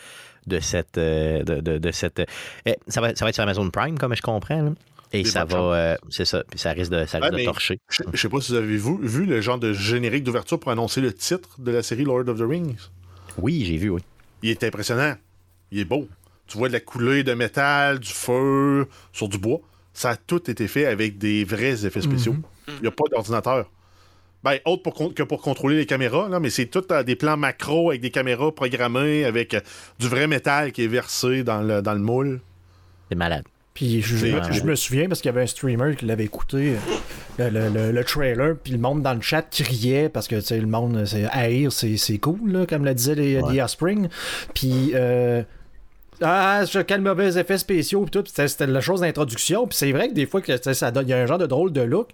[0.46, 0.98] de cette.
[0.98, 4.14] euh, de, de- de cette euh, ça, va, ça va être sur Amazon Prime, comme
[4.14, 4.62] je comprends.
[4.62, 4.70] là.
[5.12, 5.58] Et Des ça va.
[5.58, 6.42] euh, c'est ça.
[6.50, 7.78] Puis ça risque de, ça risque Ouais, de torcher.
[7.88, 10.72] Je je sais pas si vous avez vu, vu le genre de générique d'ouverture pour
[10.72, 12.76] annoncer le titre de la série Lord of the Rings.
[13.38, 14.00] Oui, j'ai vu, oui.
[14.42, 15.14] Il est impressionnant.
[15.70, 16.08] Il est beau.
[16.46, 19.60] tu vois de la coulée de métal, du feu sur du bois.
[19.92, 22.34] Ça a tout été fait avec des vrais effets spéciaux.
[22.66, 23.70] Il n'y a pas d'ordinateur.
[24.44, 27.36] Ben, autre pour que pour contrôler les caméras, là, mais c'est tout euh, des plans
[27.38, 29.60] macro avec des caméras programmées, avec euh,
[29.98, 32.40] du vrai métal qui est versé dans le, dans le moule.
[33.08, 33.44] C'est malade.
[33.72, 36.24] Puis je, je- C'est- je me souviens parce qu'il y avait un streamer qui l'avait
[36.24, 36.74] écouté,
[37.40, 40.36] euh, le, le- le- le trailer, puis le monde dans le chat criait parce que
[40.54, 43.64] le monde, c'est haïr, c'est c'est cool, là, comme le disait les, Ouais.
[43.64, 44.08] The Spring.
[44.54, 44.92] Puis.
[44.94, 45.42] euh,
[46.22, 48.22] ah, quel mauvais effets spéciaux, puis tout.
[48.22, 49.66] Puis C'était c'était la chose d'introduction.
[49.66, 51.46] Puis c'est vrai que des fois, que, ça donne- il y a un genre de
[51.46, 52.10] drôle de look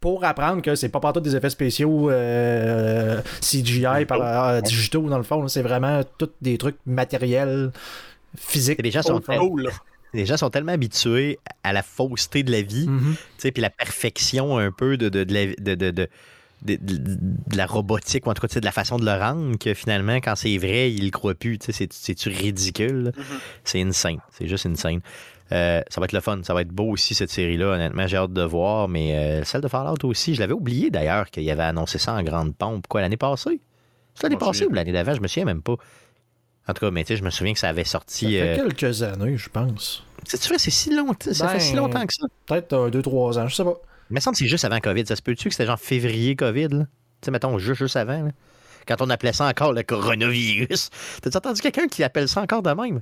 [0.00, 5.18] pour apprendre que c'est pas partout des effets spéciaux euh, CGI par, euh, digitaux, dans
[5.18, 5.48] le fond.
[5.48, 7.72] C'est vraiment tous des trucs matériels,
[8.36, 8.78] physiques.
[8.78, 9.20] Et les gens sont.
[9.20, 9.70] Cool.
[10.14, 13.68] Les gens sont tellement habitués à la fausseté de la vie, tu sais, puis la
[13.68, 16.08] perfection un peu de, de, de, la, de, de, de-
[16.62, 19.58] de- de- de la robotique, ou en tout cas de la façon de le rendre,
[19.58, 21.58] que finalement, quand c'est vrai, il le croit plus.
[21.58, 23.12] tu sais, C'est c'est-tu ridicule?
[23.16, 23.24] Mhm.
[23.64, 24.16] C'est insane.
[24.32, 25.00] C'est juste insane.
[25.52, 26.40] Euh, ça va être le fun.
[26.42, 27.66] Ça va être beau aussi, cette série-là.
[27.74, 28.88] Honnêtement, j'ai hâte de voir.
[28.88, 32.22] Mais euh, celle de Fallout aussi, je l'avais oublié d'ailleurs qu'il avait annoncé ça en
[32.22, 32.86] grande pompe.
[32.86, 33.60] Quoi, l'année passée?
[34.14, 35.14] C'est l'année passée ou l'année d'avant?
[35.14, 35.76] Je me souviens même pas.
[36.68, 38.32] En tout cas, mais tu sais, je me souviens que ça avait Ça sorti.
[38.32, 40.04] fait euh, quelques années, je pense.
[40.24, 42.26] C'est-tu vrai, c'est si longtemps, ça Ben, fait si longtemps que ça?
[42.46, 43.74] Peut-être 2-3 ans, je sais pas.
[44.10, 45.06] Il me semble que c'est juste avant COVID.
[45.06, 46.84] Ça se peut-tu que c'était genre février COVID, là?
[47.20, 48.30] Tu sais, mettons, juste, juste avant, là?
[48.86, 50.90] Quand on appelait ça encore le coronavirus.
[51.22, 53.00] T'as-tu entendu quelqu'un qui appelle ça encore de même?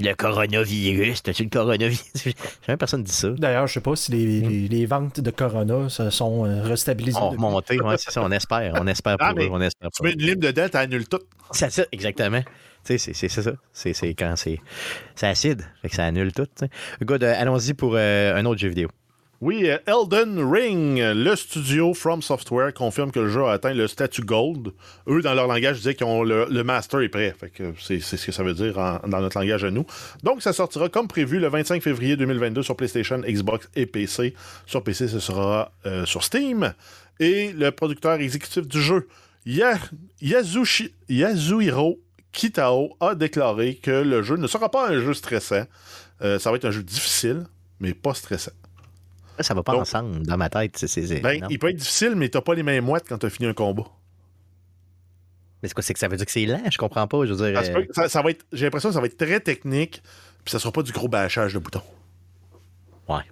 [0.00, 2.04] Le coronavirus, t'as-tu le coronavirus?
[2.66, 3.28] Jamais personne dit ça.
[3.30, 7.18] D'ailleurs, je sais pas si les, les- les ventes de Corona se sont euh, restabilisées.
[7.20, 8.74] On remonté, ouais, c'est ça, on espère.
[8.80, 10.14] On espère pour Ah, mais eux, on espère Tu pour mets eux.
[10.18, 11.20] une lime dedans, t'annules tout.
[11.52, 12.40] C'est ça, exactement.
[12.42, 12.48] Tu
[12.84, 13.52] sais, c'est- c'est c'est ça.
[13.72, 14.58] C'est c'est quand c'est
[15.20, 16.48] acide, fait que ça annule tout.
[17.02, 18.88] Good, euh, allons-y pour euh, un autre jeu vidéo.
[19.44, 23.88] Oui, euh, Elden Ring, le studio From Software confirme que le jeu a atteint le
[23.88, 24.68] statut Gold.
[25.08, 27.34] Eux, dans leur langage, disaient que le, le master est prêt.
[27.80, 29.84] C'est ce que ça veut dire dans notre langage à nous.
[30.22, 34.34] Donc, ça sortira comme prévu le 25 février 2022 sur PlayStation, Xbox et PC.
[34.64, 36.72] Sur PC, ce sera euh, sur Steam.
[37.18, 39.08] Et le producteur exécutif du jeu,
[39.44, 39.76] Ya-
[40.22, 41.98] Yazushi- Yasuhiro
[42.30, 45.64] Kitao, a déclaré que le jeu ne sera pas un jeu stressant.
[46.22, 47.42] Euh, ça va être un jeu difficile,
[47.80, 48.52] mais pas stressant.
[49.40, 50.76] Ça va pas Donc- ensemble dans ma tête.
[50.76, 53.18] c'est- c'est- c'est- Ben, il peut être difficile, mais t'as pas les mêmes moites quand
[53.18, 53.84] t'as fini un combat.
[55.62, 56.60] Mais c'est quoi, c'est que ça veut dire que c'est lent?
[56.70, 57.24] Je comprends pas.
[57.24, 57.64] Je veux dire.
[57.64, 60.02] Ça euh, ça- ça va être, j'ai l'impression que ça va être très technique,
[60.44, 61.82] puis ça sera pas du gros bâchage de boutons.
[63.08, 63.22] Ouais.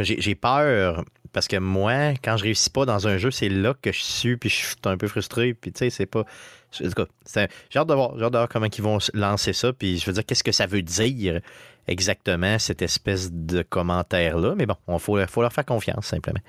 [0.00, 3.92] J'ai peur parce que moi, quand je réussis pas dans un jeu, c'est là que
[3.92, 5.54] je suis puis je suis un peu frustré.
[5.54, 6.24] Puis tu sais, c'est pas.
[6.70, 9.72] J'ai hâte de voir, j'ai hâte de voir comment ils vont lancer ça.
[9.72, 11.40] Puis je veux dire, qu'est-ce que ça veut dire
[11.88, 14.54] exactement cette espèce de commentaire-là.
[14.56, 16.40] Mais bon, il faut, faut leur faire confiance simplement.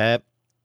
[0.00, 0.18] Euh,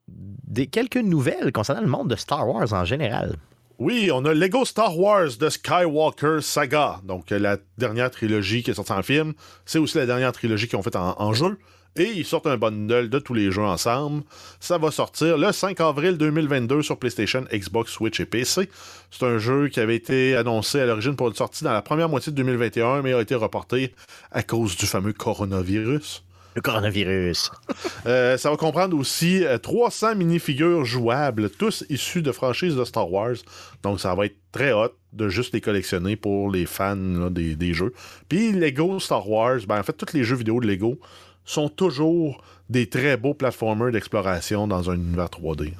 [0.08, 3.36] des, quelques nouvelles concernant le monde de Star Wars en général.
[3.80, 8.72] Oui, on a Lego Star Wars de Skywalker Saga, donc euh, la dernière trilogie qui
[8.72, 9.34] est sortie en film.
[9.66, 11.58] C'est aussi la dernière trilogie qu'ils ont faite en, en jeu.
[11.98, 14.24] Et ils sortent un bundle de tous les jeux ensemble.
[14.60, 18.70] Ça va sortir le 5 avril 2022 sur PlayStation, Xbox, Switch et PC.
[19.12, 22.08] C'est un jeu qui avait été annoncé à l'origine pour une sortie dans la première
[22.08, 23.94] moitié de 2021, mais a été reporté
[24.32, 26.24] à cause du fameux coronavirus.
[26.56, 27.52] Le coronavirus.
[28.08, 33.12] Euh, ça va comprendre aussi euh, 300 minifigures jouables, tous issus de franchises de Star
[33.12, 33.36] Wars.
[33.84, 37.56] Donc, ça va être très hot de juste les collectionner pour les fans là, des,
[37.56, 37.94] des jeux.
[38.28, 41.00] Puis, Lego Star Wars, ben, en fait, tous les jeux vidéo de Lego
[41.46, 45.74] sont toujours des très beaux platformers d'exploration dans un univers 3D.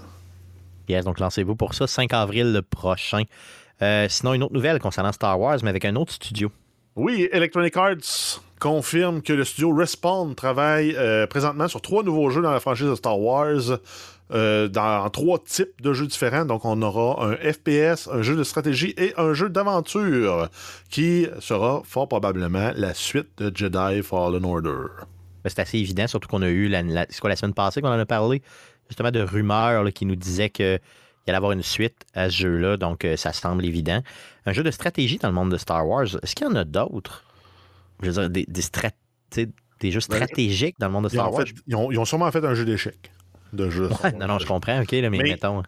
[0.90, 3.24] Yes, donc lancez-vous pour ça, 5 avril le prochain.
[3.82, 6.52] Euh, sinon, une autre nouvelle concernant Star Wars, mais avec un autre studio.
[6.96, 12.42] Oui, Electronic Arts confirme que le studio Respawn travaille euh, présentement sur trois nouveaux jeux
[12.42, 13.80] dans la franchise de Star Wars,
[14.34, 16.46] euh, dans trois types de jeux différents.
[16.46, 20.50] Donc, on aura un FPS, un jeu de stratégie et un jeu d'aventure
[20.90, 25.06] qui sera fort probablement la suite de Jedi Fallen Order.
[25.44, 28.00] Ben, C'est assez évident, surtout qu'on a eu la, quoi, la semaine passée qu'on en
[28.00, 28.42] a parlé,
[28.90, 30.80] justement de rumeurs là, qui nous disaient qu'il
[31.28, 34.02] allait avoir une suite à ce jeu-là, donc euh, ça semble évident.
[34.46, 36.64] Un jeu de stratégie dans le monde de Star Wars, est-ce qu'il y en a
[36.64, 37.24] d'autres?
[38.02, 38.92] Je veux dire, des, des, strat-
[39.32, 41.46] tu sais, des jeux stratégiques dans le monde de Star Wars?
[41.48, 43.12] fait- ils ont- ils ont sûrement fait un jeu d'échecs.
[43.54, 43.90] De jeu.
[44.04, 45.64] Ouais, non, non, je comprends, ok, là, mais, Mais- mettons.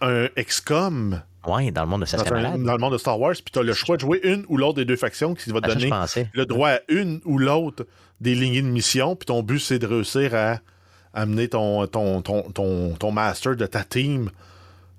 [0.00, 3.18] Un XCOM Ouais, dans le monde de ça dans, un- dans le monde de Star
[3.18, 5.50] Wars, puis tu as le choix de jouer une ou l'autre des deux factions qui
[5.50, 5.90] va te je donner
[6.34, 7.84] le droit à une ou l'autre
[8.20, 10.58] des lignées de mission, puis ton but, c'est de réussir à
[11.12, 14.30] amener ton, ton, ton, ton, ton master de ta team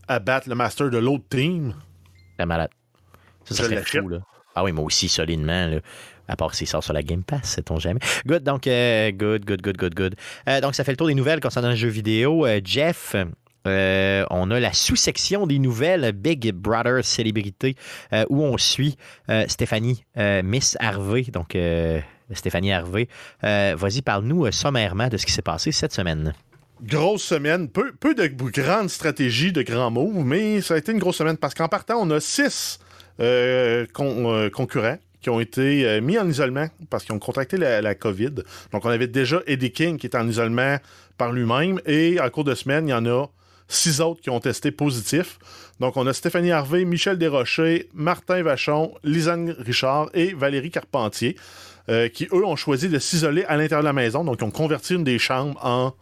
[0.08, 1.74] à battre le master de l'autre team.
[2.38, 2.70] C'est malade.
[3.46, 4.18] Ça, ça serait fou, là.
[4.56, 5.78] Ah oui, moi aussi, solidement, là.
[6.28, 8.00] À part s'il sort sur la Game Pass, sait-on jamais.
[8.26, 10.16] Good, donc, euh, good, good, good, good, good.
[10.48, 12.46] Euh, donc, ça fait le tour des nouvelles concernant le jeu vidéo.
[12.46, 13.16] Euh, Jeff,
[13.68, 17.76] euh, on a la sous-section des nouvelles Big Brother Célébrité
[18.12, 18.98] euh, où on suit
[19.30, 20.04] euh, Stéphanie
[20.44, 21.24] Miss Harvey.
[21.32, 21.58] Donc,
[22.32, 23.08] Stéphanie Harvey,
[23.42, 26.34] vas-y, parle-nous sommairement de ce qui s'est passé cette semaine.
[26.82, 31.18] Grosse semaine, peu, de grandes stratégies, de grands moves, mais ça a été une grosse
[31.18, 32.80] semaine parce qu'en partant, on a six
[33.94, 38.32] con- concurrents qui ont été mis en isolement parce qu'ils ont contracté la, la COVID.
[38.72, 40.78] Donc, on avait déjà Eddie King qui est en isolement
[41.18, 43.28] par lui-même et en cours de semaine, il y en a
[43.74, 45.40] six autres qui ont testé positif.
[45.80, 51.36] Donc, on a Stéphanie Harvey, Michel Desrochers, Martin Vachon, Lisanne Richard et Valérie Carpentier
[51.90, 54.24] euh, qui, eux, ont choisi de s'isoler à l'intérieur de la maison.
[54.24, 55.94] Donc, ils ont converti une des chambres en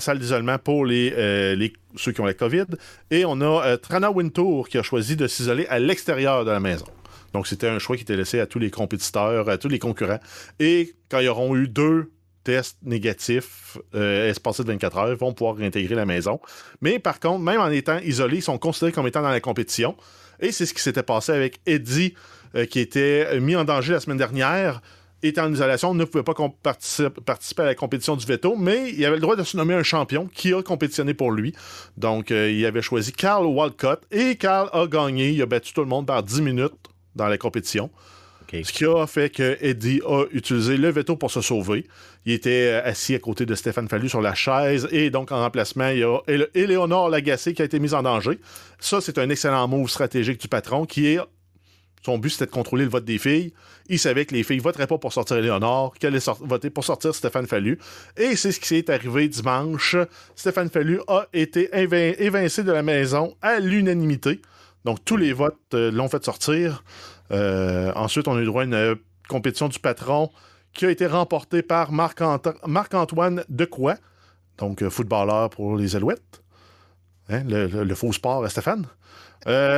[0.00, 2.64] salle d'isolement pour euh, ceux qui ont la COVID.
[3.10, 6.60] Et on a euh, Trana Wintour qui a choisi de s'isoler à l'extérieur de la
[6.60, 6.86] maison.
[7.34, 10.20] Donc, c'était un choix qui était laissé à tous les compétiteurs, à tous les concurrents.
[10.60, 12.10] Et quand ils auront eu deux
[12.46, 16.40] tests négatifs euh, de 24 heures, vont pouvoir réintégrer la maison.
[16.80, 19.96] Mais par contre, même en étant isolés, ils sont considérés comme étant dans la compétition.
[20.38, 22.14] Et c'est ce qui s'était passé avec Eddie,
[22.54, 24.80] euh, qui était euh, mis en danger la semaine dernière
[25.22, 29.16] était en isolation, ne pouvait pas participer à la compétition du veto, mais il avait
[29.16, 31.54] le droit de se nommer un champion qui a compétitionné pour lui.
[31.96, 35.30] Donc, euh, il avait choisi Carl Walcott et Carl a gagné.
[35.30, 36.74] Il a battu tout le monde par 10 minutes
[37.16, 37.90] dans la compétition.
[38.52, 41.86] Ce qui a fait que Eddie a utilisé le veto pour se sauver.
[42.24, 45.40] Il était euh, assis à côté de Stéphane Fallu sur la chaise et donc en
[45.40, 46.18] remplacement, il y a
[46.54, 48.38] Éléonore Lagacé qui a été mise en danger.
[48.78, 51.18] Ça, c'est un excellent move stratégique du patron qui est.
[52.04, 53.52] Son but, c'était de contrôler le vote des filles.
[53.88, 56.84] Il savait que les filles voteraient pas pour sortir Éléonore, qu'elle allait sor- voter pour
[56.84, 57.78] sortir Stéphane Fallu.
[58.16, 59.96] Et c'est ce qui s'est arrivé dimanche.
[60.36, 64.40] Stéphane Fallu a été évin- évincé de la maison à l'unanimité.
[64.84, 66.84] Donc, tous les votes euh, l'ont fait sortir.
[67.32, 68.94] Euh, ensuite, on a eu droit à une euh,
[69.28, 70.30] compétition du patron
[70.72, 73.94] qui a été remportée par Marc-Ant- Marc-Antoine Decoy,
[74.58, 76.42] donc euh, footballeur pour les Alouettes.
[77.28, 78.86] Hein, le, faux sport à Stéphane.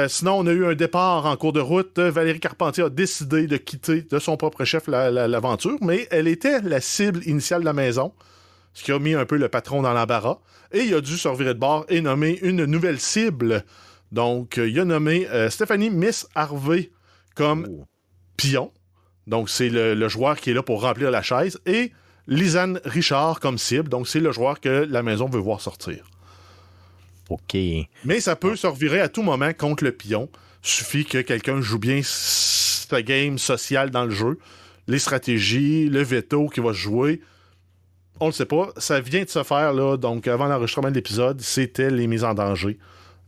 [0.09, 1.99] Sinon, on a eu un départ en cours de route.
[1.99, 6.27] Valérie Carpentier a décidé de quitter de son propre chef la- la- l'aventure, mais elle
[6.29, 8.13] était la cible initiale de la maison,
[8.73, 10.39] ce qui a mis un peu le patron dans l'embarras.
[10.73, 13.65] Et il a dû se revirer de bord et nommer une nouvelle cible.
[14.13, 16.91] Donc, il a nommé Stéphanie Miss Harvey
[17.39, 17.85] comme Oh.
[18.37, 18.73] pion.
[19.27, 21.59] Donc, c'est le, le joueur qui est là pour remplir la chaise.
[21.67, 21.93] Et
[22.27, 23.89] Lisanne Richard comme cible.
[23.89, 26.05] Donc, c'est le joueur que la maison veut voir sortir.
[27.31, 27.57] OK.
[28.05, 30.29] Mais ça peut se revirer à tout moment contre le pion.
[30.63, 34.39] Suffit que quelqu'un joue bien sa game sociale dans le jeu.
[34.87, 37.21] Les stratégies, le veto qui va se jouer.
[38.21, 38.71] On le sait pas.
[38.79, 39.97] Ça vient de se faire, là.
[39.97, 42.79] Donc, avant l'enregistrement de l'épisode, c'était les mises en danger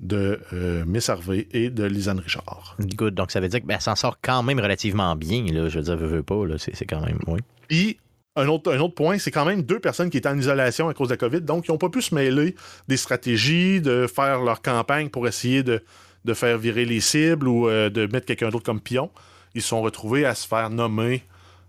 [0.01, 2.77] de euh, Miss Harvey et de Lisanne Richard.
[2.81, 3.15] Good.
[3.15, 5.45] Donc, ça veut dire qu'elle s'en sort quand même relativement bien.
[5.45, 5.69] Là.
[5.69, 6.47] Je veux dire, veux, veux pas.
[6.47, 6.57] là.
[6.59, 7.19] C'est c'est quand même.
[7.27, 7.41] Oui.
[7.69, 7.99] Puis,
[8.37, 10.95] un autre, un autre point, c'est quand même deux personnes qui étaient en isolation à
[10.95, 12.55] cause de la COVID, donc ils n'ont pas pu se mêler
[12.89, 15.83] des stratégies, de faire leur campagne pour essayer de,
[16.25, 19.11] de faire virer les cibles ou euh, de mettre quelqu'un d'autre comme pion.
[19.55, 21.25] Ils se sont retrouvés à se faire nommer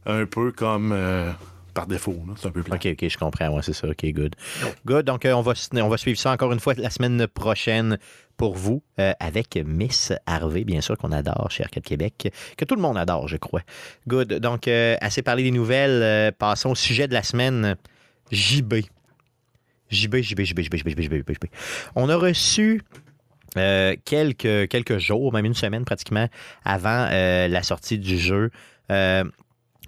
[0.05, 1.31] un peu comme euh,
[1.73, 2.15] par défaut.
[2.35, 2.75] C'est un peu plat.
[2.75, 3.49] OK, OK, je comprends.
[3.49, 3.87] Ouais, c'est ça.
[3.87, 4.35] OK, good.
[4.85, 5.05] Good.
[5.05, 7.97] Donc, euh, on, va, on va suivre ça encore une fois la semaine prochaine
[8.37, 12.75] pour vous euh, avec Miss Harvey, bien sûr, qu'on adore chez Arcade Québec, que tout
[12.75, 13.61] le monde adore, je crois.
[14.07, 14.35] Good.
[14.35, 16.33] Donc, euh, assez parlé des nouvelles.
[16.33, 17.75] passons au sujet de la semaine.
[18.31, 18.75] JB.
[19.89, 21.45] JB, JB, JB, JB, JB, JB, JB, JB.
[21.95, 22.81] On a reçu
[23.57, 26.27] euh, quelques, quelques jours, même une semaine pratiquement,
[26.63, 28.49] avant euh, la sortie du jeu.
[28.89, 29.23] euh,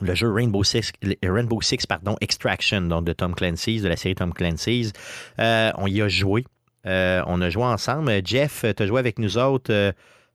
[0.03, 0.91] le jeu Rainbow Six,
[1.23, 4.93] Rainbow Six pardon, Extraction, donc de Tom Clancy's, de la série Tom Clancy's.
[5.39, 6.45] Euh, on y a joué.
[6.85, 8.11] Euh, on a joué ensemble.
[8.25, 9.91] Jeff, tu as joué avec nous autres euh,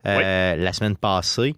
[0.07, 1.55] euh, la semaine passée.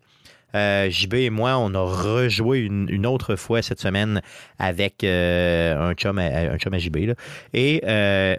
[0.55, 4.21] Euh, JB et moi, on a rejoué une, une autre fois cette semaine
[4.59, 6.97] avec euh, un, chum à, un chum à JB.
[7.07, 7.15] là.
[7.53, 8.35] Et euh,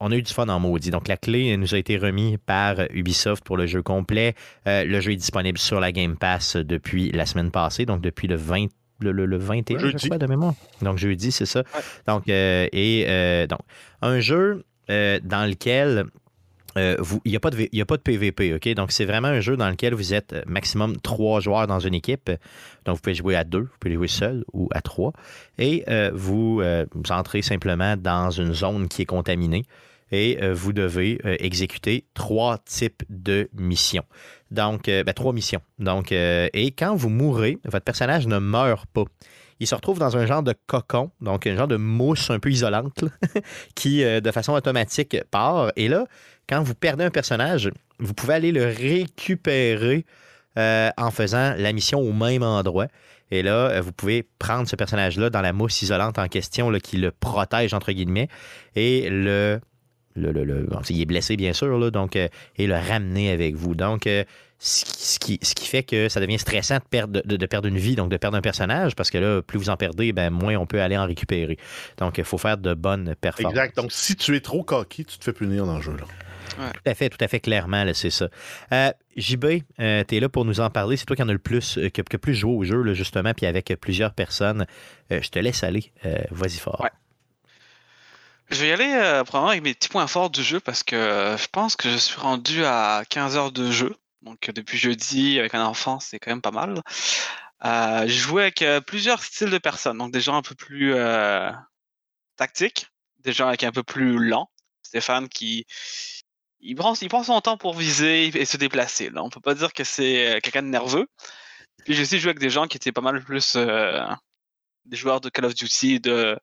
[0.00, 0.90] on a eu du fun en maudit.
[0.90, 4.34] Donc, la clé nous a été remise par Ubisoft pour le jeu complet.
[4.66, 8.26] Euh, le jeu est disponible sur la Game Pass depuis la semaine passée, donc depuis
[8.28, 8.66] le 20
[9.00, 10.06] le, le, le 21, je Jeudi.
[10.06, 10.54] crois, de mémoire.
[10.82, 11.62] Donc, jeudi, c'est ça.
[12.06, 13.60] Donc, euh, et euh, donc,
[14.02, 16.06] un jeu euh, dans lequel
[16.78, 18.68] il n'y a, pas de y a pas de PVP, OK?
[18.74, 22.30] Donc, c'est vraiment un jeu dans lequel vous êtes maximum trois joueurs dans une équipe.
[22.84, 25.12] Donc, vous pouvez jouer à deux, vous pouvez jouer seul ou à trois.
[25.58, 29.64] Et vous, vous entrez simplement dans une zone qui est contaminée
[30.12, 34.04] et euh, vous devez euh, exécuter trois types de missions.
[34.50, 35.60] Donc, euh, ben, trois missions.
[35.78, 39.04] Donc, et quand vous mourrez, votre personnage ne meurt pas.
[39.58, 42.50] Il se retrouve dans un genre de cocon, donc un genre de mousse un peu
[42.50, 43.04] isolante,
[43.74, 45.72] qui, de façon automatique, part.
[45.76, 46.06] Et là,
[46.46, 50.04] quand vous perdez un personnage, vous pouvez aller le récupérer
[50.56, 52.88] en faisant la mission au même endroit.
[53.30, 56.98] Et là, vous pouvez prendre ce personnage-là dans la mousse isolante en question là, qui
[56.98, 58.28] le protège, entre guillemets,
[58.74, 59.60] et le
[60.16, 63.30] le, le- le- bon, il est blessé, bien sûr, là, donc, euh, et le ramener
[63.30, 63.74] avec vous.
[63.74, 64.24] Donc, euh,
[64.58, 67.46] ce, qui, ce qui- ce qui fait que ça devient stressant de perdre, de, de
[67.46, 70.12] perdre une vie, donc de perdre un personnage, parce que là, plus vous en perdez,
[70.12, 71.58] ben, moins on peut aller en récupérer.
[71.98, 73.52] Donc, il faut faire de bonnes performances.
[73.52, 73.76] Exact.
[73.76, 75.92] Donc, si tu es trop coquille, tu te fais punir dans le jeu.
[75.92, 76.04] Là.
[76.72, 78.28] Tout à fait, tout à fait clairement, c'est ça.
[78.72, 79.44] Euh, JB,
[79.78, 80.96] euh, tu es là pour nous en parler.
[80.96, 82.80] C'est toi qui en as le plus, euh, qui, qui a plus joué au jeu,
[82.82, 84.64] là, justement, puis avec plusieurs personnes.
[85.12, 85.92] Euh, je te laisse aller.
[86.06, 86.80] Euh, Vas-y fort.
[86.82, 86.88] Ouais.
[88.48, 90.94] Je vais y aller euh, probablement avec mes petits points forts du jeu parce que
[90.94, 93.96] euh, je pense que je suis rendu à 15 heures de jeu.
[94.26, 96.82] Donc euh, depuis jeudi avec un enfant, c'est quand même pas mal.
[97.64, 99.98] Euh, j'ai joué avec euh, plusieurs styles de personnes.
[99.98, 100.94] Donc des gens un peu plus
[102.36, 102.88] tactiques,
[103.20, 104.50] des gens avec un peu plus lents.
[104.82, 105.66] Stéphane qui
[106.60, 109.10] il prend, il prend son temps pour viser et se déplacer.
[109.10, 109.22] Là.
[109.22, 111.06] On peut pas dire que c'est quelqu'un de nerveux.
[111.84, 115.28] Puis j'ai aussi joué avec des gens qui étaient pas mal plus des joueurs de
[115.28, 116.38] Call of Duty, de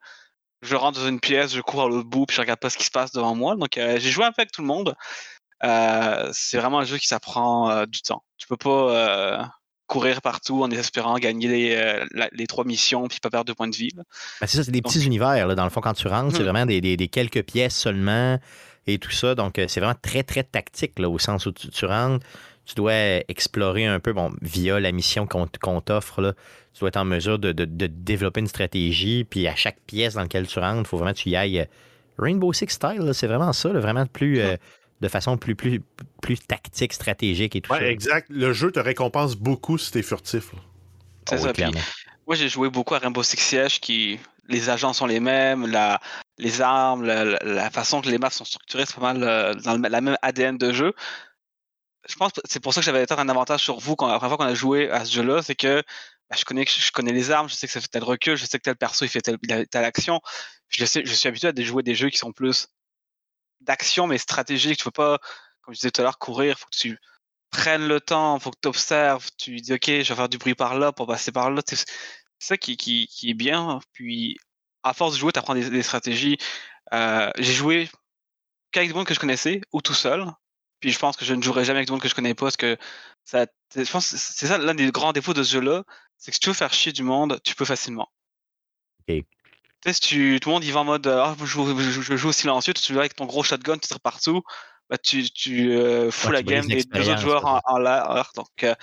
[0.64, 2.78] je rentre dans une pièce, je cours à l'autre bout, puis je regarde pas ce
[2.78, 3.56] qui se passe devant moi.
[3.56, 4.96] Donc, euh, j'ai joué un peu avec tout le monde.
[5.64, 8.24] Euh, c'est vraiment un jeu qui s'apprend euh, du temps.
[8.38, 9.44] Tu peux pas euh,
[9.88, 13.68] courir partout en espérant gagner les, la- les trois missions puis pas perdre de points
[13.70, 13.92] de vie.
[13.96, 14.04] Ben,
[14.48, 15.48] c'est ça, c'est des petits univers.
[15.48, 16.50] Là, dans le fond, quand tu rentres, c'est Mhm.
[16.50, 18.40] vraiment des, des- des quelques pièces seulement
[18.88, 19.36] et tout ça.
[19.36, 22.26] Donc, c'est vraiment très, très tactique, là, au sens où tu, tu rentres.
[22.66, 22.94] Tu dois
[23.28, 26.34] explorer un peu, bon, via la mission qu'on qu'on t'offre, là,
[26.74, 29.26] tu dois être en mesure de, de- de développer une stratégie.
[29.26, 31.60] Puis à chaque pièce dans laquelle tu rentres, il faut vraiment que tu y ailles.
[31.60, 31.66] euh,
[32.18, 34.56] Rainbow Six style, c'est vraiment ça, là, vraiment plus, euh,
[35.02, 35.82] de façon plus, plus,
[36.22, 37.86] plus tactique, stratégique et tout Ouais, ça.
[37.88, 38.28] exact.
[38.30, 40.52] Le jeu te récompense beaucoup si t'es furtif.
[41.28, 41.48] C'est Ah oui, ça.
[41.48, 41.80] Puis, clairement.
[42.28, 44.20] moi, j'ai joué beaucoup à Rainbow Six Siege qui.
[44.50, 46.02] Les agents sont les mêmes, la,
[46.38, 49.88] les armes, la façon que les maps sont structurées, c'est pas mal euh, dans le-
[49.88, 50.92] la même ADN de jeu.
[52.08, 54.18] Je pense que c'est pour ça que j'avais peut-être un avantage sur vous quand la
[54.18, 55.82] première fois qu'on a joué à ce jeu-là, c'est que
[56.30, 56.44] bah, je,
[56.92, 59.06] connais, les armes, je sais que ça fait tel recul, je sais que tel perso
[59.06, 60.20] il fait telle, il telle action.
[60.70, 62.68] Je, je suis habitué à des- jouer des jeux qui sont plus
[63.62, 64.78] d'action mais stratégiques.
[64.80, 65.20] Tu peux pas,
[65.62, 66.60] comme je disais tout à l'heure, courir.
[66.60, 67.00] faut que tu
[67.52, 69.30] prennes le temps, faut que tu observes.
[69.38, 71.62] Tu dis, OK, je vais faire du bruit par là pour passer par là.
[71.68, 71.86] C'est
[72.40, 73.80] ça qui, est bien.
[73.94, 74.38] Puis,
[74.84, 76.38] à force de jouer, tu apprends des, des stratégies.
[76.94, 77.90] Euh, J'ai joué
[78.72, 80.26] qu'avec du monde que je connaissais ou tout seul.
[80.84, 82.48] Puis je pense que je ne jouerai jamais avec du monde que je connais pas
[82.48, 82.76] parce que
[83.24, 85.86] ça, je pense c'est ça l'un des grands défauts de ce jeu-là,
[86.18, 88.12] c'est que si tu veux faire chier du monde, tu peux facilement.
[89.00, 89.16] Ok.
[89.16, 89.24] Tu
[89.86, 92.18] sais, si tu, tout le monde y va en mode ah, je, joue, je, je
[92.18, 94.42] joue silencieux, tu vas avec ton gros shotgun, tu tires partout,
[94.90, 97.78] bah, tu, tu euh, fous Ouais, la tu game des deux autres joueurs en, en
[97.78, 98.34] l'air.
[98.36, 98.76] Donc, euh,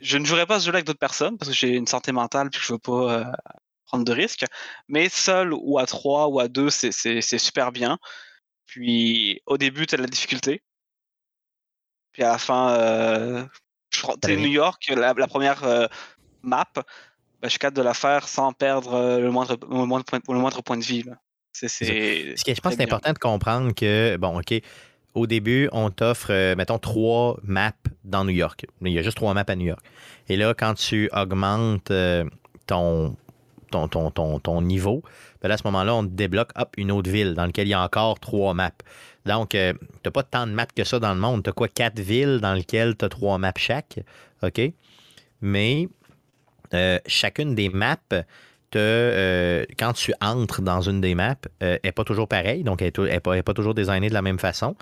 [0.00, 2.50] je ne jouerai pas ce jeu-là avec d'autres personnes parce que j'ai une santé mentale
[2.50, 3.24] puis que je veux pas euh,
[3.84, 4.46] prendre de risques.
[4.88, 7.98] Mais seul ou à trois ou à deux, c'est super bien.
[8.64, 10.60] Puis au début, tu as de la difficulté.
[12.16, 13.44] Puis à la fin, euh,
[13.90, 15.86] je New York, la, la première euh,
[16.42, 16.82] map, bah,
[17.42, 20.38] je suis capable de la faire sans perdre euh, le, moindre, le, moindre point, le
[20.38, 21.02] moindre point de vie.
[21.02, 21.12] là.
[21.52, 21.84] C'est, c'est,
[22.36, 24.54] Ce qui est- je pense que c'est important de comprendre que, bon, OK,
[25.12, 27.72] au début, on t'offre, euh, mettons, trois maps
[28.04, 28.64] dans New York.
[28.80, 29.84] Il y a juste trois maps à New York.
[30.30, 32.24] Et là, quand tu augmentes euh,
[32.66, 33.14] ton,
[33.70, 35.02] ton, ton, ton, ton niveau,
[35.48, 37.74] là, à ce moment-là, on te débloque hop, une autre ville dans laquelle il y
[37.74, 38.70] a encore trois maps.
[39.24, 41.42] Donc, tu n'as pas tant de maps que ça dans le monde.
[41.42, 43.98] Tu as quoi, quatre villes dans lesquelles tu as trois maps chaque?
[44.42, 44.60] OK?
[45.40, 45.88] Mais
[46.74, 51.92] euh, chacune des maps, te, euh, quand tu entres dans une des maps, euh, n'est
[51.92, 54.76] pas toujours pareille, donc elle n'est pas, elle toujours designée de la même façon.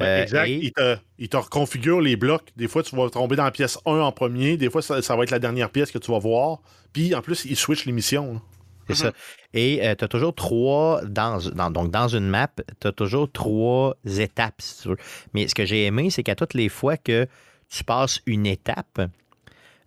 [0.00, 0.48] Euh, exact.
[0.48, 2.48] et- Il, te, il te reconfigure les blocs.
[2.56, 4.56] Des fois, tu vas tomber dans la pièce 1 en premier.
[4.56, 6.58] Des fois, ça, ça va être la dernière pièce que tu vas voir.
[6.92, 8.40] Puis, en plus, il switch les missions.
[8.88, 9.12] C'est ça.
[9.54, 12.48] Et tu as toujours trois, dans, dans- donc dans une map,
[12.80, 14.96] tu as toujours trois étapes, si tu veux.
[15.32, 17.26] Mais ce que j'ai aimé, c'est qu'à toutes les fois que
[17.68, 19.00] tu passes une étape,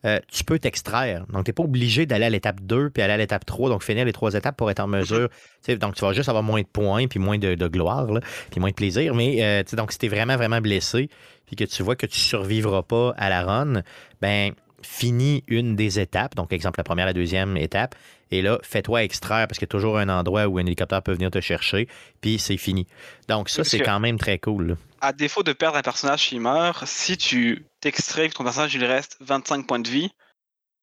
[0.05, 1.25] euh, tu peux t'extraire.
[1.33, 3.83] Donc, tu n'es pas obligé d'aller à l'étape 2 puis aller à l'étape 3, donc
[3.83, 5.27] finir les trois étapes pour être en mesure.
[5.29, 8.05] tu sais, Donc, tu vas juste avoir moins de points puis moins de, de gloire,
[8.11, 8.21] là,
[8.51, 9.15] puis moins de plaisir.
[9.15, 11.09] Mais, euh, donc, si tu es vraiment, vraiment blessé
[11.47, 13.81] puis que tu vois que tu survivras pas à la run,
[14.21, 14.51] ben
[14.81, 16.35] finis une des étapes.
[16.35, 17.95] Donc, exemple, la première, la deuxième étape.
[18.31, 21.13] Et là, fais-toi extraire parce qu'il y a toujours un endroit où un hélicoptère peut
[21.13, 21.87] venir te chercher,
[22.21, 22.85] puis c'est fini.
[23.29, 24.67] Donc, ça, c'est quand même très cool.
[24.67, 24.75] là.
[24.99, 28.83] à défaut de perdre un personnage qui meurt, si tu t'extrais que ton personnage il
[28.83, 30.09] reste 25 points de vie,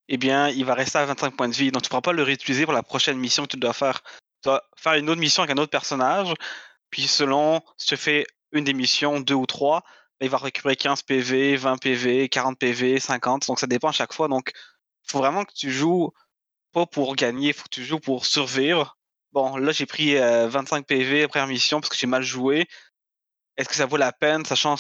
[0.08, 1.70] eh bien, il va rester à 25 points de vie.
[1.70, 4.02] Donc, tu ne pourras pas le réutiliser pour la prochaine mission que tu dois faire.
[4.42, 6.32] Tu dois faire une autre mission avec un autre personnage,
[6.90, 9.82] puis selon si tu fais une des missions, deux ou trois,
[10.24, 13.46] il va récupérer 15 PV, 20 PV, 40 PV, 50.
[13.46, 14.28] Donc, ça dépend à chaque fois.
[14.28, 16.10] Donc, il faut vraiment que tu joues
[16.72, 18.96] pas pour gagner, il faut que tu joues pour survivre.
[19.32, 22.66] Bon, là, j'ai pris euh, 25 PV première mission parce que j'ai mal joué.
[23.56, 24.76] Est-ce que ça vaut la peine, sachant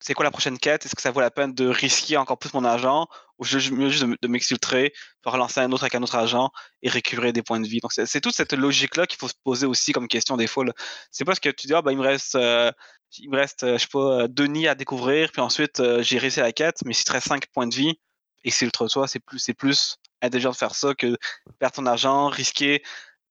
[0.00, 0.86] c'est quoi la prochaine quête?
[0.86, 3.08] Est-ce que ça vaut la peine de risquer encore plus mon argent?
[3.38, 4.92] Ou je, mieux juste de, m'exfiltrer,
[5.24, 6.50] de relancer un autre avec un autre agent
[6.82, 7.80] et récupérer des points de vie.
[7.80, 10.64] Donc c'est toute cette logique-là qu'il faut se poser aussi comme question des fois.
[11.10, 12.72] C'est pas ce que tu dis, ah, bah, il me reste, euh,
[13.18, 16.02] il me reste, euh, je sais pas, euh, deux nids à découvrir, puis ensuite euh,
[16.02, 17.98] j'ai réussi la quête, mais si tu restes 5 points de vie,
[18.44, 21.16] exfiltre-toi, c'est plus, c'est plus intelligent de faire ça que
[21.58, 22.82] perdre ton argent, risquer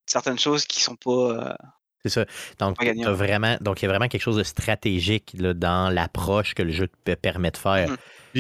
[0.06, 1.58] certaines choses qui sont pas.
[2.04, 2.26] C'est ça.
[2.60, 6.64] Donc, vraiment, donc, il y a vraiment quelque chose de stratégique là, dans l'approche que
[6.64, 7.90] le jeu te permet de faire.
[7.90, 7.98] Mhm.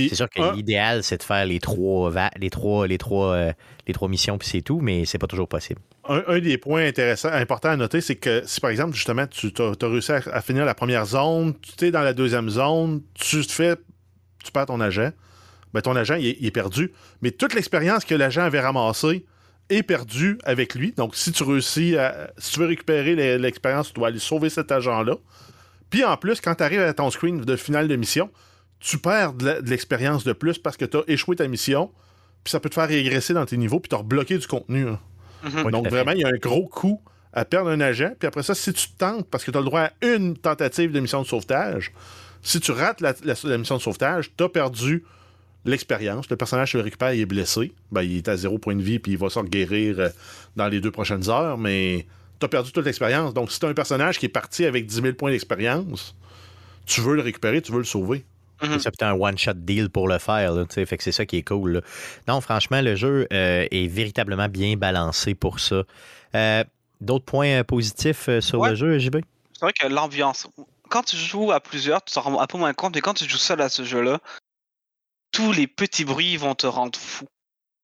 [0.09, 3.53] C'est sûr que l'idéal, c'est de faire les trois, les trois, les trois, euh,
[3.87, 5.81] les trois missions, puis c'est tout, mais c'est pas toujours possible.
[6.07, 9.51] un, un des points intéressants, importants à noter, c'est que si par exemple, justement, tu
[9.59, 13.45] as, réussi à, à finir la première zone, tu es dans la deuxième zone, tu
[13.45, 13.75] te fais,
[14.43, 15.11] tu perds ton agent,
[15.73, 16.91] ben ton agent, il est, il est perdu.
[17.21, 19.25] Mais toute l'expérience que l'agent avait ramassée
[19.69, 20.93] est perdue avec lui.
[20.93, 22.31] Donc, si tu réussis à.
[22.37, 25.15] Si tu veux récupérer l'expérience, tu dois aller sauver cet agent-là.
[25.89, 28.29] Puis en plus, quand tu arrives à ton screen de finale de mission,
[28.79, 31.91] tu perds de l'expérience de plus parce que tu as échoué ta mission,
[32.43, 34.87] puis ça peut te faire régresser dans tes niveaux, puis te rebloquer du contenu.
[34.87, 34.99] hein.
[35.43, 35.71] mhm.
[35.71, 37.01] Donc, vraiment, il y a un gros coup
[37.33, 38.11] à perdre un agent.
[38.19, 40.91] Puis après ça, si tu tentes, parce que tu as le droit à une tentative
[40.91, 41.91] de mission de sauvetage,
[42.41, 45.03] si tu rates la, la- la mission de sauvetage, tu as perdu
[45.65, 46.29] l'expérience.
[46.29, 47.73] Le personnage tu récupères, il est blessé.
[47.91, 50.09] Ben, il est à zéro point de vie, puis il va se guérir euh,
[50.55, 52.07] dans les deux prochaines heures, mais
[52.39, 53.33] tu as perdu toute l'expérience.
[53.33, 56.15] Donc, si tu as un personnage qui est parti avec 10 000 points d'expérience,
[56.85, 58.23] tu veux le récupérer, tu veux le sauver.
[58.61, 58.73] Mhm.
[58.73, 61.03] C'est ça, puis t'as un one-shot deal pour le faire, là, tu sais, fait que
[61.03, 61.73] c'est ça qui est cool.
[61.73, 61.81] là.
[62.27, 65.83] Non, franchement, le jeu euh, est véritablement bien balancé pour ça.
[66.35, 66.63] Euh,
[66.99, 68.69] D'autres points euh, positifs sur Ouais.
[68.71, 69.17] le jeu, JB?
[69.53, 70.47] C'est vrai que l'ambiance,
[70.89, 73.29] quand tu joues à plusieurs, tu t'en rends un peu moins compte, mais quand tu
[73.29, 74.19] joues seul à ce jeu-là,
[75.31, 77.25] tous les petits bruits vont te rendre fou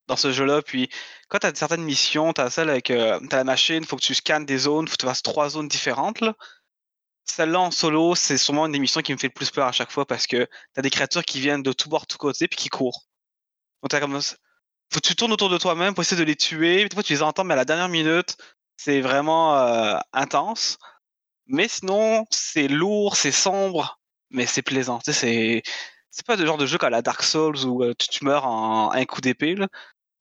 [0.07, 0.61] dans ce jeu-là.
[0.63, 0.89] Puis
[1.29, 4.15] quand tu as certaines missions, tu as celle avec euh, la machine, faut que tu
[4.15, 6.21] scannes des zones, faut que tu fasses trois zones différentes.
[6.21, 6.33] Là.
[7.25, 9.71] Celle-là en solo, c'est sûrement une des missions qui me fait le plus peur à
[9.71, 12.17] chaque fois parce que tu as des créatures qui viennent de tous bords, de tous
[12.17, 13.05] côtés, puis qui courent.
[13.81, 14.19] Donc t'as comme
[14.93, 16.87] faut tu tournes autour de toi-même pour essayer de les tuer.
[16.87, 18.37] Des fois, tu les entends, mais à la dernière minute,
[18.77, 20.77] c'est vraiment euh, intense.
[21.47, 23.99] Mais sinon, c'est lourd, c'est sombre,
[24.29, 24.99] mais c'est plaisant.
[24.99, 25.63] Tu sais, c'est
[26.11, 28.91] c'est pas le genre de jeu comme la Dark Souls où euh, tu, meurs en
[28.91, 29.55] un coup d'épée,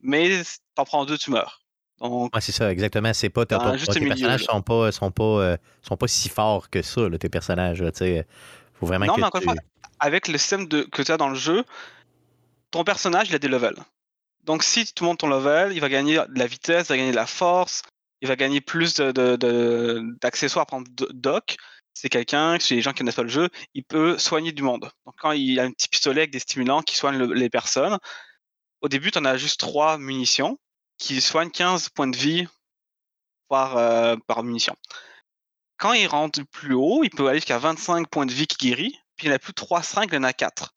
[0.01, 0.43] mais
[0.75, 1.62] t'en prends deux, tu meurs.
[2.03, 3.13] Donc, Ouais, c'est ça, exactement.
[3.15, 3.45] C'est pas,
[3.77, 4.53] juste tes milieu, personnages là.
[4.53, 7.79] sont pas, sont pas, euh, sont pas si forts que ça, là, tes personnages.
[7.79, 8.27] tu sais.
[8.75, 9.55] faut vraiment Non, que mais encore tu- fois,
[10.01, 11.65] avec le système de, que tu as dans le jeu,
[12.71, 13.77] ton personnage, il a des levels.
[14.45, 17.11] Donc, si tu montes ton level, il va gagner de la vitesse, il va gagner
[17.13, 17.83] de la force,
[18.21, 20.67] il va gagner plus de- de- de- d'accessoires.
[20.67, 21.57] Par exemple, Do- Doc,
[21.95, 24.91] c'est quelqu'un, chez les gens qui connaissent pas le jeu, il peut soigner du monde.
[25.07, 27.99] Donc, quand il a un petit pistolet avec des stimulants qui soignent le- les personnes,
[28.81, 30.59] au début, tu en as juste trois munitions
[31.03, 32.47] qui soignent 15 points de vie
[33.49, 34.77] par, euh, par munition.
[35.77, 38.97] Quand il rentre plus haut, il peut aller jusqu'à 25 points de vie qui guérit,
[39.17, 40.73] puis il en a plus 3, 5, il en a 4.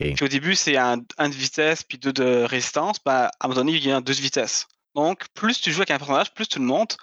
[0.00, 0.14] Ok.
[0.14, 2.98] Puis au début, c'est un, un de vitesse, puis deux de résistance.
[3.02, 4.66] Bah, à un moment donné, il y a un deux de vitesse.
[4.94, 6.98] Donc, plus tu joues avec un personnage, plus tu le montes,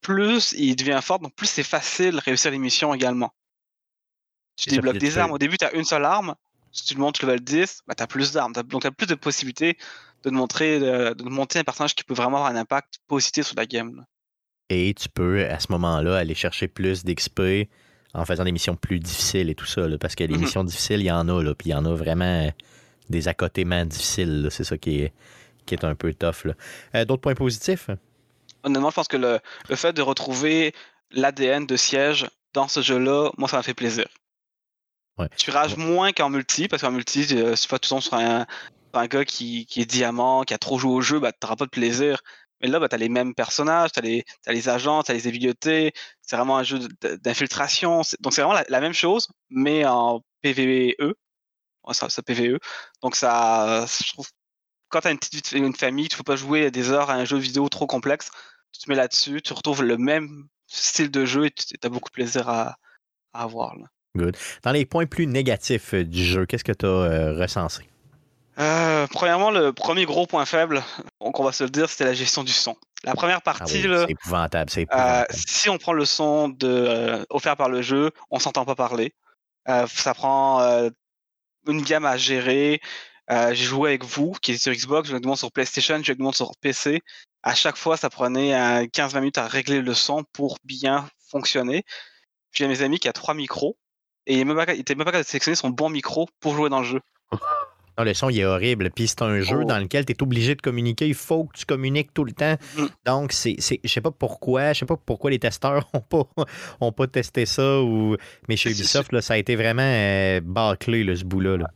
[0.00, 3.34] plus il devient fort, donc plus c'est facile de réussir les missions également.
[4.56, 5.32] Tu ça, débloques des armes.
[5.32, 6.34] Au début, tu as une seule arme.
[6.72, 8.54] Si tu le montes level 10, bah, tu as plus d'armes.
[8.54, 9.76] Donc, tu as plus de possibilités
[10.24, 13.46] de montrer, de, de te monter un personnage qui peut vraiment avoir un impact positif
[13.46, 14.04] sur la game.
[14.68, 17.68] Et tu peux, à ce moment-là, aller chercher plus d'XP
[18.14, 19.86] en faisant des missions plus difficiles et tout ça.
[19.88, 20.40] là, parce que les Mhm.
[20.42, 22.50] missions difficiles, il y en a, là, puis il y en a vraiment euh,
[23.08, 24.48] des accotements difficiles.
[24.50, 25.12] C'est ça qui est,
[25.66, 26.46] qui est un peu tough.
[26.94, 27.88] Euh, D'autres points positifs?
[28.62, 30.74] Honnêtement, je pense que le, le fait de retrouver
[31.12, 34.06] l'ADN de siège dans ce jeu-là, moi, ça m'a fait plaisir.
[35.18, 35.28] Ouais.
[35.36, 38.14] Tu rages moins qu'en multi, parce qu'en multi, euh, tu vas tout le temps sur
[38.14, 38.46] un,
[38.94, 41.56] un gars qui, qui est diamant, qui a trop joué au jeu, bah, tu n'auras
[41.56, 42.20] pas de plaisir.
[42.60, 45.26] Mais là, bah, tu as les mêmes personnages, tu as, les agents, tu as les
[45.26, 45.92] habiletés.
[46.22, 46.78] C'est vraiment un jeu
[47.22, 48.02] d'infiltration.
[48.20, 50.94] Donc, c'est vraiment la, même chose, mais en PVE.
[50.98, 52.58] Ouais, ça, ça PVE.
[53.02, 54.28] Donc, ça, je trouve,
[54.88, 57.24] quand tu as une, petite, une famille, tu peux pas jouer des heures à un
[57.24, 58.30] jeu vidéo trop complexe.
[58.72, 62.10] Tu te mets là-dessus, tu retrouves le même style de jeu et tu as beaucoup
[62.10, 62.76] de plaisir à,
[63.32, 63.76] à avoir.
[63.76, 63.86] là.
[64.62, 67.84] Dans les points plus négatifs euh, du jeu, qu'est-ce que tu as recensé?
[68.58, 70.82] Euh, premièrement, le premier gros point faible,
[71.20, 72.76] donc on va se le dire, c'était la gestion du son.
[73.04, 75.34] La première Ah partie, oui, épouvantable, c'est euh, épouvantable.
[75.34, 79.14] si on prend le son de, euh, offert par le jeu, on s'entend pas parler.
[79.66, 80.60] Ça prend
[81.68, 82.80] une gamme à gérer.
[83.30, 86.18] J'ai joué avec vous, qui est sur Xbox, joué avec monde sur PlayStation, joué avec
[86.18, 87.00] monde sur PC.
[87.42, 91.84] À chaque fois, ça prenait euh, 15-20 minutes à régler le son pour bien fonctionner.
[92.50, 93.78] Puis j'ai mes amis qui a trois micros
[94.26, 96.28] et il était même pas il était même pas capable de sélectionner son bon micro
[96.40, 97.00] pour jouer dans le jeu.
[98.00, 98.90] Non, le son, il est horrible.
[98.90, 99.64] Puis c'est un jeu Oh.
[99.64, 101.06] dans lequel tu es obligé de communiquer.
[101.06, 102.56] Il faut que tu communiques tout le temps.
[102.76, 102.88] Mhm.
[103.04, 104.72] Donc, c'est, c'est, je sais pas pourquoi.
[104.72, 106.24] Je sais pas pourquoi les testeurs ont pas,
[106.80, 107.80] ont pas testé ça.
[107.82, 108.16] Ou...
[108.48, 111.56] Mais chez Ubisoft, là, ça a été vraiment euh, bâclé, là, ce bout-là.
[111.58, 111.66] là.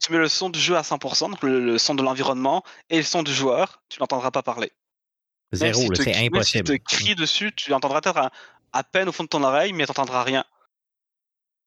[0.00, 2.98] Tu mets le son du jeu à 100%, donc le, le son de l'environnement, et
[2.98, 4.72] le son du joueur, tu l'entendras pas parler.
[5.52, 6.64] Zéro, c'est même s'il impossible.
[6.64, 8.30] te crie dessus, tu l'entendras peut-être à,
[8.72, 10.44] à peine au fond de ton oreille, mais tu n'entendras rien.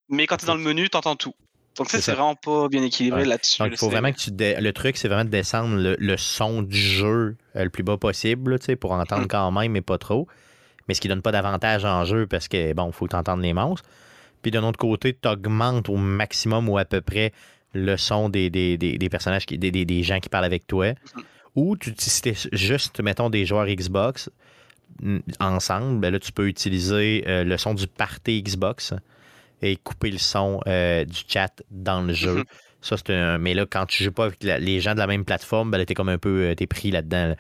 [0.10, 1.34] Mais quand tu es dans le menu, tu entends tout.
[1.78, 3.28] Donc ça, C'est vraiment pas bien équilibré Ouais.
[3.28, 3.62] là-dessus.
[3.62, 4.32] Donc, il faut vraiment que tu.
[4.32, 7.84] dé- Le truc, c'est vraiment de descendre le, le son du jeu euh, le plus
[7.84, 9.28] bas possible, tu sais, pour entendre Mhm.
[9.28, 10.28] quand même, mais pas trop.
[10.88, 13.54] Mais ce qui donne pas d'avantage en jeu parce que, bon, il faut t'entendre les
[13.54, 13.90] monstres.
[14.42, 17.34] Puis d'un autre côté, tu augmentes au maximum ou à peu près
[17.74, 20.68] le son des, des, des- des personnages, qui, des, des- des gens qui parlent avec
[20.68, 20.92] toi.
[20.92, 21.24] Mhm.
[21.56, 24.30] Ou tu, si t'es juste, mettons, des joueurs Xbox
[25.40, 28.94] ensemble, ben là, tu peux utiliser euh, le son du party Xbox
[29.62, 32.36] et couper le son euh, du chat dans le jeu.
[32.36, 32.44] Mhm.
[32.82, 33.38] Ça, c'est un.
[33.40, 35.84] Mais là, quand tu joues pas avec la- les gens de la même plateforme, ben
[35.86, 36.50] t'es comme un peu.
[36.52, 37.30] euh, T'es pris là-dedans.
[37.30, 37.36] là.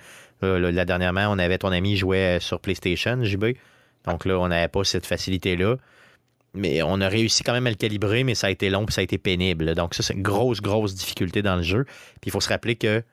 [0.60, 3.56] Là, là, dernièrement, on avait ton ami jouait euh, sur PlayStation, JB.
[4.06, 5.78] Donc là, on n'avait pas cette facilité-là.
[6.54, 8.94] Mais on a réussi quand même à le calibrer, mais ça a été long puis
[8.94, 9.76] ça a été pénible.
[9.76, 11.84] Donc ça, c'est une grosse, grosse difficulté dans le jeu.
[11.86, 13.04] Puis il faut se rappeler que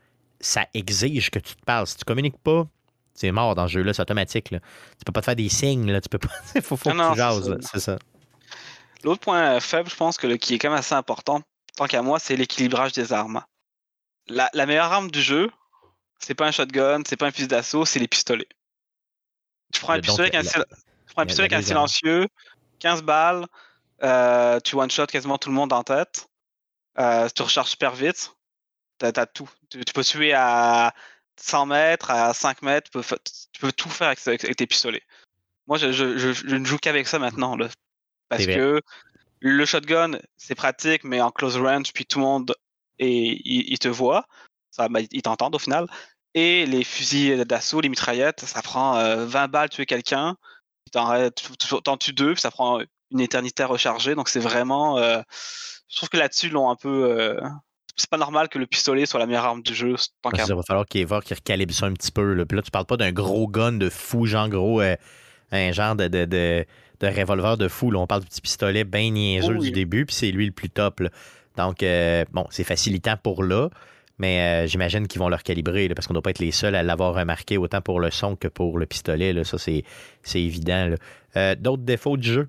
[0.40, 1.86] ça exige que tu te parles.
[1.86, 2.66] Si tu communiques pas,
[3.14, 4.50] c'est mort dans ce jeu-là, c'est automatique.
[4.52, 4.58] Là.
[4.98, 6.00] Tu peux pas te faire des signes, là.
[6.00, 6.28] Tu peux pas.
[6.54, 7.98] Il faut, faut Ah que tu jases, c'est ça.
[9.04, 11.42] L'autre point faible, je pense que le, qui est quand même assez important,
[11.76, 13.42] tant qu'à moi, c'est l'équilibrage des armes.
[14.28, 15.50] La, la meilleure arme du jeu,
[16.18, 18.48] c'est pas un shotgun, c'est pas un fusil d'assaut, c'est les pistolets.
[19.72, 20.64] Tu prends un Donc, pistolet avec un, la- sil-
[21.06, 21.78] tu prends un la- pistolet la avec un deuxième.
[21.78, 22.28] silencieux,
[22.78, 23.46] 15 balles,
[24.02, 26.28] euh, tu one-shot quasiment tout le monde en tête,
[26.98, 28.34] euh, tu recharges super vite,
[28.98, 29.50] t'as as tout.
[29.70, 30.94] Tu, tu peux tuer à
[31.36, 34.56] 100 mètres, à 5 mètres, tu peux, fa- tu peux tout faire avec, avec- avec
[34.56, 35.02] tes pistolets.
[35.66, 37.56] Moi, je, je- je- je ne joue qu'avec ça maintenant.
[37.56, 37.68] Là,
[38.36, 38.80] parce que
[39.40, 42.54] le shotgun, c'est pratique, mais en close range, puis tout le monde
[42.98, 44.26] et il, te voit.
[44.70, 45.86] Ça, bah, ils t'entendent au final.
[46.34, 50.36] Et les fusils d'assaut, les mitraillettes, ça prend euh, 20 balles tuer quelqu'un.
[50.84, 51.02] puis
[51.84, 52.80] T'en tues deux, puis ça prend
[53.10, 54.14] une éternité à recharger.
[54.14, 54.98] Donc c'est vraiment.
[54.98, 55.20] euh,
[55.88, 57.04] je trouve que là-dessus, ils l'ont un peu.
[57.10, 57.40] euh,
[57.96, 59.96] c'est pas normal que le pistolet soit la meilleure arme du jeu.
[60.22, 62.32] Tant ça va falloir qu'il qu'il recalibre ça un petit peu.
[62.32, 62.46] Là.
[62.46, 64.96] Puis là, tu parles pas d'un gros gun de fou, genre gros, euh,
[65.50, 66.64] un genre de, de, de,
[67.02, 67.90] de revolver de fou.
[67.90, 67.98] Là.
[68.00, 69.66] On parle du petit pistolet bien niaiseux Oh oui.
[69.68, 71.00] du début, puis c'est lui le plus top.
[71.00, 71.10] là.
[71.56, 73.68] Donc, euh, bon, c'est facilitant pour là,
[74.18, 76.52] mais euh, j'imagine qu'ils vont le recalibrer là, parce qu'on ne doit pas être les
[76.52, 79.32] seuls à l'avoir remarqué autant pour le son que pour le pistolet.
[79.34, 79.44] Là.
[79.44, 79.84] Ça, c'est
[80.22, 80.94] c'est évident.
[81.36, 82.48] Euh, D'autres défauts du jeu?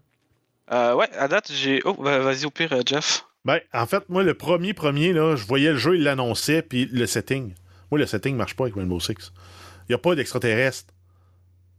[0.72, 1.82] Euh, ouais, à date, j'ai.
[1.84, 3.26] Oh, bah, vas-y au pire, Jeff.
[3.46, 6.86] Ben, en fait, moi, le premier, premier, là, je voyais le jeu, il l'annonçait, puis
[6.86, 7.54] le setting.
[7.92, 9.34] Moi, le setting marche pas avec Rainbow Six.
[9.82, 10.94] Il n'y a pas d'extraterrestres.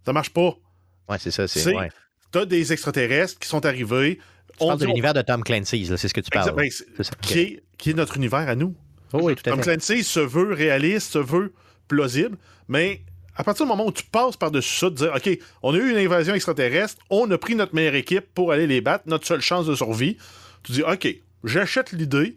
[0.05, 0.55] Ça marche pas.
[1.09, 1.49] Ouais, c'est ça.
[1.49, 1.89] C'est, C'est- ouais.
[2.35, 4.18] T'as des extraterrestres qui sont arrivés.
[4.59, 6.53] Tu parles de dit- l'univers de Tom Clancy's, là, c'est ce que tu parles.
[6.57, 6.85] Ben, ça.
[7.22, 8.74] qui, est, qui est notre univers à nous.
[9.12, 9.70] Oh, oui, tout à Tom fait.
[9.76, 11.53] Clancy se veut réaliste, se veut
[11.87, 13.03] plausible, mais
[13.37, 15.91] à partir du moment où tu passes par-dessus ça, de dire OK, on a eu
[15.93, 19.41] une invasion extraterrestre, on a pris notre meilleure équipe pour aller les battre, notre seule
[19.41, 20.16] chance de survie,
[20.64, 21.07] tu dis OK,
[21.45, 22.37] j'achète l'idée,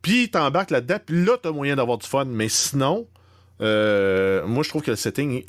[0.00, 3.06] puis t'embarques là-dedans, puis là, t'as moyen d'avoir du fun, mais sinon,
[3.60, 5.44] euh, moi, je trouve que le setting.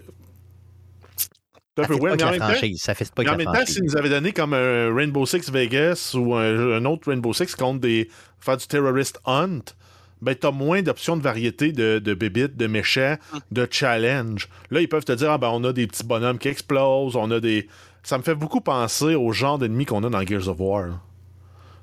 [1.83, 2.53] Un peu mais en même temps.
[2.77, 5.51] Ça fait pas mais en même temps, s'ils nous avaient donné comme un Rainbow Six
[5.51, 8.09] Vegas ou un, un autre Rainbow Six contre des.
[8.39, 9.61] faire du terrorist hunt,
[10.21, 13.15] ben t'as moins d'options de variété de, de bébites, de méchants,
[13.51, 14.49] de challenge.
[14.69, 17.31] Là, ils peuvent te dire, ah ben on a des petits bonhommes qui explosent, on
[17.31, 17.67] a des.
[18.03, 20.87] Ça me fait beaucoup penser au genre d'ennemis qu'on a dans Gears of War.
[20.87, 20.99] là.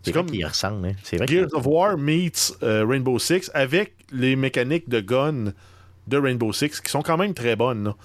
[0.03, 0.87] C'est comme qu'il ressemble.
[0.87, 0.93] Hein.
[1.03, 5.53] C'est vrai qu'il Gears of War meets euh, Rainbow Six avec les mécaniques de gun
[6.07, 7.85] de Rainbow Six qui sont quand même très bonnes.
[7.85, 7.97] là.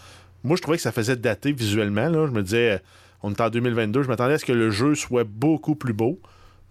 [0.44, 2.08] Moi, je trouvais que ça faisait dater visuellement.
[2.10, 2.26] Là.
[2.28, 2.78] Je me disais, euh,
[3.24, 6.20] on est en 2022, je m'attendais à ce que le jeu soit beaucoup plus beau.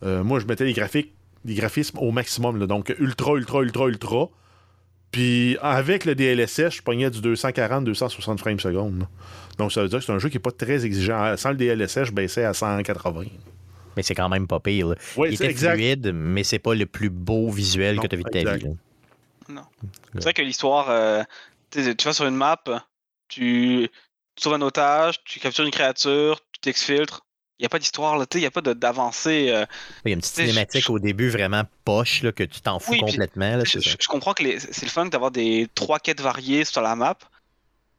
[0.03, 1.15] Euh, moi, je mettais les graphiques,
[1.45, 2.67] les graphismes au maximum, là.
[2.67, 4.29] donc ultra, ultra, ultra, ultra.
[5.13, 9.09] Puis avec le DLSS, je pognais du 240-260 frames secondes.
[9.59, 11.37] Donc ça veut dire que c'est un jeu qui n'est pas très exigeant.
[11.37, 13.25] Sans le DLSS, je baissais à 180.
[13.97, 14.89] Mais c'est quand même pas pire.
[14.89, 14.95] là.
[15.17, 15.75] Oui, Il c'est était exact.
[15.75, 18.39] fluide, mais c'est pas le plus beau visuel Non, que tu as vu de ta
[18.41, 18.63] exact.
[18.63, 18.77] vie.
[19.55, 19.63] là.
[20.15, 21.23] C'est vrai que l'histoire, euh,
[21.71, 22.63] tu vas sur une map,
[23.31, 23.89] tu
[24.39, 27.23] sauves un otage, tu captures une créature, tu t'exfiltres.
[27.59, 29.51] Il n'y a pas d'histoire, là, il n'y a pas d'avancée.
[29.51, 29.67] euh.
[30.05, 32.93] Il y a une petite cinématique je- au début vraiment poche que tu t'en fous
[32.93, 33.57] Oui, complètement.
[33.57, 36.97] là, je, comprends que les- c'est le fun d'avoir des trois quêtes variées sur la
[36.97, 37.19] map,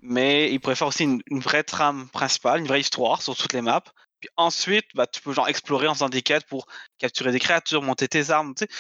[0.02, 3.54] mais il pourrait faire aussi une, une vraie trame principale, une vraie histoire sur toutes
[3.54, 3.84] les maps.
[4.20, 6.68] Puis ensuite, bah, tu peux genre explorer en faisant des quêtes pour
[6.98, 8.72] capturer des créatures, monter tes armes, tu sais.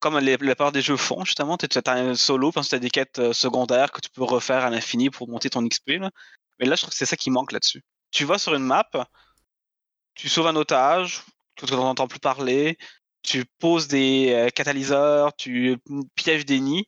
[0.00, 1.56] Comme les, la plupart des jeux font, justement.
[1.56, 4.24] Tu as un solo, puis ensuite tu as des quêtes euh, secondaires que tu peux
[4.24, 5.98] refaire à l'infini pour monter ton XP.
[6.00, 6.10] là.
[6.58, 7.82] Mais là, je trouve que c'est ça qui manque là-dessus.
[8.10, 8.88] Tu vas sur une map,
[10.14, 11.22] tu sauves un otage,
[11.56, 12.76] tu n'entends plus parler,
[13.22, 15.76] tu poses des euh, catalyseurs, tu
[16.14, 16.84] pièges des nids,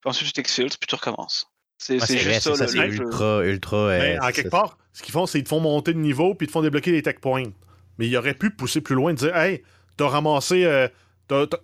[0.00, 1.46] puis ensuite tu t'exfiltres, puis tu recommences.
[1.78, 3.76] C'est juste ça, c'est ça, le- ultra, ultra.
[3.98, 5.98] Mais euh, en c'est- quelque part, ce qu'ils font, c'est qu'ils te font monter de
[5.98, 7.50] niveau puis ils te font débloquer les tech points.
[7.98, 9.62] Mais ils auraient pu pousser plus loin et dire Hey,
[9.96, 10.64] t'as ramassé.
[10.64, 10.88] euh,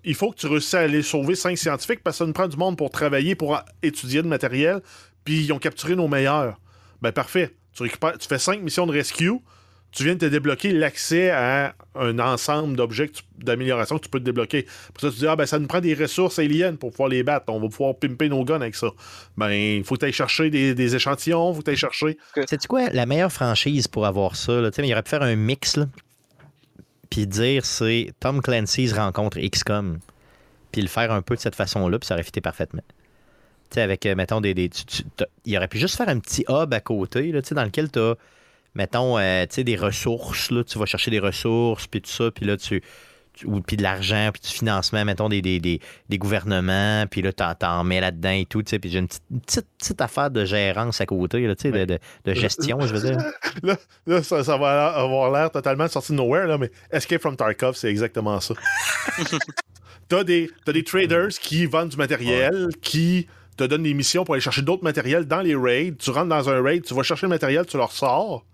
[0.05, 2.49] il faut que tu réussisses à aller sauver cinq scientifiques parce que ça nous prend
[2.49, 4.81] du monde pour travailler, pour étudier le matériel.
[5.25, 6.59] Puis ils ont capturé nos meilleurs.
[7.03, 7.55] Ben parfait.
[7.75, 9.33] Tu, récupères, tu fais cinq missions de rescue.
[9.93, 14.25] Tu viens de te débloquer l'accès à un ensemble d'objets d'amélioration que tu peux te
[14.25, 14.67] débloquer.
[14.95, 17.25] Pour ça, tu dis, ah ben ça nous prend des ressources aliens pour pouvoir les
[17.25, 17.47] battre.
[17.49, 18.91] On va pouvoir pimper nos guns avec ça.
[19.37, 21.77] Ben, il faut que tu ailles chercher des, des échantillons, il faut que tu ailles
[21.77, 22.19] chercher.
[22.37, 22.89] Sais-tu quoi?
[22.91, 25.35] La meilleure franchise pour avoir ça, là, tu sais, mais il aurait pu faire un
[25.35, 25.87] mix, là,
[27.11, 29.99] puis dire c'est Tom Clancy's rencontre XCOM,
[30.73, 32.83] puis le faire un peu de cette façon-là, puis ça aurait fité parfaitement.
[33.71, 34.55] Tu sais, avec, euh, mettons, des.
[34.55, 35.05] des tu- tu-
[35.45, 38.15] il aurait pu juste faire un petit hub à côté, là, dans lequel tu as,
[38.75, 42.83] mettons, euh, des ressources, tu vas chercher des ressources, puis tout ça, puis là, tu.
[43.45, 47.33] Ou puis de l'argent, puis du financement, mettons, des, des, des, des gouvernements, puis là,
[47.33, 50.31] t'en, t'en mets là-dedans et tout, tu sais, puis j'ai une petite, petite, petite affaire
[50.31, 53.19] de gérance à côté, là, tu sais, de, de, de gestion, je veux dire.
[53.63, 53.77] Là,
[54.07, 57.75] là, ça, ça va avoir l'air totalement sorti de nowhere, là, mais Escape from Tarkov,
[57.75, 58.55] c'est exactement ça.
[60.09, 63.27] t'as des, t'as des traders qui vendent du matériel, qui
[63.57, 65.95] te donnent des missions pour aller chercher d'autres matériels dans les raids.
[65.99, 68.45] Tu rentres dans un raid, tu vas chercher le matériel, tu leur sors,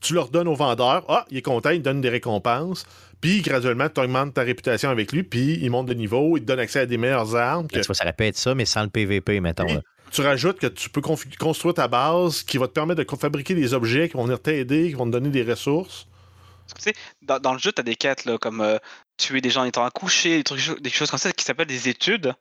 [0.00, 1.04] tu leur donnes au vendeur.
[1.08, 2.86] Ah, il est content, il te donne des récompenses.
[3.20, 6.46] Puis graduellement, tu augmentes ta réputation avec lui, puis il monte de niveau, il te
[6.46, 7.66] donne accès à des meilleures armes.
[7.68, 9.64] que- Là, tu vois, ça aurait pu être ça, mais sans le PVP, mettons.
[9.64, 9.80] Là.
[10.12, 13.74] tu rajoutes que tu peux construire ta base qui va te permettre de fabriquer des
[13.74, 16.06] objets qui vont venir t'aider, qui vont te donner des ressources.
[16.68, 18.78] Parce que, tu sais, dans, dans le jeu, tu as des quêtes là, comme euh,
[19.16, 21.88] tuer des gens en étant accouchés, des, trucs, des choses comme ça qui s'appellent des
[21.88, 22.34] études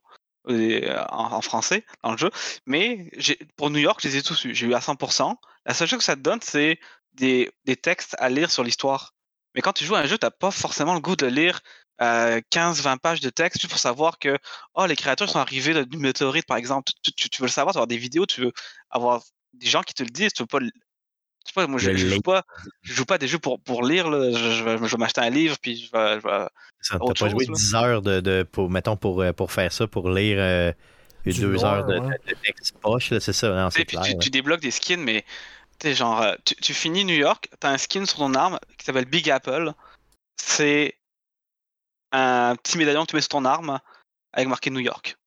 [0.50, 2.30] euh, en, en français dans le jeu.
[2.68, 3.10] Mais
[3.58, 4.48] pour New York, je les ai tous.
[4.52, 5.34] J'ai eu à 100%.
[5.66, 6.80] La seule chose que ça te donne, c'est
[7.14, 9.15] des, des textes à lire sur l'histoire.
[9.56, 11.62] Mais quand tu joues à un jeu, tu n'as pas forcément le goût de lire
[12.02, 14.38] euh, 15-20 pages de texte juste pour savoir que
[14.74, 16.92] oh, les créatures sont arrivées de- du météorite, par exemple.
[17.04, 18.52] Tu, tu- tu veux le savoir, tu veux avoir des vidéos, tu veux
[18.90, 19.22] avoir
[19.54, 20.34] des gens qui te le disent.
[20.34, 22.44] Tu veux pas le- je sais pas, moi, je, joue pas,
[22.82, 24.10] je joue pas à des jeux pour, pour lire.
[24.10, 24.32] Là.
[24.32, 26.20] Je, je vais, je vais m'acheter un livre, puis je vais.
[26.20, 26.48] je vais-
[26.82, 27.54] Ça, T'as autre pas joué chose, là.
[27.56, 30.74] 10 heures de, de- pour, mettons, pour, euh, pour faire ça, pour lire euh,
[31.26, 32.18] deux lore, heures de, ouais.
[32.28, 33.50] de- de texte poche, c'est ça.
[33.50, 34.02] Non, clair.
[34.02, 35.24] tu, tu débloques des skins, mais
[35.80, 38.34] tu sais, genre, euh, tu, tu finis New York, tu as un skin sur ton
[38.34, 39.74] arme qui s'appelle Big Apple.
[40.38, 40.98] C'est
[42.12, 43.80] un petit médaillon que tu mets sur ton arme
[44.34, 45.18] avec marqué New York.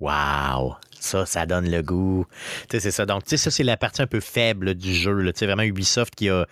[0.00, 0.76] Wow!
[0.98, 2.26] Ça, ça donne le goût.
[2.68, 3.06] Tu sais, c'est ça.
[3.06, 5.24] Donc, tu sais, ça, c'est la partie un peu faible du jeu.
[5.32, 6.46] Tu sais, vraiment Ubisoft qui a.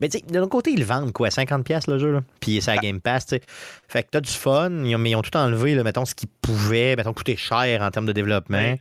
[0.00, 1.28] Mais tu sais, de l'autre côté, ils vendent quoi?
[1.28, 2.20] 50$ piastres, le jeu, là?
[2.40, 3.42] Puis c'est à Game Pass, tu sais.
[3.88, 6.14] Fait que t'as du fun, ils ont, mais ils ont tout enlevé, là, mettons, ce
[6.14, 8.58] qui pouvait, mettons, coûter cher en termes de développement.
[8.58, 8.80] Ouais.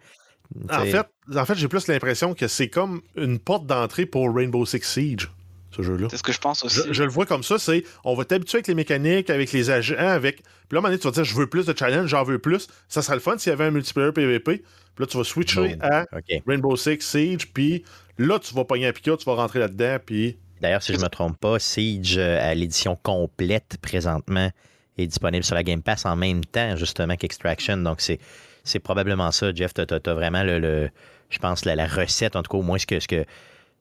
[0.70, 4.66] En fait, en fait j'ai plus l'impression que c'est comme une porte d'entrée pour Rainbow
[4.66, 5.30] Six Siege,
[5.72, 6.08] ce jeu-là.
[6.10, 6.80] C'est ce que je pense aussi.
[6.88, 9.70] Je, je le vois comme ça, c'est on va t'habituer avec les mécaniques, avec les
[9.70, 10.38] agents, avec.
[10.38, 12.24] Puis là, à un moment donné, tu vas dire je veux plus de challenge, j'en
[12.24, 12.68] veux plus.
[12.88, 14.64] Ça serait le fun s'il y avait un multiplayer PVP.
[14.98, 15.82] Puis là, tu vas switcher Boom.
[15.82, 16.06] à.
[16.48, 17.84] Rainbow Six Siege, puis
[18.18, 20.38] là, tu vas pogner un piquet, tu vas rentrer là-dedans, puis.
[20.60, 24.50] D'ailleurs, si je ne me trompe pas, Siege, euh, à l'édition complète présentement,
[24.98, 27.78] est disponible sur la Game Pass en même temps, justement, qu'Extraction.
[27.78, 28.20] Donc, c'est,
[28.68, 29.74] c'est probablement ça, Jeff.
[29.74, 30.90] Tu as, vraiment, le, le-
[31.30, 33.26] je pense, la, la recette, en tout cas, au moins ce que, ce que,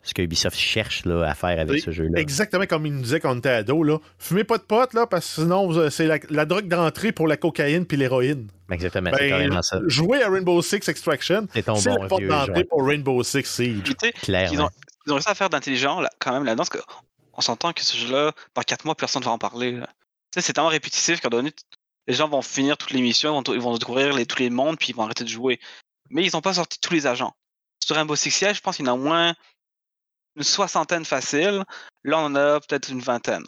[0.03, 2.21] ce que Ubisoft cherche là, à faire avec ce jeu-là.
[2.21, 3.99] Exactement comme il nous disait quand on était ado, là.
[4.19, 7.37] Fumez pas de potes, là, parce que sinon, c'est la, la drogue d'entrée pour la
[7.37, 8.49] cocaïne puis l'héroïne.
[8.71, 9.81] Exactement, c'est Ben, carrément ça.
[9.87, 13.95] Jouer à Rainbow Six Extraction, C'est bon la porte d'entrée pour Rainbow Six Siege.
[14.23, 14.53] Clairement.
[14.53, 14.69] ils ont,
[15.07, 16.83] ils ont réussi à faire d'intelligent là, quand même là-dedans, parce
[17.35, 19.73] qu'on s'entend que ce jeu-là, dans 4 mois, personne ne va en parler.
[19.73, 19.87] là.
[20.33, 21.55] Tu sais, c'est tellement répétitif qu'à un moment donné,
[22.07, 24.51] les gens vont finir toutes les missions, ils vont, ils vont découvrir les, tous les
[24.51, 25.61] mondes, puis ils vont arrêter de jouer.
[26.11, 27.35] Mais ils n'ont pas sorti tous les agents.
[27.85, 29.35] Sur Rainbow Six Siege, je pense qu'il y en a au moins
[30.37, 31.65] une soixantaine facile.
[32.05, 33.45] Là, on en a peut-être une vingtaine.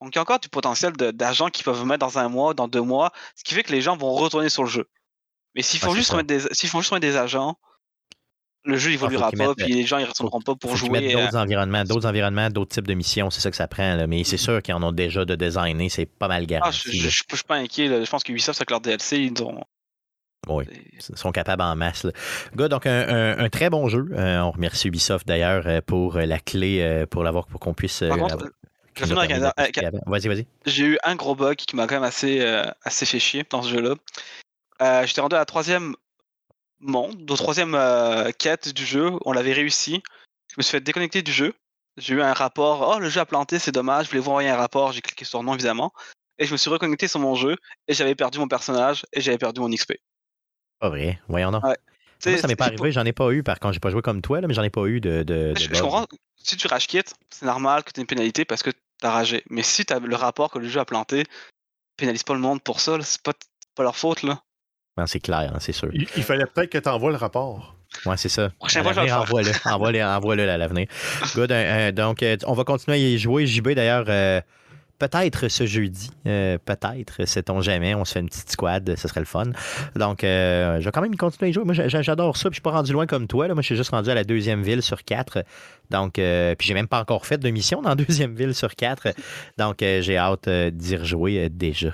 [0.00, 2.68] Donc, il y a encore du potentiel d'agents qui peuvent mettre dans un mois, dans
[2.68, 4.88] deux mois, ce qui fait que les gens vont retourner sur le jeu.
[5.54, 7.58] Mais s'ils font, juste remettre des, font juste remettre des agents,
[8.64, 11.14] le jeu évoluera qu'ils pas, puis les gens ils retourneront pas pour jouer.
[11.14, 13.94] euh, d'autres environnements, d'autres environnements, d'autres types de missions, c'est ça que ça prend.
[13.96, 14.06] là.
[14.06, 16.78] Mais c'est sûr qu'ils en ont déjà de designer, c'est pas mal Ah, garanti.
[16.84, 17.88] je, je, je suis pas inquiet.
[17.88, 18.04] là.
[18.04, 19.62] Je pense que Ubisoft, avec leur DLC, ils ont.
[20.48, 20.64] Oui.
[20.94, 22.04] Ils sont capables en masse.
[22.04, 22.12] Là.
[22.56, 24.06] Gars, donc un, un- un très bon jeu.
[24.12, 27.74] Euh, on remercie Ubisoft d'ailleurs euh, pour euh, la clé euh, pour l'avoir pour qu'on
[27.74, 28.02] puisse.
[28.02, 28.10] euh.
[28.98, 30.46] Vas-y, vas-y.
[30.66, 33.62] J'ai eu un gros bug qui m'a quand même assez, euh, assez fait chier dans
[33.62, 33.94] ce jeu-là.
[34.82, 35.94] Euh, J'étais rendu à la troisième
[36.80, 39.12] monde, au troisième euh, quête du jeu.
[39.24, 40.02] On l'avait réussi.
[40.48, 41.54] Je me suis fait déconnecter du jeu.
[41.96, 42.94] J'ai eu un rapport.
[42.94, 44.06] Oh, le jeu a planté, c'est dommage.
[44.06, 44.92] Je voulais vous envoyer un rapport.
[44.92, 45.92] J'ai cliqué sur non, évidemment.
[46.38, 47.56] Et je me suis reconnecté sur mon jeu.
[47.88, 49.04] Et j'avais perdu mon personnage.
[49.12, 49.94] Et j'avais perdu mon XP.
[50.78, 51.20] Pas vrai.
[51.28, 51.64] Voyons donc.
[51.64, 51.76] Ouais.
[52.26, 53.42] Moi, ça m'est pas arrivé, j'en ai pas eu.
[53.42, 55.22] Par contre, j'ai pas joué comme toi, là, mais j'en ai pas eu de.
[55.22, 56.06] de, de Je, comprends.
[56.36, 58.76] Si tu rage quit, c'est normal que tu aies une pénalité parce que tu
[59.06, 59.42] as ragé.
[59.48, 61.24] Mais si tu as le rapport que le jeu a planté,
[61.96, 62.98] pénalise pas le monde pour ça.
[63.02, 63.32] C'est pas,
[63.74, 64.42] pas leur faute, là.
[65.00, 65.88] Non, c'est clair, hein, c'est sûr.
[65.92, 67.74] Il, il fallait peut-être que tu envoies le rapport.
[68.06, 68.50] Ouais, c'est ça.
[69.10, 70.86] Envoie-le, envoie-le, envoie-le à l'avenir.
[71.34, 71.50] Good.
[71.50, 71.54] euh,
[71.88, 73.46] euh, donc, euh, on va continuer à y jouer.
[73.46, 74.40] JB, d'ailleurs, euh,
[75.00, 76.10] peut-être ce jeudi.
[76.26, 77.94] euh, peut-être, sait-on jamais.
[77.94, 79.46] On se fait une petite squad, ce serait le fun.
[79.96, 81.64] Donc, euh, je vais quand même continuer à y jouer.
[81.64, 82.50] Moi, j'a- j'a- j'adore ça.
[82.50, 83.48] Puis, je suis pas rendu loin comme toi.
[83.48, 83.54] Là.
[83.54, 85.42] Moi, je suis juste rendu à la deuxième ville sur quatre.
[85.90, 88.76] Donc, euh, puis, j'ai même pas encore fait de mission dans la deuxième ville sur
[88.76, 89.08] quatre.
[89.58, 91.90] Donc, euh, j'ai hâte euh, d'y rejouer euh, déjà.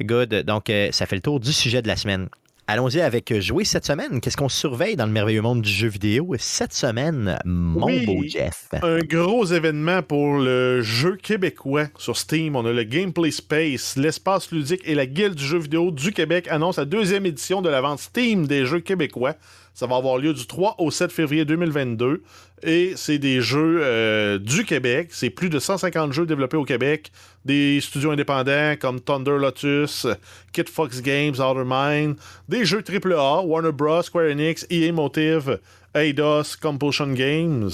[0.00, 0.44] Good.
[0.44, 2.28] Donc, euh, ça fait le tour du sujet de la semaine.
[2.68, 4.20] Allons-y avec jouer cette semaine.
[4.20, 8.06] Qu'est-ce qu'on surveille dans le merveilleux monde du jeu vidéo cette semaine, mon Oui.
[8.06, 8.68] beau Jeff?
[8.82, 12.54] Un gros événement pour le jeu québécois sur Steam.
[12.54, 16.46] On a le Gameplay Space, l'espace ludique et la Guilde du jeu vidéo du Québec
[16.48, 19.34] annonce la deuxième édition de la vente Steam des jeux québécois.
[19.74, 22.22] Ça va avoir lieu du 3 au 7 février 2022.
[22.64, 25.08] Et c'est des jeux euh, du Québec.
[25.10, 27.10] C'est plus de 150 jeux développés au Québec.
[27.44, 30.06] Des studios indépendants comme Thunder Lotus,
[30.52, 32.16] Kid Fox Games, Outer Mind.
[32.48, 35.58] Des jeux AAA, Warner Bros., Square Enix, EA Motive,
[35.94, 37.70] Eidos, Compulsion Games.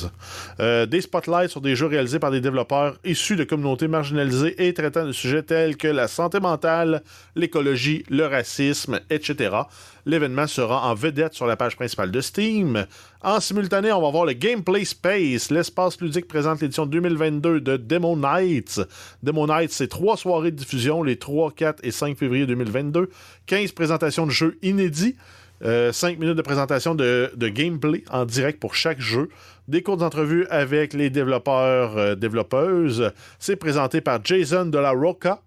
[0.60, 4.74] Euh, des spotlights sur des jeux réalisés par des développeurs issus de communautés marginalisées et
[4.74, 7.02] traitant de sujets tels que la santé mentale,
[7.36, 9.56] l'écologie, le racisme, etc.
[10.04, 12.86] L'événement sera en vedette sur la page principale de Steam.
[13.22, 15.50] En simultané, on va voir le Gameplay Space.
[15.50, 18.80] L'espace ludique présente l'édition 2022 de Demo Nights.
[19.22, 23.10] Demo Nights, c'est trois soirées de diffusion les 3, 4 et 5 février 2022.
[23.46, 25.14] 15 présentations de jeux inédits.
[25.62, 29.28] 5 minutes de présentation de, gameplay en direct pour chaque jeu.
[29.66, 33.12] Des courtes entrevues avec les développeurs, euh, développeuses.
[33.38, 35.42] C'est présenté par Jason de la Roca,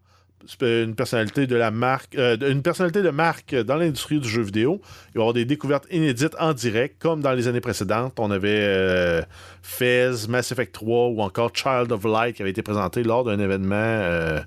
[0.61, 4.81] une personnalité de la marque, euh, une personnalité de marque dans l'industrie du jeu vidéo.
[4.83, 8.13] Il va y avoir des découvertes inédites en direct, comme dans les années précédentes.
[8.19, 9.21] On avait euh,
[9.61, 13.39] Fez, Mass Effect 3 ou encore Child of Light qui avait été présenté lors d'un
[13.39, 14.39] événement euh,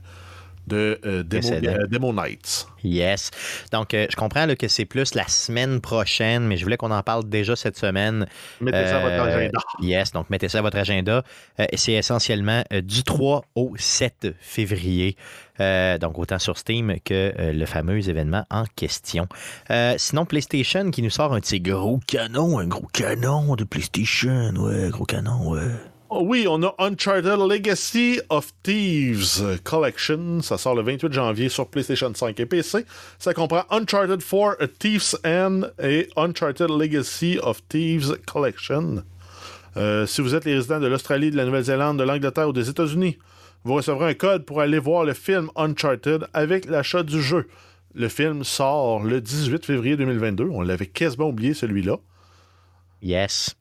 [0.67, 2.67] de euh, Demo, euh, Demo Nights.
[2.83, 3.31] Yes.
[3.73, 6.91] Donc, euh, je comprends là, que c'est plus la semaine prochaine, mais je voulais qu'on
[6.91, 8.27] en parle déjà cette semaine.
[8.61, 9.61] Mettez ça à votre agenda.
[9.81, 11.23] Yes, donc mettez ça à votre agenda.
[11.75, 15.17] C'est essentiellement du 3 au 7 février.
[15.59, 19.27] Donc, autant sur Steam que le fameux événement en question.
[19.97, 24.53] Sinon, PlayStation qui nous sort un petit gros canon, un gros canon de PlayStation.
[24.57, 25.71] Ouais, gros canon, ouais.
[26.11, 30.43] Oh oui, on a Uncharted Legacy of Thieves Collection.
[30.43, 32.85] Ça sort le 28 janvier sur PlayStation 5 et PC.
[33.19, 39.03] Ça comprend Uncharted 4 A Thief's End et Uncharted Legacy of Thieves Collection.
[39.77, 42.69] Euh, si vous êtes les résidents de l'Australie, de la Nouvelle-Zélande, de l'Angleterre ou des
[42.69, 43.19] États-Unis,
[43.65, 47.49] vous recevrez un code pour aller voir le film Uncharted avec l'achat du jeu.
[47.95, 50.45] Le film sort le 18 février 2022.
[50.45, 51.97] On l'avait quasiment oublié celui-là.
[53.03, 53.57] Yes.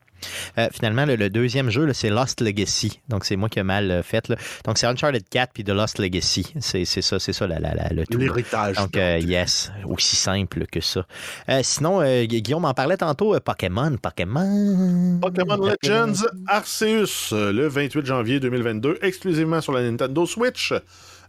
[0.57, 2.99] Euh, finalement, le, le deuxième jeu, c'est Lost Legacy.
[3.09, 4.27] Donc, c'est moi qui ai mal euh, fait.
[4.29, 4.35] là.
[4.65, 6.53] Donc, c'est Uncharted 4 puis The Lost Legacy.
[6.59, 8.17] C'est ça, c'est ça la- la- la- le tout.
[8.17, 8.77] L'héritage.
[8.77, 11.05] Donc, euh, yes, aussi simple que ça.
[11.49, 15.19] Euh, sinon, Gu- Guillaume en parlait tantôt, Pokémon, Pokémon.
[15.21, 20.73] Pokémon Legends Arceus, le 28 janvier 2022, exclusivement sur la Nintendo Switch.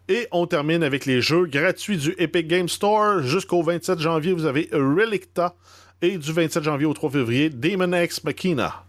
[0.09, 3.23] Et on termine avec les jeux gratuits du Epic Game Store.
[3.23, 5.55] Jusqu'au 27 janvier, vous avez Relicta.
[6.05, 8.85] Et du 27 janvier au 3 février, Demon X Machina.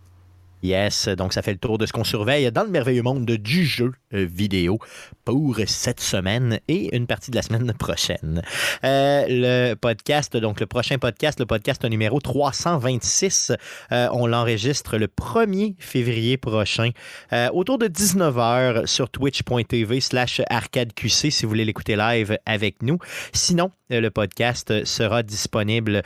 [0.64, 3.66] Yes, donc ça fait le tour de ce qu'on surveille dans le merveilleux monde du
[3.66, 4.80] jeu euh, vidéo
[5.24, 8.42] pour cette semaine et une partie de la semaine prochaine.
[8.84, 13.52] Euh, le podcast, donc le prochain podcast, le podcast numéro 326,
[13.92, 16.92] euh, on l'enregistre le 1er février prochain
[17.54, 22.98] autour de 19h sur twitch.tv slash arcadeqc si vous voulez l'écouter live avec nous.
[23.34, 26.02] Sinon, le podcast sera disponible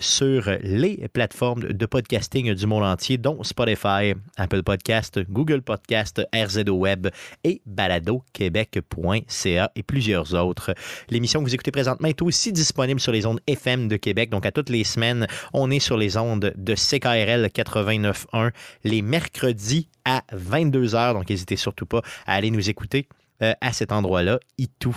[0.00, 3.91] sur les plateformes de podcasting du monde entier, dont Spotify,
[4.36, 7.08] Apple Podcast, Google Podcast, RZO Web
[7.44, 10.74] et baladoquebec.ca et plusieurs autres.
[11.10, 14.30] L'émission que vous écoutez présentement est aussi disponible sur les ondes FM de Québec.
[14.30, 18.50] Donc, à toutes les semaines, on est sur les ondes de CKRL 89.1
[18.84, 21.14] les mercredis à 22h.
[21.14, 23.08] Donc, n'hésitez surtout pas à aller nous écouter
[23.42, 24.96] euh, à cet endroit-là, et tout.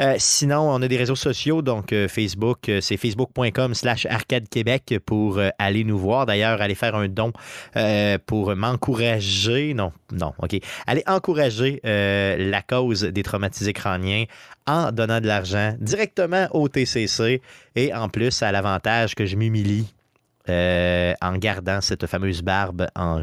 [0.00, 4.94] Euh, sinon, on a des réseaux sociaux, donc euh, Facebook, c'est facebook.com slash arcade québec
[5.04, 6.26] pour aller nous voir.
[6.26, 7.32] D'ailleurs, allez faire un don
[8.26, 9.74] pour m'encourager.
[9.74, 10.56] Non, non, OK.
[10.86, 14.24] Allez encourager la cause des traumatisés crâniens
[14.66, 17.42] en donnant de l'argent directement au TCC
[17.74, 19.92] et en plus à l'avantage que je m'humilie
[20.48, 23.22] en gardant cette fameuse barbe en-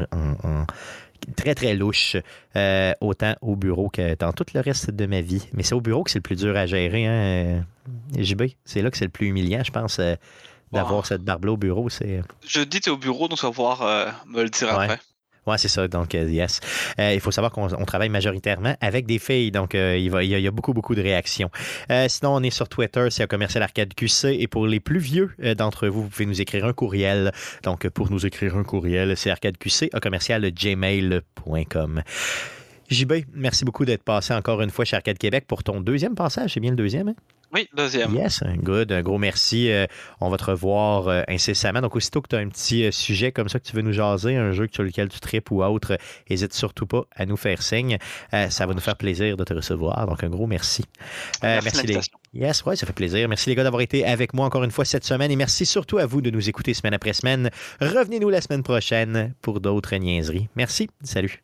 [1.36, 2.16] très très louche,
[2.56, 5.46] euh, autant au bureau que dans tout le reste de ma vie.
[5.52, 7.60] Mais c'est au bureau que c'est le plus dur à gérer, hein, euh,
[8.18, 8.42] JB.
[8.64, 10.14] C'est là que c'est le plus humiliant, je pense, euh,
[10.72, 11.04] d'avoir Wow.
[11.04, 11.88] cette barbe-là au bureau.
[11.88, 14.74] C'est Je dis t'es au bureau, donc tu vas pouvoir me le dire Ouais.
[14.84, 14.98] après.
[15.50, 15.88] Ouais, c'est ça.
[15.88, 16.60] Donc, euh, yes.
[17.00, 19.50] Euh, il faut savoir qu'on on travaille majoritairement avec des filles.
[19.50, 21.50] Donc, euh, il, y a, beaucoup, beaucoup de réactions.
[22.08, 23.08] Sinon, on est sur Twitter.
[23.10, 24.36] C'est commercial arcade QC.
[24.38, 27.32] Et pour les plus vieux d'entre vous, vous pouvez nous écrire un courriel.
[27.64, 32.02] Donc, pour nous écrire un courriel, c'est arcadeqc à commercial gmail.com.
[32.90, 36.54] JB, merci beaucoup d'être passé encore une fois chez Arcade Québec pour ton deuxième passage.
[36.54, 37.14] C'est bien le deuxième, hein?
[37.52, 38.14] Oui, deuxième.
[38.14, 38.92] Yes, good.
[38.92, 39.70] Un gros merci.
[39.70, 39.86] Euh,
[40.20, 41.80] on va te revoir euh, incessamment.
[41.80, 43.92] Donc, aussitôt que tu as un petit euh, sujet comme ça que tu veux nous
[43.92, 45.98] jaser, un jeu sur lequel tu tripes ou autre,
[46.28, 47.98] n'hésite surtout pas à nous faire signe.
[48.50, 50.06] Ça va nous faire plaisir de te recevoir.
[50.06, 50.84] Donc, un gros merci.
[51.42, 52.00] Merci de les...
[52.32, 53.28] Yes, ouais, ça fait plaisir.
[53.28, 55.98] Merci les gars d'avoir été avec moi encore une fois cette semaine et merci surtout
[55.98, 57.50] à vous de nous écouter semaine après semaine.
[57.80, 60.48] Revenez-nous la semaine prochaine pour d'autres niaiseries.
[60.54, 60.88] Merci.
[61.02, 61.42] Salut.